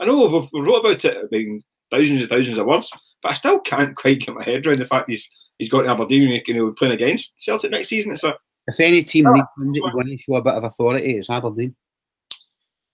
I 0.00 0.06
know 0.06 0.26
we've, 0.26 0.66
wrote 0.66 0.80
about 0.80 1.04
it 1.04 1.32
in 1.32 1.60
thousands 1.90 2.20
and 2.22 2.30
thousands 2.30 2.58
of 2.58 2.66
words, 2.66 2.92
but 3.22 3.30
I 3.30 3.34
still 3.34 3.60
can't 3.60 3.96
quite 3.96 4.20
get 4.20 4.34
my 4.34 4.44
head 4.44 4.66
around 4.66 4.78
the 4.78 4.84
fact 4.84 5.10
he's 5.10 5.28
he's 5.58 5.68
going 5.68 5.84
to 5.84 5.90
Aberdeen 5.90 6.30
and 6.30 6.42
you 6.46 6.54
know 6.54 6.72
playing 6.72 6.94
against 6.94 7.40
Celtic 7.40 7.70
next 7.70 7.88
season. 7.88 8.12
It's 8.12 8.24
a 8.24 8.36
If 8.66 8.80
any 8.80 9.04
team 9.04 9.26
Oh, 9.28 9.32
needs 9.32 9.80
to 9.80 10.00
in 10.00 10.18
show 10.18 10.36
a 10.36 10.42
bit 10.42 10.54
of 10.54 10.64
authority, 10.64 11.16
it's 11.16 11.30
Aberdeen. 11.30 11.74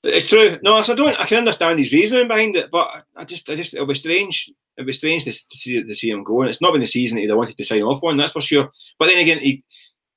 It's 0.03 0.27
true. 0.27 0.59
No, 0.62 0.77
I 0.77 0.83
don't. 0.83 1.20
I 1.20 1.27
can 1.27 1.38
understand 1.38 1.79
his 1.79 1.92
reasoning 1.92 2.29
behind 2.29 2.55
it, 2.55 2.70
but 2.70 3.05
I 3.16 3.25
just, 3.25 3.51
I 3.51 3.57
just, 3.57 3.75
it'll 3.75 3.87
be 3.87 3.94
strange 3.94 4.53
It'll 4.77 4.87
be 4.87 4.92
strange 4.92 5.25
to, 5.25 5.33
to 5.33 5.57
see 5.57 5.83
to 5.83 5.94
see 5.94 6.11
him 6.11 6.22
go. 6.22 6.42
And 6.42 6.51
it's 6.51 6.61
not 6.61 6.72
been 6.72 6.81
the 6.81 6.87
season 6.87 7.16
that 7.16 7.22
he 7.22 7.33
wanted 7.33 7.57
to 7.57 7.64
sign 7.64 7.83
off 7.83 8.05
on, 8.05 8.16
that's 8.16 8.33
for 8.33 8.42
sure. 8.42 8.70
But 8.99 9.07
then 9.07 9.18
again, 9.18 9.38
he, 9.38 9.64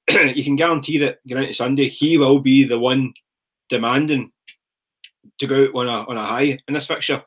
you 0.35 0.43
can 0.43 0.55
guarantee 0.55 0.97
that 0.99 1.19
going 1.27 1.43
into 1.43 1.53
Sunday, 1.53 1.87
he 1.87 2.17
will 2.17 2.39
be 2.39 2.63
the 2.63 2.79
one 2.79 3.13
demanding 3.69 4.31
to 5.39 5.47
go 5.47 5.65
out 5.65 5.75
on 5.75 5.87
a 5.87 6.09
on 6.09 6.17
a 6.17 6.23
high 6.23 6.57
in 6.67 6.73
this 6.73 6.87
fixture. 6.87 7.23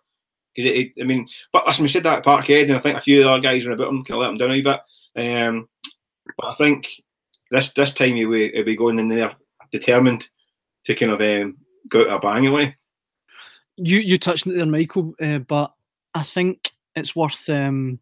Because 0.55 0.91
I 1.01 1.05
mean, 1.05 1.29
but 1.53 1.67
listen, 1.67 1.83
we 1.83 1.89
said 1.89 2.03
that 2.03 2.19
at 2.19 2.25
Parkhead, 2.25 2.65
and 2.65 2.75
I 2.75 2.79
think 2.79 2.99
a 2.99 3.01
few 3.01 3.23
of 3.23 3.29
other 3.29 3.41
guys 3.41 3.67
are 3.67 3.73
about 3.73 3.89
him, 3.89 4.05
kind 4.05 4.17
of 4.17 4.21
let 4.21 4.31
him 4.31 4.37
down 4.37 4.51
a 4.51 4.61
bit. 4.61 4.81
Um, 5.17 5.69
but 6.37 6.49
I 6.49 6.55
think 6.55 6.89
this 7.51 7.71
this 7.73 7.93
time 7.93 8.17
he'll 8.17 8.31
be, 8.31 8.51
he'll 8.51 8.65
be 8.65 8.77
going 8.77 8.99
in 8.99 9.09
there 9.09 9.35
determined 9.71 10.29
to 10.85 10.95
kind 10.95 11.13
of 11.13 11.21
um, 11.21 11.57
go 11.89 12.11
out 12.11 12.17
a 12.17 12.21
bang 12.21 12.47
away. 12.47 12.77
You 13.77 13.99
you 13.99 14.19
touched 14.19 14.47
on 14.47 14.53
it 14.53 14.57
there, 14.57 14.67
Michael, 14.67 15.15
uh, 15.23 15.39
but 15.39 15.73
I 16.15 16.23
think 16.23 16.73
it's 16.95 17.17
worth 17.17 17.49
um, 17.49 17.99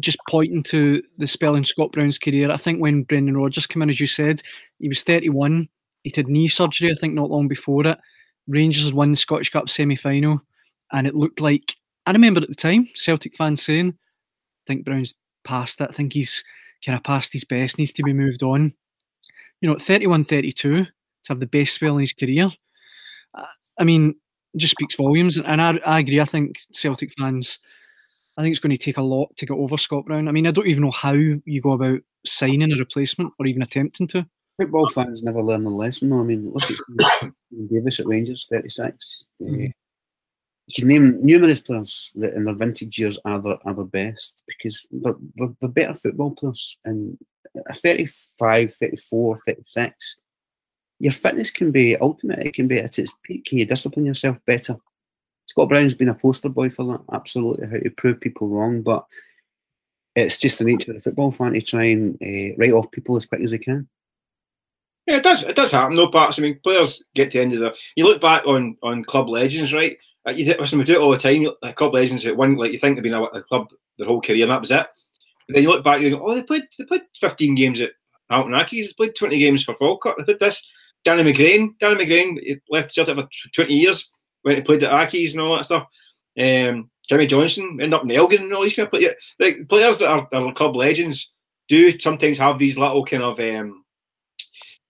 just 0.00 0.18
pointing 0.28 0.62
to 0.64 1.02
the 1.18 1.26
spell 1.26 1.54
in 1.54 1.64
Scott 1.64 1.92
Brown's 1.92 2.18
career. 2.18 2.50
I 2.50 2.56
think 2.56 2.80
when 2.80 3.04
Brendan 3.04 3.36
Rodgers 3.36 3.66
came 3.66 3.82
in, 3.82 3.90
as 3.90 4.00
you 4.00 4.06
said, 4.06 4.42
he 4.78 4.88
was 4.88 5.02
31. 5.02 5.68
He 6.02 6.12
had 6.14 6.28
knee 6.28 6.48
surgery, 6.48 6.90
I 6.90 6.94
think, 6.94 7.14
not 7.14 7.30
long 7.30 7.48
before 7.48 7.86
it. 7.86 7.98
Rangers 8.46 8.84
had 8.84 8.94
won 8.94 9.10
the 9.10 9.16
Scottish 9.16 9.50
Cup 9.50 9.68
semi 9.68 9.96
final, 9.96 10.40
and 10.92 11.06
it 11.06 11.14
looked 11.14 11.40
like 11.40 11.76
I 12.06 12.12
remember 12.12 12.40
at 12.40 12.48
the 12.48 12.54
time 12.54 12.86
Celtic 12.94 13.36
fans 13.36 13.62
saying, 13.62 13.90
I 13.90 14.62
think 14.66 14.84
Brown's 14.84 15.14
past 15.44 15.80
it. 15.80 15.88
I 15.90 15.92
think 15.92 16.12
he's 16.12 16.44
kind 16.84 16.96
of 16.96 17.04
past 17.04 17.32
his 17.32 17.44
best, 17.44 17.78
needs 17.78 17.92
to 17.92 18.02
be 18.02 18.12
moved 18.12 18.42
on. 18.42 18.74
You 19.60 19.70
know, 19.70 19.78
31 19.78 20.24
32 20.24 20.84
to 20.84 20.90
have 21.28 21.40
the 21.40 21.46
best 21.46 21.74
spell 21.74 21.94
in 21.94 22.00
his 22.00 22.12
career. 22.12 22.50
I 23.78 23.84
mean, 23.84 24.14
just 24.56 24.72
speaks 24.72 24.96
volumes. 24.96 25.36
And 25.36 25.60
I, 25.60 25.78
I 25.84 26.00
agree. 26.00 26.20
I 26.20 26.24
think 26.24 26.58
Celtic 26.72 27.12
fans, 27.18 27.58
I 28.36 28.42
think 28.42 28.52
it's 28.52 28.60
going 28.60 28.76
to 28.76 28.82
take 28.82 28.96
a 28.96 29.02
lot 29.02 29.34
to 29.36 29.46
get 29.46 29.54
over 29.54 29.76
Scott 29.76 30.06
Brown. 30.06 30.28
I 30.28 30.32
mean, 30.32 30.46
I 30.46 30.50
don't 30.50 30.66
even 30.66 30.82
know 30.82 30.90
how 30.90 31.12
you 31.12 31.60
go 31.62 31.72
about 31.72 32.00
signing 32.26 32.72
a 32.72 32.76
replacement 32.76 33.32
or 33.38 33.46
even 33.46 33.62
attempting 33.62 34.06
to. 34.08 34.26
Football 34.60 34.88
fans 34.90 35.22
never 35.22 35.42
learn 35.42 35.64
the 35.64 35.70
lesson. 35.70 36.10
Though. 36.10 36.20
I 36.20 36.24
mean, 36.24 36.52
look 36.52 36.70
at 37.22 37.32
Davis 37.70 38.00
at 38.00 38.06
Rangers, 38.06 38.46
36. 38.50 39.28
Mm-hmm. 39.42 39.54
Uh, 39.54 39.68
you 40.66 40.74
can 40.74 40.88
name 40.88 41.24
numerous 41.24 41.60
players 41.60 42.10
that 42.14 42.34
in 42.34 42.44
their 42.44 42.54
vintage 42.54 42.98
years 42.98 43.18
are 43.24 43.40
the, 43.40 43.58
are 43.64 43.74
the 43.74 43.84
best 43.84 44.42
because 44.46 44.86
they're, 44.90 45.14
they're, 45.36 45.54
they're 45.60 45.70
better 45.70 45.94
football 45.94 46.30
players. 46.30 46.78
And 46.84 47.18
35, 47.72 48.74
34, 48.74 49.36
36, 49.38 50.16
your 51.00 51.12
fitness 51.12 51.50
can 51.50 51.70
be 51.70 51.96
ultimate. 51.96 52.46
It 52.46 52.54
can 52.54 52.66
be 52.66 52.78
at 52.78 52.98
its 52.98 53.14
peak. 53.24 53.44
Can 53.44 53.58
you 53.58 53.66
discipline 53.66 54.06
yourself 54.06 54.38
better? 54.46 54.76
Scott 55.46 55.68
Brown's 55.68 55.94
been 55.94 56.08
a 56.08 56.14
poster 56.14 56.48
boy 56.48 56.70
for 56.70 56.84
that. 56.86 57.00
Absolutely, 57.12 57.66
how 57.66 57.78
to 57.78 57.90
prove 57.90 58.20
people 58.20 58.48
wrong. 58.48 58.82
But 58.82 59.04
it's 60.16 60.38
just 60.38 60.58
the 60.58 60.64
nature 60.64 60.90
of 60.90 60.96
the 60.96 61.02
football 61.02 61.30
fan 61.30 61.52
to 61.52 61.60
try 61.60 61.84
and 61.84 62.14
uh, 62.22 62.56
write 62.58 62.72
off 62.72 62.90
people 62.90 63.16
as 63.16 63.26
quick 63.26 63.40
as 63.40 63.50
they 63.50 63.58
can. 63.58 63.88
Yeah, 65.06 65.16
it 65.16 65.22
does. 65.22 65.42
It 65.42 65.56
does 65.56 65.72
happen. 65.72 65.96
No 65.96 66.08
Parks. 66.08 66.38
I 66.38 66.42
mean, 66.42 66.58
players 66.62 67.02
get 67.14 67.30
to 67.30 67.38
the 67.38 67.42
end 67.42 67.52
of 67.52 67.60
the. 67.60 67.74
You 67.96 68.04
look 68.04 68.20
back 68.20 68.46
on 68.46 68.76
on 68.82 69.04
club 69.04 69.28
legends, 69.28 69.74
right? 69.74 69.98
Uh, 70.26 70.32
you 70.32 70.54
listen, 70.58 70.78
we 70.78 70.84
do 70.84 70.94
it 70.94 71.00
all 71.00 71.10
the 71.10 71.18
time. 71.18 71.46
Like, 71.62 71.76
club 71.76 71.92
legends 71.92 72.24
that 72.24 72.36
won, 72.36 72.56
like 72.56 72.72
you 72.72 72.78
think 72.78 72.96
they've 72.96 73.02
been 73.02 73.12
a, 73.12 73.22
a 73.22 73.42
club 73.42 73.68
their 73.98 74.06
whole 74.06 74.22
career, 74.22 74.44
and 74.44 74.50
that 74.50 74.60
was 74.60 74.70
it. 74.70 74.86
And 75.48 75.56
then 75.56 75.62
you 75.62 75.68
look 75.68 75.84
back, 75.84 76.00
you 76.00 76.10
go, 76.10 76.24
oh, 76.24 76.34
they 76.34 76.42
played 76.42 76.64
they 76.78 76.84
played 76.84 77.02
15 77.20 77.54
games 77.54 77.80
at 77.80 77.92
Hamilton 78.30 78.54
Accies, 78.54 78.88
they 78.88 78.92
played 78.96 79.16
20 79.16 79.38
games 79.38 79.64
for 79.64 79.76
Falkirk, 79.76 80.16
they 80.18 80.24
did 80.24 80.40
this. 80.40 80.66
Danny 81.04 81.22
McGrain. 81.22 81.78
Danny 81.78 82.02
McGrain 82.02 82.60
left 82.70 82.94
Celtic 82.94 83.16
for 83.16 83.28
20 83.54 83.74
years, 83.74 84.10
went 84.44 84.58
and 84.58 84.66
played 84.66 84.82
at 84.82 84.92
Accies 84.92 85.32
and 85.32 85.40
all 85.40 85.56
that 85.56 85.64
stuff. 85.64 85.86
Um, 86.38 86.90
Jimmy 87.08 87.26
Johnstone 87.26 87.80
ended 87.80 87.94
up 87.94 88.04
in 88.04 88.10
Elgin 88.10 88.42
and 88.42 88.52
all 88.52 88.62
these 88.62 88.74
kind 88.74 88.86
of 88.86 88.92
players. 88.92 89.14
Like, 89.38 89.68
players 89.68 89.98
that 89.98 90.08
are, 90.08 90.28
are, 90.32 90.52
club 90.52 90.76
legends 90.76 91.32
do 91.68 91.98
sometimes 91.98 92.38
have 92.38 92.58
these 92.58 92.78
little 92.78 93.04
kind 93.04 93.22
of 93.22 93.38
um, 93.40 93.84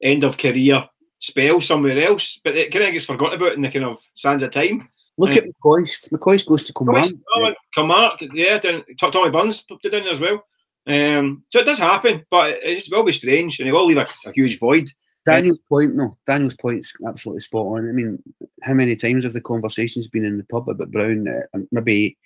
end 0.02 0.24
of 0.24 0.38
career 0.38 0.88
spells 1.18 1.66
somewhere 1.66 2.06
else, 2.06 2.38
but 2.44 2.56
it 2.56 2.72
kind 2.72 2.84
of 2.84 2.92
gets 2.92 3.06
forgotten 3.06 3.40
about 3.40 3.54
in 3.54 3.62
the 3.62 3.70
kind 3.70 3.84
of 3.84 3.98
sands 4.14 4.42
of 4.42 4.50
time. 4.50 4.88
Look 5.16 5.30
um, 5.30 5.38
at 5.38 5.44
McCoist. 5.44 6.10
McCoist 6.10 6.46
goes 6.46 6.64
to 6.64 6.72
Kilmarnock. 6.72 7.12
Oh, 7.36 8.16
yeah. 8.32 8.58
Then 8.58 8.82
Tommy 8.98 9.30
Burns 9.30 9.62
put 9.62 9.84
it 9.84 9.94
in 9.94 10.04
as 10.04 10.20
well. 10.20 10.44
Um, 10.86 11.44
so 11.50 11.60
it 11.60 11.64
does 11.64 11.78
happen, 11.78 12.24
but 12.30 12.58
it 12.62 12.84
will 12.90 13.04
be 13.04 13.12
strange, 13.12 13.58
and 13.58 13.68
it 13.68 13.72
will 13.72 13.86
leave 13.86 13.96
a, 13.96 14.06
a 14.26 14.32
huge 14.32 14.58
void. 14.58 14.88
Daniel's 15.26 15.60
point, 15.68 15.94
no, 15.94 16.16
Daniel's 16.26 16.54
point's 16.54 16.92
absolutely 17.06 17.40
spot 17.40 17.66
on. 17.66 17.88
I 17.88 17.92
mean, 17.92 18.22
how 18.62 18.74
many 18.74 18.96
times 18.96 19.24
have 19.24 19.32
the 19.32 19.40
conversations 19.40 20.08
been 20.08 20.24
in 20.24 20.36
the 20.36 20.44
pub 20.44 20.68
about 20.68 20.90
Brown? 20.90 21.26
Uh, 21.26 21.60
maybe 21.72 22.16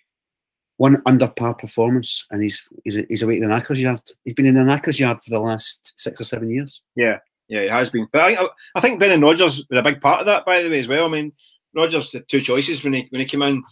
one 0.79 1.03
under 1.07 1.29
par 1.29 1.55
performance, 1.55 2.25
and 2.31 2.43
he's 2.43 2.67
he's 2.85 3.05
he's 3.09 3.23
away 3.23 3.37
to 3.37 3.43
the 3.43 3.49
knackers 3.49 3.81
yard. 3.81 4.01
He's 4.25 4.35
been 4.35 4.47
in 4.47 4.55
the 4.55 4.65
knackers 4.65 4.99
yard 4.99 5.19
for 5.23 5.31
the 5.31 5.41
last 5.41 5.95
six 5.97 6.21
or 6.21 6.25
seven 6.25 6.51
years. 6.51 6.83
Yeah, 6.97 7.19
yeah, 7.49 7.63
he 7.63 7.69
has 7.69 7.91
been. 7.91 8.09
But 8.13 8.23
I, 8.23 8.49
I 8.75 8.81
think 8.81 8.99
Brendan 8.99 9.21
Rodgers 9.21 9.65
was 9.71 9.79
a 9.79 9.83
big 9.83 10.01
part 10.01 10.21
of 10.21 10.27
that, 10.27 10.45
by 10.45 10.63
the 10.63 10.71
way, 10.71 10.81
as 10.81 10.89
well. 10.89 11.07
I 11.07 11.09
mean, 11.09 11.33
Rodgers 11.75 12.13
had 12.13 12.29
two 12.29 12.41
choices 12.41 12.83
when 12.83 12.95
he 12.95 13.07
when 13.11 13.21
he 13.21 13.27
came 13.27 13.43
in. 13.43 13.63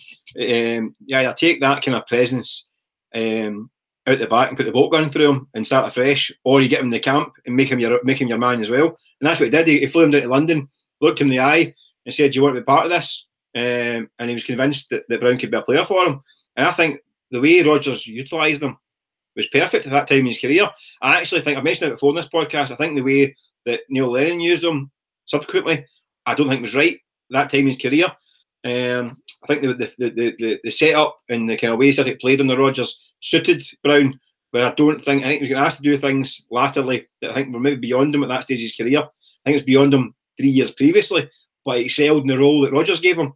Um, 0.78 0.94
yeah, 1.04 1.30
I 1.30 1.32
take 1.32 1.60
that 1.60 1.82
kind 1.84 1.96
of 1.96 2.06
presence 2.06 2.66
um, 3.14 3.70
out 4.06 4.18
the 4.18 4.26
back 4.26 4.48
and 4.48 4.56
put 4.56 4.66
the 4.66 4.72
boat 4.72 4.92
gun 4.92 5.10
through 5.10 5.30
him 5.30 5.48
and 5.54 5.66
start 5.66 5.88
afresh, 5.88 6.32
or 6.44 6.60
you 6.60 6.68
get 6.68 6.80
him 6.80 6.86
in 6.86 6.90
the 6.90 7.00
camp 7.00 7.32
and 7.44 7.56
make 7.56 7.68
him 7.68 7.78
your 7.78 8.00
make 8.04 8.20
him 8.20 8.28
your 8.28 8.38
man 8.38 8.60
as 8.60 8.70
well. 8.70 8.86
And 8.86 9.26
that's 9.26 9.40
what 9.40 9.46
he 9.46 9.50
did. 9.50 9.66
He, 9.66 9.80
he 9.80 9.86
flew 9.86 10.04
him 10.04 10.10
down 10.10 10.22
to 10.22 10.28
London, 10.28 10.68
looked 11.00 11.20
him 11.20 11.26
in 11.26 11.32
the 11.32 11.40
eye, 11.40 11.74
and 12.04 12.14
said, 12.14 12.32
"Do 12.32 12.36
you 12.36 12.42
want 12.42 12.54
to 12.54 12.60
be 12.60 12.64
part 12.64 12.84
of 12.84 12.90
this?" 12.90 13.26
Um, 13.54 14.10
and 14.18 14.28
he 14.28 14.34
was 14.34 14.44
convinced 14.44 14.90
that, 14.90 15.04
that 15.08 15.20
Brown 15.20 15.38
could 15.38 15.50
be 15.50 15.56
a 15.56 15.62
player 15.62 15.84
for 15.84 16.04
him. 16.04 16.20
And 16.56 16.68
I 16.68 16.72
think 16.72 17.00
the 17.30 17.40
way 17.40 17.62
Rodgers 17.62 18.06
utilised 18.06 18.62
him 18.62 18.76
was 19.34 19.46
perfect 19.46 19.86
at 19.86 19.92
that 19.92 20.08
time 20.08 20.20
in 20.20 20.26
his 20.26 20.38
career. 20.38 20.68
I 21.00 21.18
actually 21.18 21.40
think 21.40 21.56
I've 21.56 21.64
mentioned 21.64 21.88
it 21.88 21.94
before 21.94 22.10
in 22.10 22.16
this 22.16 22.28
podcast. 22.28 22.70
I 22.70 22.76
think 22.76 22.96
the 22.96 23.02
way 23.02 23.34
that 23.64 23.80
Neil 23.88 24.12
Lennon 24.12 24.40
used 24.40 24.64
him 24.64 24.90
subsequently, 25.24 25.86
I 26.26 26.34
don't 26.34 26.48
think 26.48 26.62
was 26.62 26.76
right 26.76 26.98
that 27.30 27.50
time 27.50 27.60
in 27.60 27.68
his 27.68 27.78
career. 27.78 28.06
Um, 28.64 29.18
I 29.42 29.46
think 29.46 29.62
the 29.62 29.74
the, 29.74 29.92
the 29.98 30.34
the, 30.38 30.60
the 30.62 30.70
setup 30.70 31.18
and 31.28 31.48
the 31.48 31.56
kind 31.56 31.72
of 31.72 31.78
ways 31.78 31.96
that 31.96 32.08
it 32.08 32.20
played 32.20 32.40
on 32.40 32.46
the 32.46 32.58
Rodgers 32.58 33.00
suited 33.26 33.66
Brown 33.82 34.18
but 34.56 34.62
I 34.62 34.74
don't 34.74 35.04
think 35.04 35.22
I 35.22 35.28
think 35.28 35.42
he 35.42 35.42
was 35.42 35.48
going 35.50 35.60
to 35.60 35.66
ask 35.66 35.76
to 35.78 35.82
do 35.82 35.98
things 35.98 36.46
latterly 36.50 37.06
that 37.20 37.30
I 37.30 37.34
think 37.34 37.52
were 37.52 37.60
maybe 37.60 37.76
beyond 37.76 38.14
him 38.14 38.22
at 38.22 38.28
that 38.28 38.44
stage 38.44 38.58
of 38.58 38.62
his 38.62 38.74
career. 38.74 39.00
I 39.00 39.04
think 39.44 39.58
it's 39.58 39.66
beyond 39.66 39.92
him 39.92 40.14
three 40.38 40.48
years 40.48 40.70
previously, 40.70 41.28
but 41.62 41.76
he 41.76 41.84
excelled 41.84 42.22
in 42.22 42.28
the 42.28 42.38
role 42.38 42.62
that 42.62 42.72
Rodgers 42.72 43.00
gave 43.00 43.18
him. 43.18 43.34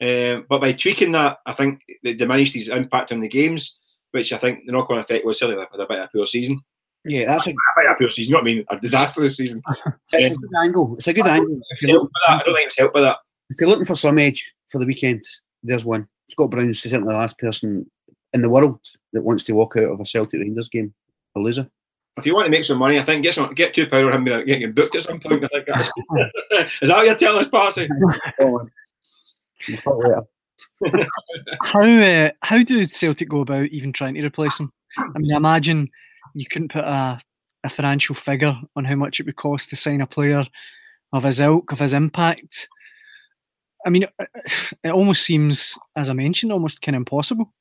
Uh, 0.00 0.40
but 0.48 0.62
by 0.62 0.72
tweaking 0.72 1.12
that, 1.12 1.38
I 1.44 1.52
think 1.52 1.82
it 1.86 2.16
diminished 2.16 2.54
his 2.54 2.70
impact 2.70 3.12
on 3.12 3.20
the 3.20 3.28
games, 3.28 3.78
which 4.12 4.32
I 4.32 4.38
think 4.38 4.60
the 4.64 4.72
knock-on 4.72 4.98
effect 4.98 5.26
was 5.26 5.38
certainly 5.38 5.62
a, 5.62 5.66
a 5.66 5.86
bit 5.86 5.98
of 5.98 6.04
a 6.04 6.08
poor 6.10 6.24
season. 6.24 6.58
Yeah, 7.04 7.26
that's 7.26 7.46
a, 7.46 7.50
a 7.50 7.52
bit 7.52 7.90
of 7.90 7.96
a 7.96 7.98
poor 7.98 8.10
season. 8.10 8.30
You 8.30 8.36
know 8.36 8.38
what 8.38 8.50
I 8.50 8.54
mean? 8.54 8.64
A 8.70 8.80
disastrous 8.80 9.36
season. 9.36 9.62
it's 10.12 10.26
um, 10.26 10.32
a 10.32 10.36
good 10.36 10.56
angle. 10.58 10.94
It's 10.94 11.08
a 11.08 11.12
good 11.12 11.26
I 11.26 11.36
angle. 11.36 11.60
I 12.28 12.38
don't 12.38 12.54
think 12.54 12.66
it's 12.66 12.78
helped 12.78 12.94
by 12.94 13.02
that. 13.02 13.18
If 13.50 13.60
you're 13.60 13.68
looking 13.68 13.84
for 13.84 13.94
some 13.94 14.18
edge 14.18 14.54
for 14.68 14.78
the 14.78 14.86
weekend, 14.86 15.22
there's 15.62 15.84
one. 15.84 16.08
Scott 16.30 16.50
Brown's 16.50 16.80
certainly 16.80 17.12
the 17.12 17.18
last 17.18 17.38
person 17.38 17.90
in 18.32 18.42
the 18.42 18.50
world 18.50 18.80
that 19.12 19.22
wants 19.22 19.44
to 19.44 19.52
walk 19.52 19.76
out 19.76 19.92
of 19.92 20.00
a 20.00 20.06
Celtic 20.06 20.40
Rangers 20.40 20.68
game 20.68 20.94
a 21.36 21.40
loser. 21.40 21.68
If 22.18 22.26
you 22.26 22.34
want 22.34 22.46
to 22.46 22.50
make 22.50 22.64
some 22.64 22.78
money, 22.78 22.98
I 22.98 23.04
think 23.04 23.22
get 23.22 23.34
some 23.34 23.54
get 23.54 23.72
two 23.72 23.86
power 23.86 24.12
him 24.12 24.24
getting 24.24 24.72
booked 24.72 24.94
at 24.94 25.04
some 25.04 25.18
point. 25.18 25.44
I 25.44 25.48
think 25.48 25.68
is 26.82 26.88
that 26.88 26.96
what 26.96 27.06
you're 27.06 27.14
telling 27.14 27.40
us, 27.40 27.48
Party? 27.48 27.88
how 31.62 31.82
uh, 31.82 32.30
how 32.42 32.62
do 32.62 32.86
Celtic 32.86 33.28
go 33.30 33.40
about 33.40 33.66
even 33.66 33.92
trying 33.92 34.14
to 34.14 34.26
replace 34.26 34.60
him? 34.60 34.70
I 34.98 35.18
mean, 35.18 35.32
I 35.32 35.36
imagine 35.36 35.88
you 36.34 36.44
couldn't 36.46 36.72
put 36.72 36.84
a, 36.84 37.18
a 37.64 37.70
financial 37.70 38.14
figure 38.14 38.54
on 38.76 38.84
how 38.84 38.96
much 38.96 39.18
it 39.18 39.26
would 39.26 39.36
cost 39.36 39.70
to 39.70 39.76
sign 39.76 40.02
a 40.02 40.06
player 40.06 40.44
of 41.14 41.24
his 41.24 41.40
ilk, 41.40 41.72
of 41.72 41.78
his 41.78 41.94
impact. 41.94 42.68
I 43.86 43.90
mean, 43.90 44.02
it, 44.02 44.12
it 44.84 44.90
almost 44.90 45.22
seems, 45.22 45.78
as 45.96 46.10
I 46.10 46.12
mentioned, 46.12 46.52
almost 46.52 46.82
kind 46.82 46.94
of 46.94 47.00
impossible. 47.00 47.52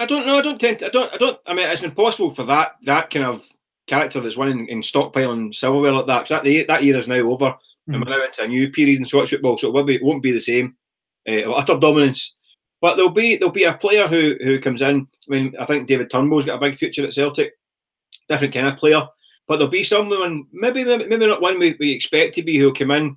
I 0.00 0.06
don't 0.06 0.26
know. 0.26 0.38
I 0.38 0.42
don't 0.42 0.58
tend. 0.58 0.78
To, 0.78 0.86
I 0.86 0.88
don't. 0.88 1.12
I 1.12 1.18
don't. 1.18 1.38
I 1.46 1.54
mean, 1.54 1.68
it's 1.68 1.82
impossible 1.82 2.34
for 2.34 2.44
that 2.44 2.76
that 2.84 3.10
kind 3.10 3.26
of 3.26 3.46
character 3.86 4.18
that's 4.20 4.36
winning 4.36 4.66
in 4.68 4.80
stockpiling 4.80 5.54
silverware 5.54 5.92
like 5.92 6.06
that. 6.06 6.20
Cause 6.20 6.28
that 6.30 6.66
that 6.68 6.82
era 6.82 6.98
is 6.98 7.06
now 7.06 7.16
over, 7.16 7.50
mm. 7.50 7.56
and 7.94 8.04
we're 8.04 8.16
now 8.16 8.24
into 8.24 8.42
a 8.42 8.48
new 8.48 8.70
period 8.70 8.98
in 8.98 9.04
Scottish 9.04 9.30
football. 9.30 9.58
So 9.58 9.68
it 9.68 9.74
won't 9.74 9.86
be 9.86 9.96
it 9.96 10.02
won't 10.02 10.22
be 10.22 10.32
the 10.32 10.40
same 10.40 10.74
uh, 11.28 11.52
utter 11.52 11.78
dominance. 11.78 12.34
But 12.80 12.96
there'll 12.96 13.10
be 13.10 13.36
there'll 13.36 13.52
be 13.52 13.64
a 13.64 13.74
player 13.74 14.08
who 14.08 14.36
who 14.42 14.58
comes 14.58 14.80
in. 14.80 15.06
I 15.28 15.30
mean, 15.30 15.54
I 15.60 15.66
think 15.66 15.86
David 15.86 16.10
Turnbull's 16.10 16.46
got 16.46 16.56
a 16.56 16.66
big 16.66 16.78
future 16.78 17.04
at 17.04 17.12
Celtic. 17.12 17.52
Different 18.26 18.54
kind 18.54 18.68
of 18.68 18.78
player, 18.78 19.02
but 19.46 19.56
there'll 19.56 19.70
be 19.70 19.84
someone 19.84 20.46
maybe 20.50 20.82
maybe, 20.82 21.08
maybe 21.08 21.26
not 21.26 21.42
one 21.42 21.58
we, 21.58 21.76
we 21.78 21.92
expect 21.92 22.36
to 22.36 22.42
be 22.42 22.56
who'll 22.56 22.72
come 22.72 22.90
in 22.92 23.16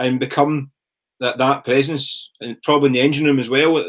and 0.00 0.18
become 0.18 0.72
that 1.20 1.38
that 1.38 1.64
presence, 1.64 2.30
and 2.40 2.60
probably 2.62 2.88
in 2.88 2.92
the 2.94 3.00
engine 3.00 3.26
room 3.26 3.38
as 3.38 3.48
well. 3.48 3.86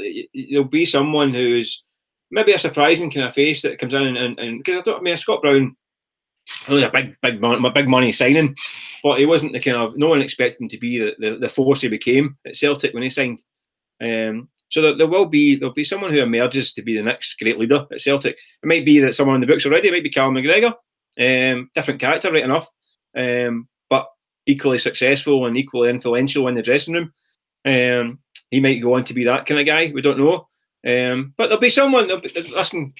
There'll 0.52 0.66
be 0.66 0.86
someone 0.86 1.34
who's 1.34 1.84
maybe 2.32 2.54
a 2.54 2.60
surprising 2.60 3.12
kind 3.12 3.26
of 3.26 3.34
face 3.34 3.62
that 3.62 3.80
comes 3.80 3.94
in 3.94 4.18
and 4.18 4.38
because 4.58 4.78
I 4.78 4.82
don't 4.82 5.00
I 5.00 5.02
mean 5.02 5.18
Scott 5.18 5.42
Brown 5.42 5.76
really 6.68 6.84
a 6.84 6.90
big 6.90 7.16
big 7.22 7.40
money, 7.40 7.70
big 7.70 7.88
money 7.88 8.12
signing, 8.12 8.56
but 9.04 9.20
he 9.20 9.26
wasn't 9.26 9.54
the 9.54 9.60
kind 9.60 9.78
of 9.78 9.96
no 9.98 10.08
one 10.08 10.22
expected 10.22 10.62
him 10.62 10.70
to 10.70 10.78
be 10.80 11.00
the, 11.00 11.16
the, 11.20 11.38
the 11.38 11.50
force 11.50 11.82
he 11.82 11.88
became 11.88 12.38
at 12.46 12.56
Celtic 12.56 12.94
when 12.94 13.04
he 13.04 13.10
signed. 13.10 13.44
Um, 14.02 14.50
So 14.70 14.82
that 14.82 14.98
there 14.98 15.08
will 15.08 15.26
be 15.26 15.56
there'll 15.56 15.74
be 15.74 15.84
someone 15.84 16.14
who 16.14 16.22
emerges 16.22 16.74
to 16.74 16.82
be 16.82 16.96
the 16.96 17.04
next 17.04 17.38
great 17.38 17.60
leader 17.60 17.86
at 17.92 18.02
Celtic. 18.02 18.38
It 18.64 18.68
might 18.68 18.86
be 18.86 19.00
that 19.00 19.14
someone 19.14 19.36
in 19.36 19.42
the 19.42 19.48
books 19.48 19.66
already. 19.66 19.90
It 19.90 19.92
might 19.92 20.04
be 20.04 20.10
Callum 20.10 20.36
McGregor, 20.36 20.74
um, 21.20 21.70
different 21.76 22.00
character, 22.00 22.32
right 22.32 22.44
enough, 22.44 22.70
um, 23.16 23.68
but 23.90 24.08
equally 24.48 24.78
successful 24.78 25.46
and 25.46 25.58
equally 25.58 25.90
influential 25.90 26.48
in 26.48 26.56
the 26.56 26.64
dressing 26.64 26.94
room. 26.96 27.12
Um, 27.66 28.20
he 28.50 28.60
might 28.62 28.82
go 28.82 28.96
on 28.96 29.04
to 29.06 29.14
be 29.14 29.26
that 29.26 29.46
kind 29.46 29.60
of 29.60 29.66
guy. 29.66 29.92
We 29.94 30.02
don't 30.02 30.18
know, 30.18 30.48
um, 30.88 31.34
but 31.38 31.48
there'll 31.48 31.60
be 31.60 31.70
someone. 31.70 32.08
There'll 32.08 32.22
be, 32.22 32.30
listen, 32.56 32.94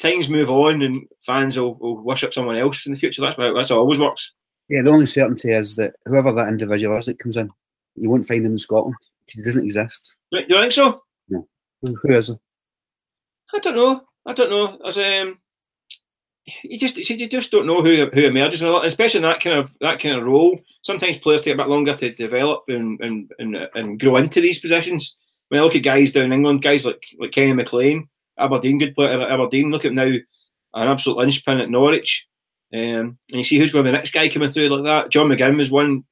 times 0.00 0.28
move 0.28 0.50
on, 0.50 0.82
and 0.82 1.06
fans 1.24 1.58
will, 1.58 1.74
will 1.76 2.02
worship 2.02 2.34
someone 2.34 2.56
else 2.56 2.86
in 2.86 2.92
the 2.92 2.98
future. 2.98 3.22
That's 3.22 3.36
how 3.36 3.54
that's 3.54 3.70
how 3.70 3.78
always 3.78 3.98
works. 3.98 4.32
Yeah, 4.68 4.82
the 4.82 4.90
only 4.90 5.06
certainty 5.06 5.52
is 5.52 5.76
that 5.76 5.94
whoever 6.06 6.32
that 6.32 6.48
individual 6.48 6.96
is 6.96 7.06
that 7.06 7.18
comes 7.18 7.36
in, 7.36 7.50
you 7.94 8.10
won't 8.10 8.26
find 8.26 8.44
him 8.44 8.52
in 8.52 8.58
Scotland. 8.58 8.96
Because 9.26 9.40
he 9.40 9.44
doesn't 9.44 9.64
exist. 9.64 10.16
Do 10.32 10.40
you 10.48 10.60
think 10.60 10.72
so? 10.72 11.02
No. 11.28 11.48
Who, 11.82 11.96
is 12.12 12.30
it? 12.30 12.38
I 13.54 13.58
don't 13.58 13.76
know. 13.76 14.02
I 14.24 14.32
don't 14.32 14.50
know. 14.50 14.78
As 14.86 14.98
um, 14.98 15.38
you 16.62 16.78
just 16.78 16.96
you 16.96 17.28
just 17.28 17.50
don't 17.50 17.66
know 17.66 17.82
who 17.82 18.08
who 18.12 18.26
emerges, 18.26 18.62
especially 18.62 19.18
in 19.18 19.22
that 19.24 19.40
kind 19.40 19.58
of 19.58 19.74
that 19.80 20.00
kind 20.00 20.16
of 20.16 20.24
role. 20.24 20.60
Sometimes 20.82 21.16
players 21.16 21.40
take 21.40 21.54
a 21.54 21.56
bit 21.56 21.68
longer 21.68 21.96
to 21.96 22.12
develop 22.12 22.64
and 22.68 23.00
and 23.00 23.32
and, 23.38 23.56
and 23.74 24.00
grow 24.00 24.16
into 24.16 24.40
these 24.40 24.60
positions. 24.60 25.16
When 25.48 25.60
I 25.60 25.64
look 25.64 25.76
at 25.76 25.82
guys 25.82 26.12
down 26.12 26.24
in 26.24 26.32
England, 26.32 26.62
guys 26.62 26.84
like 26.84 27.04
like 27.18 27.32
Kenny 27.32 27.52
McLean, 27.52 28.08
Aberdeen, 28.38 28.78
good 28.78 28.94
player 28.94 29.20
Aberdeen. 29.20 29.70
Look 29.70 29.84
at 29.84 29.92
now, 29.92 30.04
an 30.04 30.88
absolute 30.88 31.18
linchpin 31.18 31.60
at 31.60 31.70
Norwich. 31.70 32.26
Um, 32.74 32.80
and 32.80 33.18
you 33.30 33.44
see 33.44 33.58
who's 33.58 33.70
going 33.70 33.84
to 33.84 33.88
be 33.88 33.92
the 33.92 33.98
next 33.98 34.12
guy 34.12 34.28
coming 34.28 34.50
through 34.50 34.68
like 34.68 34.84
that. 34.84 35.10
John 35.10 35.28
McGinn 35.28 35.56
was 35.56 35.70
one. 35.70 36.04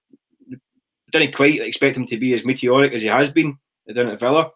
Didn't 1.11 1.35
quite 1.35 1.61
expect 1.61 1.97
him 1.97 2.07
to 2.07 2.19
be 2.19 2.33
as 2.33 2.45
meteoric 2.45 2.93
as 2.93 3.03
he 3.03 3.09
has 3.09 3.31
been 3.31 3.59
down 3.93 4.09
at 4.09 4.21
Villa. 4.21 4.51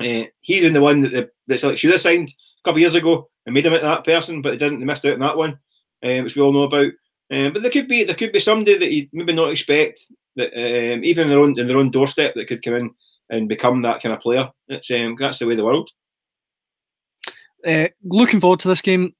Uh, 0.00 0.24
he's 0.40 0.62
been 0.62 0.72
the 0.72 0.80
one 0.80 1.00
that 1.00 1.12
the, 1.12 1.30
that 1.46 1.60
Celtic 1.60 1.78
should 1.78 1.90
have 1.90 2.00
signed 2.00 2.28
a 2.28 2.62
couple 2.64 2.78
of 2.78 2.80
years 2.80 2.94
ago 2.94 3.28
and 3.46 3.54
made 3.54 3.66
him 3.66 3.72
that 3.72 4.04
person, 4.04 4.42
but 4.42 4.50
they 4.50 4.56
didn't. 4.56 4.80
They 4.80 4.86
missed 4.86 5.04
out 5.04 5.14
on 5.14 5.20
that 5.20 5.36
one, 5.36 5.58
uh, 6.02 6.22
which 6.22 6.34
we 6.34 6.42
all 6.42 6.52
know 6.52 6.62
about. 6.62 6.92
Um, 7.30 7.52
but 7.52 7.62
there 7.62 7.70
could 7.70 7.88
be 7.88 8.04
there 8.04 8.14
could 8.14 8.32
be 8.32 8.40
somebody 8.40 8.78
that 8.78 8.90
you 8.90 9.08
maybe 9.12 9.32
not 9.32 9.50
expect 9.50 10.06
that 10.36 10.52
um, 10.54 11.04
even 11.04 11.24
in 11.24 11.28
their 11.30 11.38
own 11.38 11.58
in 11.58 11.66
their 11.66 11.78
own 11.78 11.90
doorstep 11.90 12.34
that 12.34 12.48
could 12.48 12.62
come 12.62 12.74
in 12.74 12.90
and 13.30 13.48
become 13.48 13.82
that 13.82 14.02
kind 14.02 14.14
of 14.14 14.20
player. 14.20 14.50
It's 14.68 14.90
um, 14.90 15.16
that's 15.18 15.38
the 15.38 15.46
way 15.46 15.52
of 15.52 15.58
the 15.58 15.64
world. 15.64 15.90
Uh, 17.66 17.88
looking 18.04 18.40
forward 18.40 18.60
to 18.60 18.68
this 18.68 18.82
game. 18.82 19.14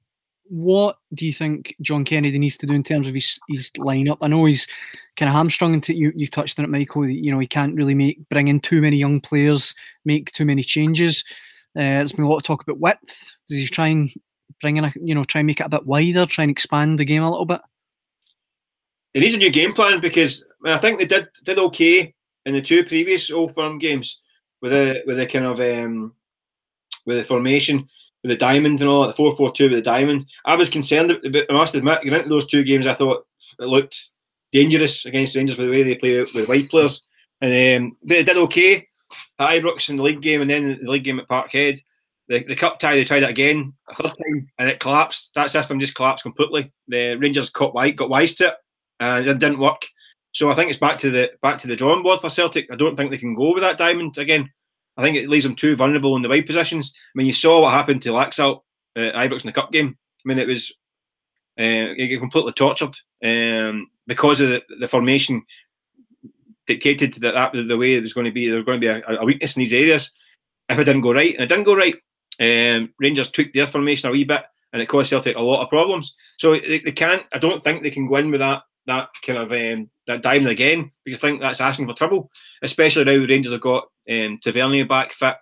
What 0.49 0.97
do 1.13 1.25
you 1.25 1.33
think 1.33 1.73
John 1.81 2.03
Kennedy 2.03 2.37
needs 2.37 2.57
to 2.57 2.67
do 2.67 2.73
in 2.73 2.83
terms 2.83 3.07
of 3.07 3.13
his, 3.13 3.39
his 3.47 3.71
lineup? 3.71 4.17
I 4.21 4.27
know 4.27 4.43
he's 4.45 4.67
kind 5.15 5.29
of 5.29 5.35
hamstrung 5.35 5.73
into 5.73 5.95
you. 5.95 6.11
You've 6.15 6.31
touched 6.31 6.59
on 6.59 6.65
it, 6.65 6.69
Michael. 6.69 7.07
You 7.07 7.31
know 7.31 7.39
he 7.39 7.47
can't 7.47 7.75
really 7.75 7.95
make 7.95 8.19
bring 8.29 8.49
in 8.49 8.59
too 8.59 8.81
many 8.81 8.97
young 8.97 9.21
players, 9.21 9.73
make 10.05 10.31
too 10.31 10.45
many 10.45 10.61
changes. 10.61 11.23
Uh, 11.75 11.81
there's 11.81 12.11
been 12.11 12.25
a 12.25 12.29
lot 12.29 12.37
of 12.37 12.43
talk 12.43 12.61
about 12.61 12.79
width. 12.79 13.35
Does 13.47 13.57
he 13.57 13.67
try 13.67 13.87
and 13.87 14.09
bring 14.61 14.77
in 14.77 14.85
a 14.85 14.93
you 15.01 15.15
know 15.15 15.23
try 15.23 15.39
and 15.39 15.47
make 15.47 15.59
it 15.59 15.65
a 15.65 15.69
bit 15.69 15.85
wider, 15.85 16.25
try 16.25 16.43
and 16.43 16.51
expand 16.51 16.99
the 16.99 17.05
game 17.05 17.23
a 17.23 17.31
little 17.31 17.45
bit? 17.45 17.61
It 19.13 19.21
needs 19.21 19.35
a 19.35 19.37
new 19.37 19.51
game 19.51 19.73
plan 19.73 20.01
because 20.01 20.45
I 20.65 20.77
think 20.77 20.99
they 20.99 21.05
did 21.05 21.29
did 21.45 21.57
okay 21.57 22.13
in 22.45 22.53
the 22.53 22.61
two 22.61 22.83
previous 22.83 23.31
Old 23.31 23.53
Firm 23.55 23.79
games 23.79 24.21
with 24.61 24.73
a 24.73 25.03
with 25.05 25.19
a 25.19 25.25
kind 25.27 25.45
of 25.45 25.59
um, 25.59 26.13
with 27.05 27.17
the 27.17 27.23
formation 27.23 27.87
with 28.23 28.31
the 28.31 28.37
diamond 28.37 28.79
and 28.79 28.89
all 28.89 29.01
that, 29.01 29.07
the 29.07 29.13
four 29.13 29.35
four 29.35 29.51
two 29.51 29.65
with 29.69 29.77
the 29.77 29.81
diamond. 29.81 30.29
I 30.45 30.55
was 30.55 30.69
concerned 30.69 31.11
about. 31.11 31.45
I 31.49 31.53
must 31.53 31.75
admit, 31.75 32.03
into 32.03 32.29
those 32.29 32.47
two 32.47 32.63
games, 32.63 32.87
I 32.87 32.93
thought 32.93 33.25
it 33.59 33.65
looked 33.65 34.09
dangerous 34.51 35.05
against 35.05 35.35
Rangers 35.35 35.57
with 35.57 35.67
the 35.67 35.71
way 35.71 35.83
they 35.83 35.95
play 35.95 36.21
with 36.33 36.47
white 36.47 36.69
players, 36.69 37.05
and 37.41 37.83
um, 37.83 37.97
but 38.03 38.17
it 38.17 38.25
did 38.25 38.37
okay 38.37 38.87
at 39.39 39.49
Ibrox 39.49 39.89
in 39.89 39.97
the 39.97 40.03
league 40.03 40.21
game, 40.21 40.41
and 40.41 40.49
then 40.49 40.79
the 40.81 40.91
league 40.91 41.03
game 41.03 41.19
at 41.19 41.27
Parkhead. 41.27 41.81
The, 42.29 42.41
the 42.45 42.55
cup 42.55 42.79
tie, 42.79 42.95
they 42.95 43.03
tried 43.03 43.23
it 43.23 43.29
again 43.29 43.73
a 43.89 43.95
third 43.95 44.13
time, 44.13 44.49
and 44.57 44.69
it 44.69 44.79
collapsed. 44.79 45.31
That 45.35 45.51
system 45.51 45.79
just 45.81 45.93
collapsed 45.93 46.23
completely. 46.23 46.71
The 46.87 47.15
Rangers 47.15 47.49
caught 47.49 47.75
wise, 47.75 47.95
got 47.95 48.09
wise 48.09 48.33
to 48.35 48.47
it, 48.47 48.53
and 49.01 49.27
it 49.27 49.39
didn't 49.39 49.59
work. 49.59 49.85
So 50.33 50.51
I 50.51 50.55
think 50.55 50.69
it's 50.69 50.79
back 50.79 50.97
to 50.99 51.11
the 51.11 51.31
back 51.41 51.59
to 51.59 51.67
the 51.67 51.75
drawing 51.75 52.03
board 52.03 52.19
for 52.19 52.29
Celtic. 52.29 52.67
I 52.71 52.75
don't 52.75 52.97
think 52.97 53.11
they 53.11 53.17
can 53.17 53.35
go 53.35 53.53
with 53.53 53.63
that 53.63 53.77
diamond 53.77 54.17
again. 54.17 54.51
I 54.97 55.03
think 55.03 55.15
it 55.15 55.29
leaves 55.29 55.45
them 55.45 55.55
too 55.55 55.75
vulnerable 55.75 56.15
in 56.15 56.21
the 56.21 56.29
wide 56.29 56.45
positions. 56.45 56.93
I 56.95 57.11
mean, 57.15 57.27
you 57.27 57.33
saw 57.33 57.61
what 57.61 57.71
happened 57.71 58.01
to 58.03 58.09
Laxalt 58.09 58.61
at 58.95 59.13
Ibrox 59.13 59.41
in 59.41 59.47
the 59.47 59.53
cup 59.53 59.71
game. 59.71 59.97
I 60.25 60.27
mean, 60.27 60.39
it 60.39 60.47
was 60.47 60.71
uh, 61.59 61.93
completely 62.19 62.53
tortured 62.53 62.95
um, 63.23 63.87
because 64.07 64.41
of 64.41 64.49
the, 64.49 64.63
the, 64.79 64.87
formation 64.87 65.43
dictated 66.65 67.13
that 67.15 67.33
that 67.33 67.67
the 67.67 67.77
way 67.77 67.95
it 67.95 68.01
was 68.01 68.13
going 68.13 68.25
to 68.25 68.31
be. 68.31 68.47
There 68.47 68.57
was 68.57 68.65
going 68.65 68.81
to 68.81 68.87
be 68.87 68.87
a, 68.87 69.19
a, 69.19 69.25
weakness 69.25 69.55
in 69.55 69.61
these 69.61 69.73
areas 69.73 70.11
if 70.69 70.79
it 70.79 70.83
didn't 70.83 71.01
go 71.01 71.13
right, 71.13 71.35
and 71.35 71.43
it 71.43 71.47
didn't 71.47 71.65
go 71.65 71.75
right. 71.75 71.95
Um, 72.39 72.93
Rangers 72.99 73.29
tweaked 73.29 73.53
their 73.53 73.67
formation 73.67 74.09
a 74.09 74.11
wee 74.11 74.23
bit, 74.23 74.43
and 74.71 74.81
it 74.81 74.87
caused 74.87 75.09
Celtic 75.09 75.35
a 75.35 75.41
lot 75.41 75.61
of 75.61 75.69
problems. 75.69 76.15
So 76.39 76.53
they, 76.53 76.79
they 76.79 76.91
can't. 76.91 77.23
I 77.33 77.37
don't 77.37 77.63
think 77.63 77.83
they 77.83 77.91
can 77.91 78.07
go 78.07 78.15
in 78.15 78.31
with 78.31 78.39
that 78.39 78.63
that 78.87 79.09
kind 79.25 79.39
of 79.39 79.51
um, 79.51 79.89
that 80.07 80.21
diamond 80.21 80.49
again 80.49 80.91
because 81.05 81.19
I 81.19 81.21
think 81.21 81.41
that's 81.41 81.61
asking 81.61 81.87
for 81.87 81.93
trouble, 81.93 82.29
especially 82.61 83.05
now 83.05 83.13
the 83.13 83.27
Rangers 83.27 83.53
have 83.53 83.61
got 83.61 83.87
um, 84.09 84.39
Tavernier 84.41 84.85
back 84.85 85.13
fit 85.13 85.35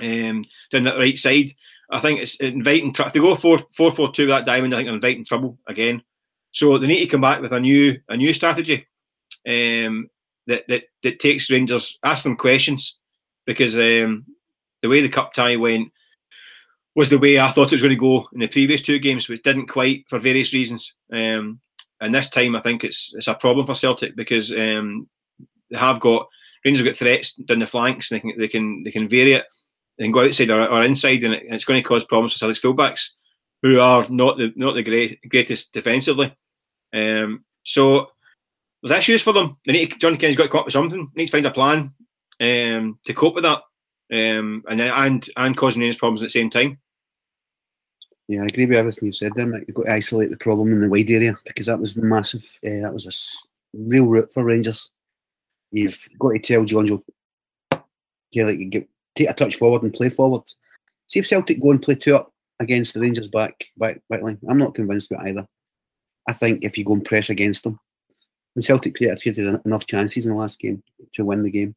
um, 0.00 0.44
down 0.70 0.84
that 0.84 0.98
right 0.98 1.18
side. 1.18 1.50
I 1.90 2.00
think 2.00 2.20
it's 2.20 2.36
inviting. 2.36 2.94
If 2.96 3.12
they 3.12 3.20
go 3.20 3.34
four 3.36 3.58
four 3.76 3.92
four 3.92 4.12
two 4.12 4.26
that 4.26 4.44
diamond, 4.44 4.74
I 4.74 4.78
think 4.78 4.88
they're 4.88 4.94
inviting 4.94 5.24
trouble 5.24 5.58
again. 5.66 6.02
So 6.52 6.78
they 6.78 6.86
need 6.86 7.00
to 7.00 7.06
come 7.06 7.20
back 7.20 7.40
with 7.40 7.52
a 7.52 7.60
new 7.60 7.98
a 8.08 8.16
new 8.16 8.34
strategy 8.34 8.86
um, 9.46 10.08
that, 10.46 10.64
that 10.68 10.84
that 11.02 11.20
takes 11.20 11.50
Rangers 11.50 11.98
ask 12.04 12.24
them 12.24 12.36
questions 12.36 12.96
because 13.46 13.76
um, 13.76 14.26
the 14.82 14.88
way 14.88 15.00
the 15.00 15.08
cup 15.08 15.32
tie 15.32 15.56
went 15.56 15.90
was 16.94 17.10
the 17.10 17.18
way 17.18 17.38
I 17.38 17.50
thought 17.50 17.72
it 17.72 17.76
was 17.76 17.82
going 17.82 17.90
to 17.90 17.96
go 17.96 18.28
in 18.32 18.40
the 18.40 18.48
previous 18.48 18.82
two 18.82 18.98
games, 18.98 19.28
which 19.28 19.42
didn't 19.42 19.68
quite 19.68 20.04
for 20.08 20.18
various 20.18 20.52
reasons. 20.52 20.94
Um, 21.12 21.60
and 22.00 22.14
this 22.14 22.28
time, 22.28 22.56
I 22.56 22.60
think 22.60 22.84
it's 22.84 23.12
it's 23.14 23.28
a 23.28 23.34
problem 23.34 23.66
for 23.66 23.74
Celtic 23.74 24.16
because 24.16 24.52
um, 24.52 25.08
they 25.70 25.78
have 25.78 26.00
got 26.00 26.28
Rangers 26.64 26.84
have 26.84 26.94
got 26.94 26.98
threats 26.98 27.34
down 27.34 27.60
the 27.60 27.66
flanks, 27.66 28.10
and 28.10 28.20
they 28.20 28.20
can 28.20 28.38
they 28.38 28.48
can 28.48 28.82
they 28.84 28.90
can 28.90 29.08
vary 29.08 29.34
it 29.34 29.46
and 29.98 30.12
go 30.12 30.24
outside 30.24 30.50
or, 30.50 30.66
or 30.68 30.84
inside, 30.84 31.24
and, 31.24 31.34
it, 31.34 31.44
and, 31.44 31.54
it's 31.54 31.64
going 31.64 31.82
to 31.82 31.88
cause 31.88 32.04
problems 32.04 32.32
for 32.32 32.38
Celtic's 32.38 32.60
fullbacks, 32.60 33.08
who 33.62 33.80
are 33.80 34.06
not 34.08 34.38
the 34.38 34.52
not 34.56 34.74
the 34.74 34.82
great, 34.82 35.18
greatest 35.28 35.72
defensively. 35.72 36.34
Um, 36.94 37.44
so 37.64 38.10
there's 38.82 38.96
issues 38.96 39.22
for 39.22 39.32
them. 39.32 39.56
They 39.66 39.72
need 39.72 39.92
to, 39.92 39.98
John 39.98 40.16
Kenny's 40.16 40.36
got 40.36 40.44
to 40.44 40.48
come 40.48 40.60
up 40.60 40.66
with 40.66 40.72
something. 40.72 41.10
They 41.14 41.22
need 41.22 41.26
to 41.26 41.32
find 41.32 41.46
a 41.46 41.50
plan 41.50 41.92
um, 42.40 42.98
to 43.04 43.14
cope 43.14 43.34
with 43.34 43.44
that, 43.44 43.62
um, 44.12 44.64
and 44.68 44.80
and 44.80 45.28
and 45.36 45.56
causing 45.56 45.82
Rangers 45.82 45.98
problems 45.98 46.22
at 46.22 46.26
the 46.26 46.30
same 46.30 46.50
time. 46.50 46.78
Yeah, 48.28 48.42
I 48.42 48.46
agree 48.46 48.66
with 48.66 48.76
everything 48.76 49.06
you 49.06 49.12
said 49.12 49.32
there, 49.34 49.46
Mike. 49.46 49.64
You've 49.66 49.76
got 49.76 49.84
to 49.84 49.92
isolate 49.92 50.28
the 50.28 50.36
problem 50.36 50.70
in 50.70 50.82
the 50.82 50.88
wide 50.88 51.10
area 51.10 51.34
because 51.46 51.66
that 51.66 51.80
was 51.80 51.96
massive. 51.96 52.44
Uh, 52.64 52.82
that 52.82 52.92
was 52.92 53.06
a 53.06 53.78
real 53.78 54.06
route 54.06 54.30
for 54.32 54.44
Rangers. 54.44 54.90
You've 55.72 55.98
got 56.18 56.32
to 56.32 56.38
tell 56.38 56.62
Jonjoe, 56.62 57.02
yeah, 58.30 58.44
like 58.44 58.58
you 58.58 58.66
get 58.66 58.88
take 59.14 59.30
a 59.30 59.32
touch 59.32 59.56
forward 59.56 59.82
and 59.82 59.92
play 59.92 60.10
forward. 60.10 60.42
See 61.08 61.18
if 61.18 61.26
Celtic 61.26 61.60
go 61.60 61.70
and 61.70 61.80
play 61.80 61.94
two 61.94 62.16
up 62.16 62.32
against 62.60 62.92
the 62.92 63.00
Rangers 63.00 63.28
back 63.28 63.64
back 63.78 64.02
back 64.10 64.22
line. 64.22 64.38
I'm 64.48 64.58
not 64.58 64.74
convinced 64.74 65.10
with 65.10 65.20
either. 65.20 65.46
I 66.28 66.34
think 66.34 66.62
if 66.62 66.76
you 66.76 66.84
go 66.84 66.92
and 66.92 67.04
press 67.04 67.30
against 67.30 67.64
them, 67.64 67.80
when 68.52 68.62
Celtic 68.62 68.94
created 68.94 69.38
enough 69.64 69.86
chances 69.86 70.26
in 70.26 70.32
the 70.32 70.38
last 70.38 70.60
game 70.60 70.82
to 71.14 71.24
win 71.24 71.42
the 71.42 71.50
game, 71.50 71.74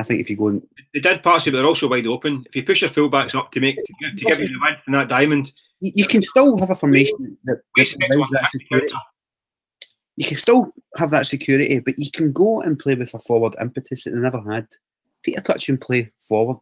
I 0.00 0.02
think 0.02 0.20
if 0.20 0.30
you 0.30 0.36
go 0.36 0.48
and 0.48 0.66
they 0.94 1.00
did 1.00 1.22
pass 1.22 1.46
it, 1.46 1.50
but 1.50 1.58
they're 1.58 1.66
also 1.66 1.88
wide 1.88 2.06
open. 2.06 2.44
If 2.48 2.56
you 2.56 2.64
push 2.64 2.82
your 2.82 2.90
fullbacks 2.90 3.34
up 3.34 3.52
to 3.52 3.60
make 3.60 3.76
to, 3.76 4.16
to 4.16 4.24
give 4.24 4.40
you 4.40 4.48
the 4.48 4.58
width 4.60 4.82
in 4.86 4.94
that 4.94 5.08
diamond, 5.08 5.52
you, 5.80 5.92
you 5.94 6.06
can 6.06 6.22
still 6.22 6.58
have 6.58 6.70
a 6.70 6.74
formation 6.74 7.36
that, 7.44 7.60
that, 7.76 8.28
that 8.32 8.50
security. 8.50 8.92
You 10.16 10.26
can 10.26 10.36
still 10.36 10.72
have 10.96 11.10
that 11.10 11.26
security, 11.26 11.78
but 11.80 11.98
you 11.98 12.10
can 12.10 12.32
go 12.32 12.60
and 12.62 12.78
play 12.78 12.94
with 12.94 13.14
a 13.14 13.18
forward 13.18 13.54
impetus 13.60 14.04
that 14.04 14.10
they 14.10 14.20
never 14.20 14.42
had. 14.50 14.66
Take 15.24 15.38
a 15.38 15.40
touch 15.40 15.68
and 15.68 15.80
play 15.80 16.10
forward. 16.28 16.60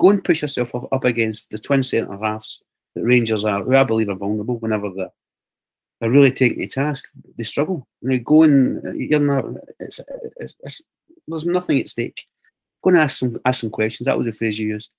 Go 0.00 0.10
and 0.10 0.24
push 0.24 0.42
yourself 0.42 0.74
up, 0.74 0.88
up 0.92 1.04
against 1.04 1.50
the 1.50 1.58
twin 1.58 1.82
centre 1.82 2.18
halves 2.18 2.62
that 2.94 3.04
Rangers 3.04 3.44
are, 3.44 3.62
who 3.62 3.74
I 3.74 3.84
believe 3.84 4.08
are 4.08 4.16
vulnerable 4.16 4.58
whenever 4.58 4.90
they're, 4.94 5.12
they're 6.00 6.10
really 6.10 6.32
taking 6.32 6.58
the 6.58 6.66
task. 6.66 7.08
They 7.38 7.44
struggle. 7.44 7.86
You 8.02 8.08
know, 8.10 8.18
go 8.18 8.42
and 8.42 8.86
uh, 8.86 8.92
you're 8.92 9.20
not. 9.20 9.44
It's, 9.80 10.00
it's, 10.36 10.54
it's, 10.60 10.82
there's 11.26 11.46
nothing 11.46 11.80
at 11.80 11.88
stake. 11.88 12.26
Go 12.84 12.90
and 12.90 12.98
ask 12.98 13.18
some 13.18 13.40
ask 13.44 13.60
some 13.60 13.70
questions. 13.70 14.04
That 14.04 14.18
was 14.18 14.26
the 14.26 14.32
phrase 14.32 14.58
you 14.58 14.68
used. 14.68 14.90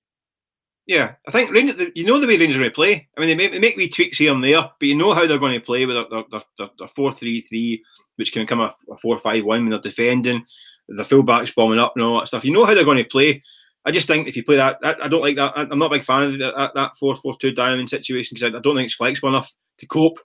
Yeah, 0.88 1.14
I 1.28 1.32
think 1.32 1.52
Rangers, 1.52 1.90
you 1.96 2.06
know 2.06 2.20
the 2.20 2.28
way 2.28 2.38
Rangers 2.38 2.58
are 2.58 2.60
going 2.60 2.72
to 2.72 2.76
play. 2.76 3.08
I 3.18 3.20
mean, 3.20 3.30
they 3.30 3.36
make, 3.36 3.52
they 3.52 3.60
make 3.60 3.76
wee 3.76 3.90
tweaks 3.90 4.20
here 4.20 4.32
and 4.32 4.44
there, 4.44 4.70
but 4.80 4.86
you 4.88 4.96
know 4.96 5.14
how 5.14 5.26
they're 5.26 5.40
going 5.40 5.60
to 5.60 5.66
play 5.66 5.86
with 5.86 5.96
their, 5.96 6.24
their, 6.32 6.42
their, 6.60 6.70
their 6.78 6.88
4 6.88 7.14
3 7.14 7.42
3, 7.42 7.84
which 8.18 8.32
can 8.32 8.44
become 8.44 8.62
a, 8.62 8.76
a 8.92 8.98
4 9.02 9.20
5 9.20 9.44
1 9.44 9.62
when 9.62 9.70
they're 9.70 9.80
defending, 9.80 10.46
the 10.88 11.04
fullbacks 11.04 11.56
bombing 11.56 11.80
up 11.80 11.94
and 11.96 12.06
all 12.06 12.20
that 12.20 12.28
stuff. 12.28 12.46
You 12.46 12.54
know 12.54 12.66
how 12.66 12.76
they're 12.76 12.84
going 12.84 13.00
to 13.00 13.04
play. 13.04 13.42
I 13.84 13.92
just 13.92 14.08
think 14.08 14.28
if 14.28 14.36
you 14.36 14.44
play 14.44 14.58
that, 14.58 14.78
I, 14.84 14.96
I 15.04 15.08
don't 15.08 15.22
like 15.22 15.36
that. 15.38 15.54
I'm 15.56 15.78
not 15.78 15.88
a 15.88 15.96
big 15.96 16.04
fan 16.04 16.24
of 16.24 16.38
that, 16.38 16.72
that 16.76 16.98
4 16.98 17.16
4 17.16 17.36
2 17.36 17.52
diamond 17.52 17.90
situation 17.90 18.36
because 18.36 18.54
I, 18.54 18.58
I, 18.58 18.62
don't 18.62 18.76
think 18.76 18.86
it's 18.86 18.96
flexible 18.96 19.30
enough 19.30 19.52
to 19.80 19.88
cope. 19.88 20.20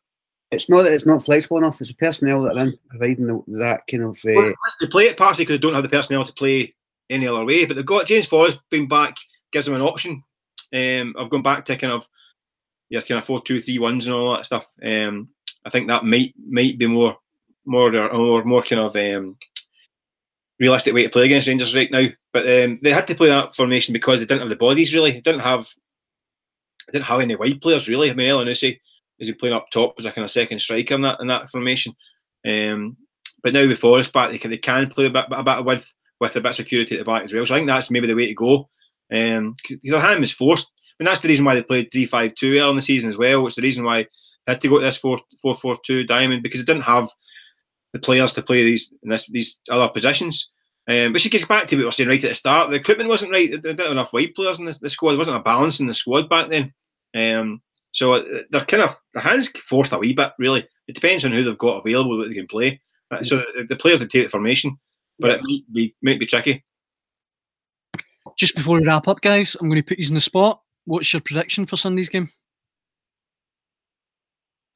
It's 0.51 0.69
not 0.69 0.83
that 0.83 0.93
it's 0.93 1.07
not 1.07 1.25
flexible 1.25 1.57
enough. 1.57 1.81
It's 1.81 1.91
the 1.91 1.97
personnel 1.97 2.43
that 2.43 2.59
are 2.59 2.65
in 2.65 2.79
providing 2.91 3.29
the, 3.29 3.43
that 3.59 3.87
kind 3.91 4.03
of. 4.03 4.19
Uh... 4.27 4.35
Well, 4.35 4.55
they 4.81 4.87
play 4.89 5.05
it 5.07 5.17
partly 5.17 5.47
because 5.47 5.59
they 5.59 5.63
don't 5.63 5.75
have 5.75 5.85
the 5.85 5.89
personnel 5.89 6.25
to 6.25 6.33
play 6.35 6.75
any 7.11 7.27
other 7.27 7.45
way. 7.45 7.67
But 7.67 7.75
they've 7.75 7.85
got 7.85 8.07
James 8.07 8.27
Forrest 8.27 8.61
being 8.71 8.89
back 8.89 9.17
gives 9.53 9.67
them 9.67 9.75
an 9.75 9.83
option. 9.83 10.23
Um, 10.73 11.15
I've 11.19 11.31
gone 11.31 11.43
back 11.43 11.65
to 11.67 11.77
kind 11.77 11.93
of 11.93 12.09
yeah, 12.89 13.01
kind 13.01 13.19
of 13.19 13.25
four 13.25 13.43
two 13.43 13.61
three 13.61 13.79
ones 13.79 14.07
and 14.07 14.15
all 14.15 14.37
that 14.37 14.47
stuff. 14.47 14.67
Um, 14.83 15.29
I 15.65 15.71
think 15.71 15.89
that 15.89 16.05
might 16.05 16.35
might 16.49 16.79
be 16.79 16.87
more 16.87 17.17
more 17.67 17.95
or 17.95 18.45
more 18.45 18.63
kind 18.63 18.81
of 18.81 18.97
um, 18.97 19.37
realistic 20.59 20.95
way 20.95 21.05
to 21.05 21.11
play 21.11 21.27
against 21.27 21.49
Rangers 21.49 21.75
right 21.75 21.91
now. 21.91 22.07
But 22.33 22.47
um, 22.47 22.79
they 22.83 22.93
had 22.93 23.07
to 23.09 23.15
play 23.15 23.29
that 23.29 23.55
formation 23.57 23.93
because 23.93 24.21
they 24.21 24.27
didn't 24.27 24.41
have 24.41 24.49
the 24.49 24.57
bodies 24.57 24.95
really. 24.95 25.13
They 25.13 25.21
didn't 25.21 25.41
have 25.41 25.69
they 26.87 26.99
didn't 26.99 27.07
have 27.07 27.21
any 27.21 27.37
wide 27.37 27.61
players 27.61 27.89
really. 27.89 28.11
I 28.11 28.15
mean, 28.15 28.29
Elyounoussi 28.29 28.79
is 29.19 29.29
he 29.29 29.35
playing 29.35 29.55
up 29.55 29.71
top 29.71 29.95
as 29.99 30.07
a 30.07 30.13
kind 30.13 30.25
of 30.25 30.31
second 30.31 30.61
striker 30.61 30.95
in 30.95 31.03
that 31.03 31.21
in 31.21 31.27
that 31.29 31.51
formation. 31.51 31.95
Um, 32.47 32.97
but 33.43 33.53
now 33.53 33.67
with 33.67 33.79
Forrest 33.79 34.13
back, 34.13 34.31
they 34.31 34.39
can, 34.39 34.51
they 34.51 34.59
can 34.59 34.91
play 34.91 35.07
a 35.07 35.11
bit, 35.11 35.25
a 35.31 35.43
bit 35.43 35.55
of 35.55 35.65
width 35.65 35.95
with 36.21 36.37
a 36.37 36.41
bit 36.41 36.51
of 36.51 36.57
security 36.57 36.97
at 36.97 36.99
the 36.99 37.11
back 37.11 37.25
as 37.25 37.33
well. 37.33 37.47
So 37.47 37.55
I 37.55 37.59
think 37.59 37.69
that's 37.69 37.91
maybe 37.91 38.07
the 38.07 38.15
way 38.15 38.27
to 38.27 38.35
go. 38.35 38.69
Um, 39.13 39.57
their 39.83 40.01
hand 40.01 40.23
is 40.23 40.33
forced. 40.33 40.71
I 40.79 41.03
mean, 41.03 41.07
that's 41.07 41.21
the 41.21 41.29
reason 41.29 41.45
why 41.45 41.55
they 41.55 41.63
played 41.63 41.91
3 41.91 42.05
5 42.05 42.35
2 42.35 42.59
early 42.59 42.71
in 42.71 42.77
the 42.77 42.83
season 42.83 43.09
as 43.09 43.17
well. 43.17 43.47
It's 43.47 43.57
the 43.57 43.63
reason 43.63 43.85
why 43.85 44.03
they 44.47 44.53
had 44.53 44.61
to 44.61 44.69
go 44.69 44.79
to 44.79 44.85
this 44.85 44.99
4 44.99 45.19
4 45.41 45.57
4 45.57 45.79
2 45.85 46.05
diamond 46.05 46.43
because 46.43 46.61
they 46.61 46.73
didn't 46.73 46.85
have 46.85 47.11
the 47.93 47.99
players 47.99 48.33
to 48.35 48.43
play 48.43 48.65
these 48.65 48.93
this, 49.03 49.27
these 49.27 49.59
other 49.71 49.89
positions. 49.89 50.51
Um, 50.89 51.13
which 51.13 51.31
gets 51.31 51.45
back 51.45 51.69
to 51.69 51.77
what 51.77 51.81
we 51.81 51.85
were 51.85 51.93
saying 51.93 52.09
right 52.09 52.25
at 52.25 52.31
the 52.31 52.35
start. 52.35 52.71
The 52.71 52.77
equipment 52.77 53.09
wasn't 53.09 53.31
right. 53.31 53.49
They 53.49 53.59
didn't 53.59 53.79
have 53.79 53.93
enough 53.93 54.13
white 54.13 54.35
players 54.35 54.59
in 54.59 54.65
the, 54.65 54.77
the 54.81 54.89
squad. 54.89 55.13
There 55.13 55.19
wasn't 55.19 55.37
a 55.37 55.41
balance 55.41 55.79
in 55.79 55.87
the 55.87 55.95
squad 55.95 56.29
back 56.29 56.49
then. 56.51 56.73
Um, 57.15 57.63
so 57.93 58.15
uh, 58.15 58.25
they're 58.51 58.65
kind 58.65 58.83
of 58.85 58.97
their 59.15 59.23
hands 59.23 59.49
forced 59.51 59.93
a 59.93 59.99
wee 59.99 60.15
bit. 60.15 60.33
Really, 60.39 60.67
it 60.89 60.95
depends 60.95 61.25
on 61.25 61.33
who 61.33 61.45
they've 61.45 61.59
got 61.59 61.79
available 61.79 62.19
that 62.19 62.29
they 62.29 62.35
can 62.35 62.47
play. 62.47 62.81
Uh, 63.11 63.23
so 63.23 63.37
the, 63.37 63.67
the 63.69 63.77
players 63.77 64.01
that 64.01 64.11
take 64.11 64.25
the 64.25 64.31
formation, 64.31 64.79
but 65.21 65.31
it 65.31 65.41
might 65.43 65.73
be 65.73 65.95
might 66.03 66.19
be 66.19 66.27
tricky. 66.27 66.65
Just 68.37 68.57
before 68.57 68.79
we 68.79 68.87
wrap 68.87 69.09
up, 69.09 69.21
guys, 69.21 69.57
I'm 69.61 69.69
going 69.69 69.81
to 69.81 69.87
put 69.87 69.99
you 69.99 70.09
in 70.09 70.15
the 70.15 70.21
spot. 70.21 70.63
What's 70.85 71.13
your 71.13 71.21
prediction 71.21 71.67
for 71.67 71.77
Sunday's 71.77 72.09
game? 72.09 72.29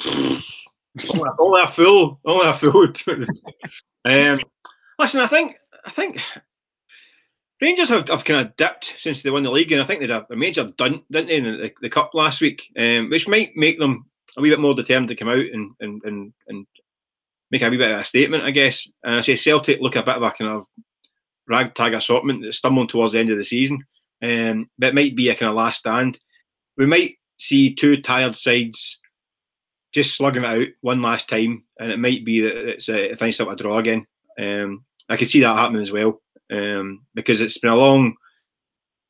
only 1.38 1.62
a 1.62 1.68
fool. 1.68 2.20
Only 2.24 2.48
a 2.48 2.54
fool. 2.54 2.88
um, 4.04 4.40
listen, 4.98 5.20
I 5.20 5.26
think 5.26 5.56
I 5.84 5.90
think 5.90 6.20
Rangers 7.60 7.88
have, 7.88 8.08
have 8.08 8.24
kind 8.24 8.46
of 8.46 8.56
dipped 8.56 8.94
since 8.98 9.22
they 9.22 9.30
won 9.30 9.42
the 9.42 9.50
league, 9.50 9.72
and 9.72 9.80
I 9.80 9.84
think 9.84 10.00
they 10.00 10.06
had 10.06 10.26
a 10.30 10.36
major 10.36 10.72
dunt, 10.76 11.04
didn't 11.10 11.28
they, 11.28 11.36
in 11.36 11.44
the, 11.44 11.72
the 11.80 11.88
cup 11.88 12.12
last 12.14 12.40
week, 12.40 12.62
um, 12.78 13.10
which 13.10 13.28
might 13.28 13.56
make 13.56 13.78
them 13.78 14.06
a 14.36 14.40
wee 14.40 14.50
bit 14.50 14.60
more 14.60 14.74
determined 14.74 15.08
to 15.08 15.14
come 15.14 15.28
out 15.28 15.38
and 15.38 15.70
and, 15.80 16.02
and, 16.04 16.32
and 16.48 16.66
make 17.50 17.62
a 17.62 17.70
wee 17.70 17.76
bit 17.76 17.90
of 17.90 18.00
a 18.00 18.04
statement, 18.04 18.44
I 18.44 18.50
guess. 18.50 18.88
And 19.02 19.16
I 19.16 19.20
say 19.20 19.36
Celtic 19.36 19.80
look 19.80 19.96
a 19.96 20.02
bit 20.02 20.16
of 20.16 20.22
a 20.22 20.30
kind 20.30 20.50
of 20.50 20.66
ragtag 21.46 21.94
assortment 21.94 22.42
that's 22.42 22.58
stumbling 22.58 22.88
towards 22.88 23.12
the 23.12 23.20
end 23.20 23.30
of 23.30 23.38
the 23.38 23.44
season. 23.44 23.84
Um, 24.22 24.70
but 24.78 24.88
it 24.88 24.94
might 24.94 25.14
be 25.14 25.28
a 25.28 25.36
kind 25.36 25.50
of 25.50 25.56
last 25.56 25.80
stand. 25.80 26.18
We 26.76 26.86
might 26.86 27.16
see 27.38 27.74
two 27.74 28.00
tired 28.00 28.36
sides 28.36 28.98
just 29.92 30.16
slugging 30.16 30.42
it 30.42 30.48
out 30.48 30.68
one 30.80 31.00
last 31.00 31.28
time, 31.28 31.64
and 31.78 31.92
it 31.92 31.98
might 31.98 32.24
be 32.24 32.40
that 32.40 32.68
it's 32.68 32.88
a, 32.88 33.12
it 33.12 33.18
finishes 33.18 33.40
up 33.40 33.48
a 33.48 33.56
draw 33.56 33.78
again. 33.78 34.06
Um, 34.38 34.84
I 35.08 35.16
could 35.16 35.30
see 35.30 35.40
that 35.40 35.56
happening 35.56 35.82
as 35.82 35.92
well 35.92 36.20
um, 36.50 37.02
because 37.14 37.40
it's 37.40 37.58
been 37.58 37.70
a 37.70 37.76
long, 37.76 38.16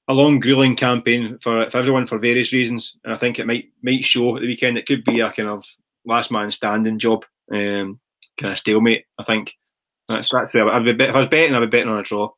a 0.08 0.12
long 0.12 0.40
grueling 0.40 0.76
campaign 0.76 1.38
for, 1.42 1.70
for 1.70 1.78
everyone 1.78 2.06
for 2.06 2.18
various 2.18 2.52
reasons, 2.52 2.98
and 3.04 3.14
I 3.14 3.16
think 3.16 3.38
it 3.38 3.46
might 3.46 3.70
might 3.82 4.04
show 4.04 4.36
at 4.36 4.42
the 4.42 4.46
weekend. 4.46 4.76
It 4.76 4.86
could 4.86 5.04
be 5.04 5.20
a 5.20 5.32
kind 5.32 5.48
of 5.48 5.64
last 6.04 6.30
man 6.30 6.50
standing 6.50 6.98
job, 6.98 7.24
um, 7.50 7.98
kind 8.40 8.52
of 8.52 8.58
stalemate. 8.58 9.04
I 9.18 9.24
think 9.24 9.54
that's 10.08 10.30
that's 10.30 10.54
where 10.54 10.68
I'd 10.68 10.84
be 10.84 11.04
if 11.04 11.14
I 11.14 11.18
was 11.18 11.28
betting, 11.28 11.54
I'd 11.54 11.60
be 11.60 11.66
betting 11.66 11.88
on 11.88 11.98
a 11.98 12.02
draw. 12.02 12.30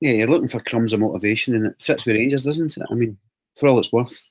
Yeah, 0.00 0.12
you're 0.12 0.28
looking 0.28 0.48
for 0.48 0.60
crumbs 0.60 0.92
of 0.92 1.00
motivation, 1.00 1.54
and 1.54 1.66
it 1.66 1.80
sits 1.80 2.04
with 2.04 2.16
Rangers, 2.16 2.42
doesn't 2.42 2.76
it? 2.76 2.86
I 2.90 2.94
mean, 2.94 3.16
for 3.58 3.68
all 3.68 3.78
it's 3.78 3.92
worth, 3.92 4.30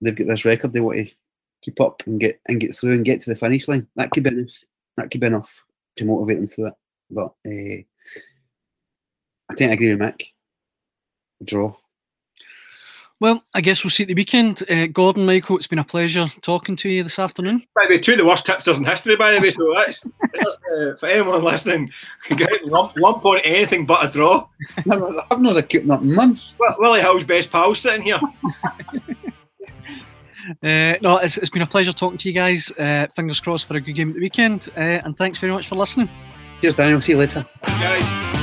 they've 0.00 0.16
got 0.16 0.26
this 0.26 0.44
record 0.44 0.72
they 0.72 0.80
want 0.80 0.98
to 0.98 1.14
keep 1.62 1.80
up 1.80 2.02
and 2.06 2.20
get 2.20 2.40
and 2.46 2.60
get 2.60 2.74
through 2.74 2.94
and 2.94 3.04
get 3.04 3.20
to 3.22 3.30
the 3.30 3.36
finish 3.36 3.68
line. 3.68 3.86
That 3.96 4.10
could 4.10 4.24
be 4.24 4.30
enough. 4.30 4.52
That 4.96 5.10
could 5.10 5.20
be 5.20 5.26
enough 5.26 5.64
to 5.96 6.04
motivate 6.04 6.38
them 6.38 6.46
through 6.46 6.66
it. 6.68 6.74
But 7.10 7.32
uh, 7.46 7.82
I 9.50 9.54
think 9.54 9.70
I 9.70 9.74
agree 9.74 9.94
with 9.94 10.00
Mick. 10.00 10.22
Draw. 11.44 11.72
Well, 13.20 13.42
I 13.52 13.60
guess 13.60 13.82
we'll 13.82 13.90
see 13.90 14.04
at 14.04 14.08
the 14.08 14.14
weekend. 14.14 14.62
Uh, 14.70 14.86
Gordon, 14.86 15.26
Michael, 15.26 15.56
it's 15.56 15.66
been 15.66 15.80
a 15.80 15.84
pleasure 15.84 16.28
talking 16.40 16.76
to 16.76 16.88
you 16.88 17.02
this 17.02 17.18
afternoon. 17.18 17.64
By 17.74 17.86
the 17.86 17.94
way, 17.94 17.98
two 17.98 18.12
of 18.12 18.18
the 18.18 18.24
worst 18.24 18.46
tipsters 18.46 18.78
in 18.78 18.84
history, 18.84 19.16
by 19.16 19.32
the 19.32 19.40
way. 19.40 19.50
So 19.50 19.74
that's, 19.74 20.08
that's 20.34 20.58
uh, 20.72 20.96
for 21.00 21.06
anyone 21.06 21.42
listening, 21.42 21.90
get 22.36 22.64
lump, 22.64 22.96
lump 22.96 23.24
on 23.24 23.38
anything 23.38 23.86
but 23.86 24.08
a 24.08 24.12
draw. 24.12 24.46
I've 25.30 25.40
not 25.40 25.68
kept 25.68 25.90
up 25.90 26.02
in 26.02 26.14
months. 26.14 26.54
Well, 26.60 26.76
Willie 26.78 27.00
Hill's 27.00 27.24
best 27.24 27.50
pal 27.50 27.74
sitting 27.74 28.02
here. 28.02 28.20
Uh, 30.62 30.94
no, 31.02 31.18
it's, 31.18 31.36
it's 31.36 31.50
been 31.50 31.60
a 31.60 31.66
pleasure 31.66 31.92
talking 31.92 32.16
to 32.16 32.26
you 32.26 32.34
guys. 32.34 32.72
Uh, 32.78 33.06
fingers 33.14 33.38
crossed 33.38 33.66
for 33.66 33.76
a 33.76 33.80
good 33.82 33.92
game 33.92 34.08
at 34.08 34.14
the 34.14 34.20
weekend. 34.20 34.70
Uh, 34.74 34.80
and 35.04 35.14
thanks 35.18 35.38
very 35.38 35.52
much 35.52 35.68
for 35.68 35.74
listening. 35.74 36.08
Cheers, 36.62 36.74
Daniel. 36.74 37.00
See 37.02 37.12
you 37.12 37.18
later. 37.18 37.46
Guys. 37.66 38.37